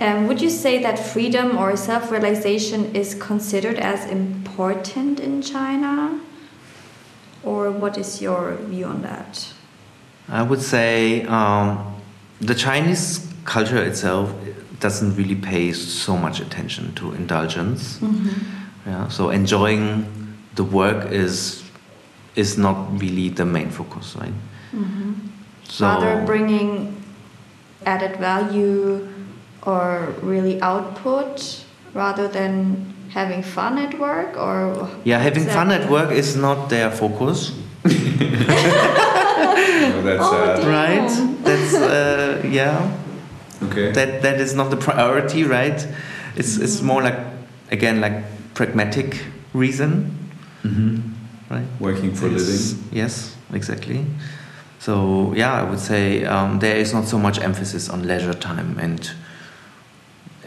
[0.00, 6.20] Um, would you say that freedom or self realization is considered as important in China?
[7.42, 9.52] Or what is your view on that?
[10.28, 11.96] I would say um,
[12.40, 14.32] the Chinese culture itself
[14.78, 18.00] doesn't really pay so much attention to indulgence.
[18.90, 20.04] Yeah, so enjoying
[20.56, 21.62] the work is
[22.34, 24.34] is not really the main focus, right?
[25.62, 26.96] So Rather bringing
[27.86, 29.06] added value
[29.62, 31.64] or really output
[31.94, 36.90] rather than having fun at work or yeah, having fun at work is not their
[36.90, 37.52] focus,
[39.82, 41.10] Oh, that's Oh, uh, right?
[41.44, 42.90] That's uh, yeah.
[43.62, 43.92] okay.
[43.92, 45.78] that that is not the priority, right?
[46.34, 47.18] It's it's more like
[47.70, 49.22] again like pragmatic
[49.54, 50.10] reason,
[50.62, 50.98] hmm
[51.50, 51.66] right?
[51.80, 52.84] Working for a It's- living.
[52.92, 54.04] Yes, exactly.
[54.78, 58.78] So yeah, I would say um, there is not so much emphasis on leisure time,
[58.78, 59.10] and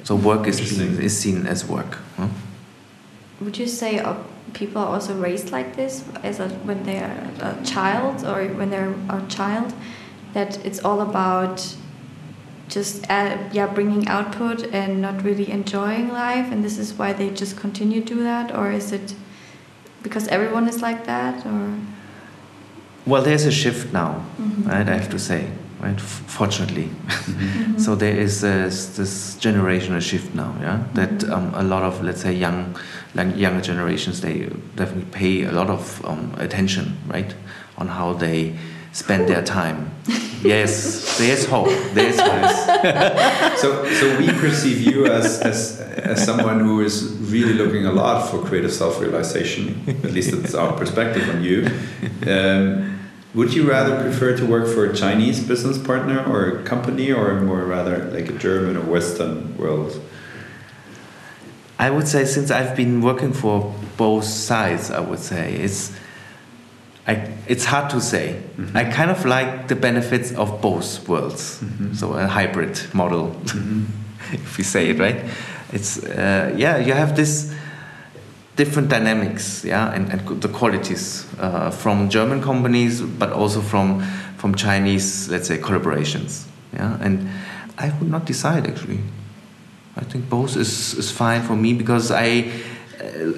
[0.04, 1.02] so work is Interesting.
[1.06, 1.98] is seen as work.
[2.18, 2.28] huh?
[3.42, 4.16] Would you say uh,
[4.54, 8.70] people are also raised like this as a, when they are a child or when
[8.70, 9.74] they're a child
[10.34, 11.76] that it's all about
[12.74, 17.30] just uh, yeah bringing output and not really enjoying life and this is why they
[17.30, 19.14] just continue to do that or is it
[20.02, 21.62] because everyone is like that or
[23.06, 24.66] Well, there's a shift now, Mhm.
[24.72, 24.88] right?
[24.90, 25.42] I have to say,
[25.84, 26.00] right?
[26.00, 27.78] F- fortunately, mm-hmm.
[27.86, 30.78] so there is this, this, generational shift now, yeah.
[30.94, 32.76] That um, a lot of let's say young,
[33.14, 34.48] like younger generations they
[34.78, 37.36] definitely pay a lot of um, attention, right,
[37.78, 38.54] on how they
[38.94, 39.92] spend their time.
[40.42, 41.68] yes, there's hope.
[41.94, 43.58] There's hope.
[43.58, 48.30] so, so we perceive you as, as as someone who is really looking a lot
[48.30, 49.84] for creative self-realization.
[50.04, 51.70] At least that's our perspective on you.
[52.28, 53.00] Um,
[53.34, 57.40] would you rather prefer to work for a Chinese business partner or a company, or
[57.42, 60.00] more rather like a German or Western world?
[61.80, 65.92] I would say since I've been working for both sides, I would say it's
[67.06, 68.42] I, it's hard to say.
[68.58, 68.78] Mm-hmm.
[68.78, 71.60] I kind of like the benefits of both worlds.
[71.60, 71.94] Mm-hmm.
[71.94, 73.86] So a hybrid model, mm-hmm.
[74.34, 75.24] if we say it right.
[75.74, 77.54] It's uh, yeah, you have this
[78.56, 84.02] different dynamics, yeah, and, and the qualities uh, from German companies, but also from
[84.38, 86.98] from Chinese, let's say, collaborations, yeah.
[87.02, 87.28] And
[87.78, 89.00] I would not decide actually.
[89.96, 92.52] I think both is is fine for me because I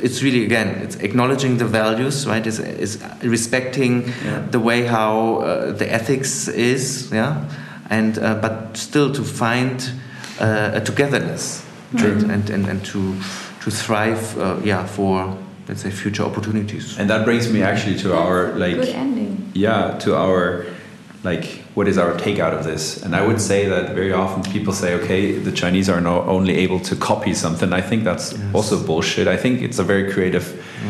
[0.03, 4.45] it's really again it's acknowledging the values right is is respecting yeah.
[4.51, 7.43] the way how uh, the ethics is yeah
[7.89, 9.91] and uh, but still to find
[10.39, 12.03] uh, a togetherness right?
[12.03, 13.15] and, and and to
[13.61, 15.37] to thrive uh, yeah for
[15.67, 19.97] let's say future opportunities and that brings me actually to our like good ending yeah
[19.99, 20.65] to our
[21.25, 24.43] like what is our take out of this and i would say that very often
[24.53, 28.33] people say okay the chinese are not only able to copy something i think that's
[28.33, 28.41] yes.
[28.53, 30.45] also bullshit i think it's a very creative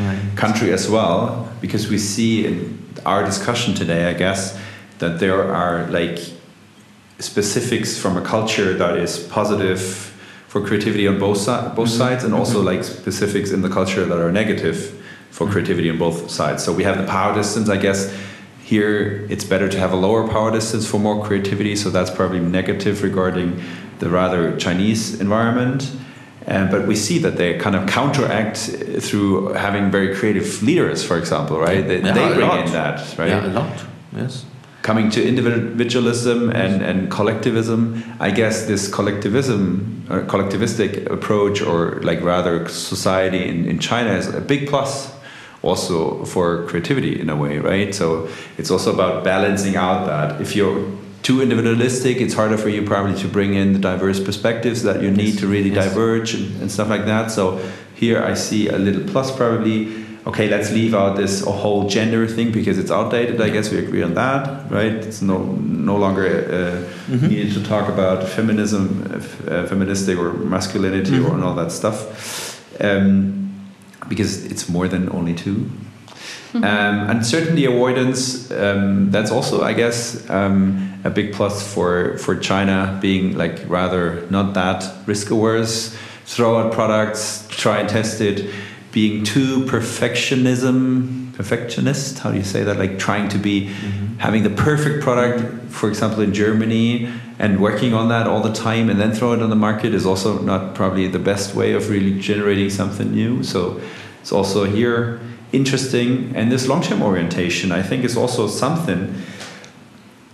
[0.06, 0.20] right.
[0.36, 4.60] country as well because we see in our discussion today i guess
[4.99, 6.20] that there are like
[7.20, 10.12] specifics from a culture that is positive
[10.48, 12.10] for creativity on both, si both mm -hmm.
[12.10, 12.72] sides and also mm -hmm.
[12.72, 14.78] like specifics in the culture that are negative
[15.32, 17.99] for creativity on both sides so we have the power distance i guess
[18.65, 22.39] here, it's better to have a lower power distance for more creativity, so that's probably
[22.39, 23.61] negative regarding
[23.99, 25.91] the rather Chinese environment.
[26.47, 31.15] Um, but we see that they kind of counteract through having very creative leaders, for
[31.15, 31.87] example, right?
[31.87, 33.29] They, yeah, they bring in that, right?
[33.29, 33.85] Yeah, a lot,
[34.15, 34.45] yes.
[34.81, 42.19] Coming to individualism and, and collectivism, I guess this collectivism, or collectivistic approach, or like
[42.21, 45.14] rather society in, in China is a big plus
[45.65, 47.93] also for creativity in a way, right?
[47.93, 50.85] So it's also about balancing out that if you're
[51.23, 55.09] too individualistic, it's harder for you probably to bring in the diverse perspectives that you
[55.09, 55.39] need yes.
[55.39, 55.85] to really yes.
[55.85, 57.31] diverge and, and, stuff like that.
[57.31, 57.57] So
[57.95, 60.05] here I see a little plus probably.
[60.27, 63.39] Okay, let's leave out this whole gender thing because it's outdated.
[63.41, 64.93] I guess we agree on that, right?
[64.93, 67.27] It's no no longer uh, mm-hmm.
[67.27, 71.27] needed to talk about feminism, uh, feministic or masculinity mm-hmm.
[71.27, 71.99] or and all that stuff.
[72.81, 73.44] Um,
[74.07, 76.64] because it's more than only 2 mm-hmm.
[76.64, 82.98] um, uncertainty avoidance um, that's also i guess um, a big plus for for china
[83.02, 85.95] being like rather not that risk averse
[86.26, 88.49] throw out products try and test it
[88.95, 92.80] being too perfectionism perfectionist how do you say that?
[92.80, 94.15] Like trying to be mm-hmm.
[94.19, 98.89] having the perfect product for example in germany and working on that all the time
[98.89, 101.89] and then throw it on the market is also not probably the best way of
[101.89, 103.43] really generating something new.
[103.43, 103.81] So
[104.22, 105.19] it's also here
[105.51, 106.34] interesting.
[106.34, 109.13] And this long-term orientation i think is also something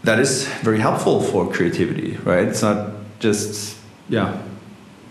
[0.03, 2.47] that is very helpful for creativity right?
[2.47, 3.75] It's not just
[4.07, 4.39] yeah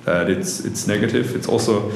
[0.04, 1.34] that it's it's negative.
[1.34, 1.92] It's also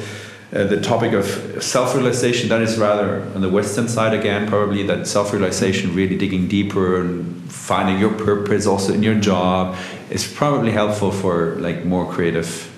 [0.55, 1.25] uh, the topic of
[1.61, 7.01] self-realization that is rather on the western side again probably that self-realization really digging deeper
[7.01, 9.75] and finding your purpose also in your job
[10.09, 12.71] is probably helpful for like more creative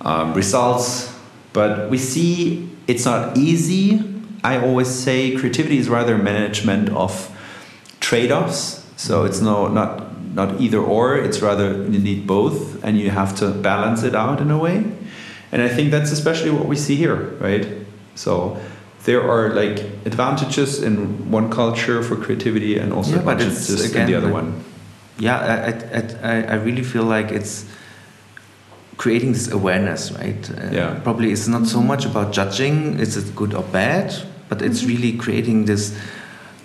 [0.00, 1.14] um, results.
[1.52, 4.04] But we see it's not easy.
[4.44, 7.34] I always say creativity is rather management of
[8.00, 8.84] trade-offs.
[8.96, 10.04] So it's no not
[10.34, 14.40] not either or it's rather you need both and you have to balance it out
[14.40, 14.84] in a way
[15.52, 17.66] and I think that's especially what we see here, right?
[18.14, 18.60] So
[19.04, 24.06] there are like advantages in one culture for creativity and also yeah, advantages again, in
[24.06, 24.64] the other one.
[25.18, 27.64] Yeah, I, I, I really feel like it's
[28.98, 30.50] creating this awareness, right?
[30.50, 31.00] Uh, yeah.
[31.02, 34.14] Probably it's not so much about judging, is it good or bad,
[34.48, 34.88] but it's mm-hmm.
[34.88, 35.98] really creating this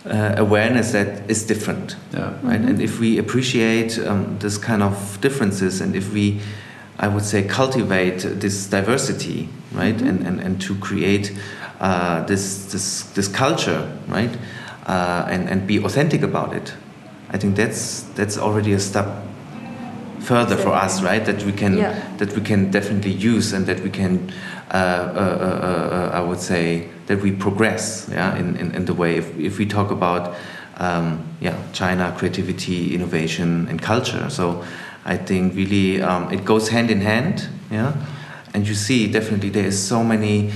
[0.05, 2.33] uh, awareness that is different, yeah.
[2.41, 2.59] right?
[2.59, 2.67] Mm-hmm.
[2.67, 6.41] And if we appreciate um, this kind of differences, and if we
[6.99, 10.07] I would say, cultivate this diversity, right, mm-hmm.
[10.07, 11.37] and, and, and to create
[11.79, 14.35] uh, this, this, this culture, right,
[14.85, 16.73] uh, and, and be authentic about it.
[17.29, 19.07] I think that's, that's already a step
[20.19, 22.15] further for us, right, that we can, yeah.
[22.17, 24.31] that we can definitely use and that we can,
[24.71, 28.93] uh, uh, uh, uh I would say, that we progress yeah, in, in, in the
[28.93, 29.17] way.
[29.17, 30.35] If, if we talk about
[30.77, 34.29] um, yeah, China, creativity, innovation, and culture.
[34.29, 34.63] So
[35.05, 37.49] I think really um, it goes hand in hand.
[37.71, 37.93] Yeah,
[38.53, 40.51] and you see definitely there is so many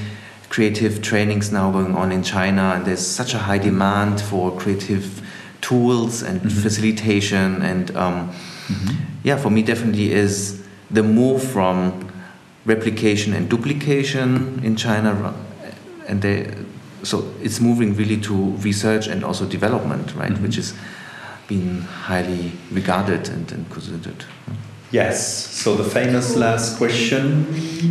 [0.50, 5.22] creative trainings now going on in China, and there's such a high demand for creative
[5.62, 6.62] tools and mm-hmm.
[6.62, 7.62] facilitation.
[7.62, 9.04] And um, mm-hmm.
[9.24, 12.12] yeah, for me, definitely is the move from
[12.66, 15.34] replication and duplication in China,
[16.08, 16.54] and they,
[17.04, 20.44] so it's moving really to research and also development, right, mm-hmm.
[20.44, 20.74] which is
[21.48, 24.26] been highly regarded and, and considered.
[24.92, 25.52] Yes.
[25.52, 27.46] So the famous last question.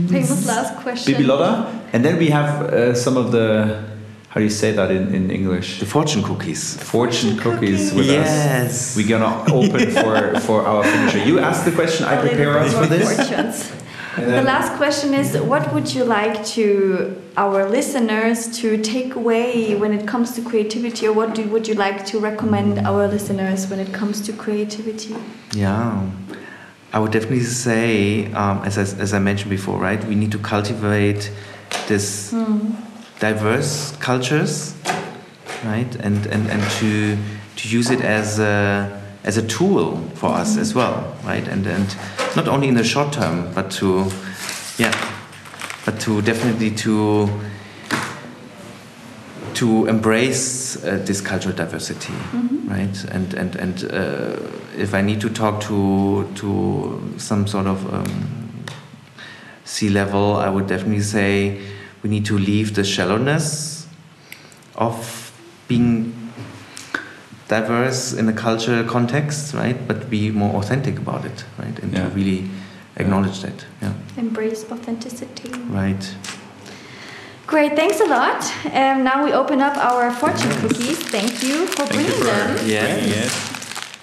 [0.09, 1.12] Famous last question.
[1.12, 1.69] Bibi Lotta.
[1.93, 3.85] And then we have uh, some of the.
[4.28, 5.81] How do you say that in, in English?
[5.81, 6.77] The fortune cookies.
[6.77, 8.28] Fortune, cookies, with yes.
[8.28, 8.35] us.
[8.45, 8.97] Yes.
[8.97, 11.24] We're gonna open for, for our finisher.
[11.24, 12.05] You ask the question.
[12.07, 13.16] I prepare us for this.
[13.16, 13.73] Fortunes.
[14.16, 19.93] The last question is What would you like to our listeners to take away when
[19.93, 23.79] it comes to creativity, or what do, would you like to recommend our listeners when
[23.79, 25.15] it comes to creativity?
[25.53, 26.09] Yeah.
[26.93, 30.39] I would definitely say, um, as, I, as I mentioned before, right, we need to
[30.39, 31.31] cultivate
[31.89, 32.75] this mm.
[33.19, 34.75] diverse cultures,
[35.65, 37.19] right, and, and, and to,
[37.57, 40.61] to use it as a, as a tool for us mm.
[40.61, 41.97] as well, right, and, and
[42.35, 44.11] not only in the short term, but to,
[44.79, 45.13] yeah,
[45.87, 47.31] but to definitely to
[49.55, 52.69] to embrace uh, this cultural diversity, mm-hmm.
[52.69, 53.05] right?
[53.05, 54.37] And and and uh,
[54.77, 58.65] if I need to talk to to some sort of um,
[59.65, 61.61] C-level, I would definitely say
[62.03, 63.87] we need to leave the shallowness
[64.75, 65.33] of
[65.69, 66.13] being
[67.49, 69.87] diverse in a cultural context, right?
[69.87, 71.79] But be more authentic about it, right?
[71.79, 72.09] And yeah.
[72.09, 72.51] to really
[72.97, 73.64] acknowledge that.
[73.82, 73.93] Yeah.
[74.16, 75.51] Embrace authenticity.
[75.68, 76.14] Right.
[77.47, 78.43] Great, thanks a lot.
[78.66, 80.60] Um, now we open up our fortune yes.
[80.60, 80.98] cookies.
[80.98, 82.68] Thank you for Thank bringing you for them.
[82.68, 83.06] Yes.
[83.06, 83.56] yes.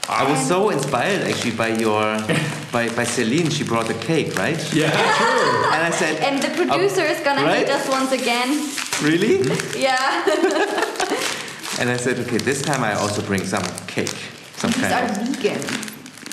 [0.09, 2.17] I was so inspired actually by your
[2.71, 3.49] by, by Celine.
[3.49, 4.57] She brought the cake, right?
[4.73, 5.71] Yeah, true.
[5.73, 7.59] And I said, and the producer uh, is gonna right?
[7.59, 8.69] hit us once again.
[9.01, 9.41] Really?
[9.79, 10.23] yeah.
[11.79, 14.15] and I said, okay, this time I also bring some cake,
[14.55, 15.27] some These kind are of.
[15.27, 15.59] vegan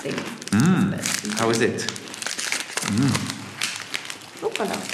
[0.03, 0.21] things.
[0.51, 1.39] Mm.
[1.39, 1.91] How is it?
[2.91, 3.39] Mm.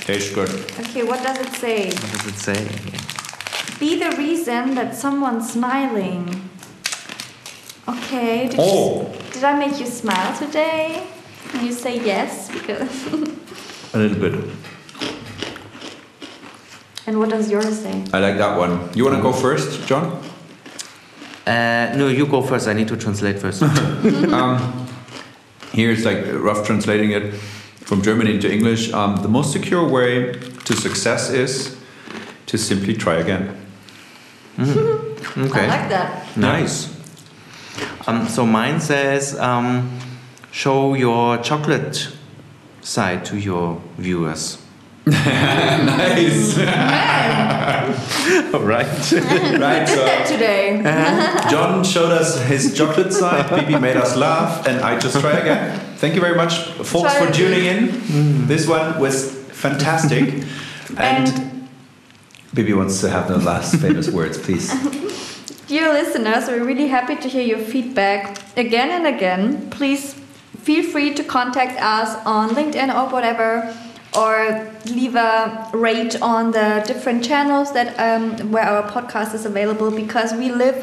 [0.04, 0.50] Tastes good.
[0.80, 1.86] Okay, what does it say?
[1.86, 2.68] What does it say?
[3.80, 6.48] Be the reason that someone's smiling.
[7.88, 8.48] Okay.
[8.48, 9.02] Did oh.
[9.02, 11.06] You, did I make you smile today?
[11.48, 12.50] Can you say yes?
[12.52, 13.06] Because.
[13.94, 14.34] A little bit.
[17.06, 18.04] And what does yours say?
[18.12, 18.90] I like that one.
[18.94, 20.22] You want to go first, John?
[21.46, 22.68] Uh, no, you go first.
[22.68, 23.62] I need to translate first.
[23.62, 24.86] um,
[25.72, 27.34] here's like rough translating it
[27.86, 28.92] from German into English.
[28.92, 31.76] Um, the most secure way to success is
[32.46, 33.56] to simply try again.
[34.56, 35.50] Mm.
[35.50, 35.66] Okay.
[35.66, 36.34] I like that.
[36.34, 36.88] Nice.
[38.06, 39.98] Um, so mine says, um,
[40.50, 42.08] show your chocolate
[42.80, 44.56] side to your viewers.
[45.06, 46.56] nice.
[48.54, 48.86] All right.
[49.60, 49.86] right.
[49.86, 50.82] So today.
[50.82, 53.50] Uh, John showed us his chocolate side.
[53.50, 55.85] Bibi made us laugh, and I just try again.
[55.96, 57.88] Thank you very much, folks, try for tuning in.
[57.88, 58.46] Mm.
[58.46, 60.44] This one was fantastic,
[60.98, 61.68] and, and
[62.52, 64.70] Bibi wants to have the last famous words, please.
[65.66, 69.70] Dear listeners, we're really happy to hear your feedback again and again.
[69.70, 70.14] Please
[70.62, 73.74] feel free to contact us on LinkedIn or whatever
[74.16, 79.90] or leave a rate on the different channels that um, where our podcast is available
[79.90, 80.78] because we live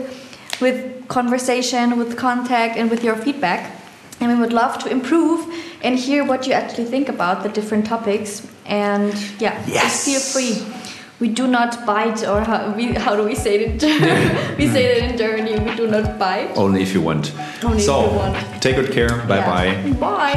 [0.60, 3.83] with conversation with contact and with your feedback
[4.20, 5.46] and we would love to improve
[5.82, 8.48] and hear what you actually think about the different topics.
[8.66, 9.84] And yeah yes.
[9.84, 10.84] just feel free
[11.20, 13.84] we do not bite or how, we, how do we say it
[14.58, 16.58] we say it in Germany we do not bite.
[16.58, 17.34] Only if you want.
[17.64, 18.62] Only so if you want.
[18.62, 19.26] take good care.
[19.28, 19.84] Bye yeah.
[19.84, 20.36] bye bye.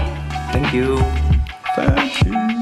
[0.53, 0.99] Thank you.
[1.75, 2.56] Thank you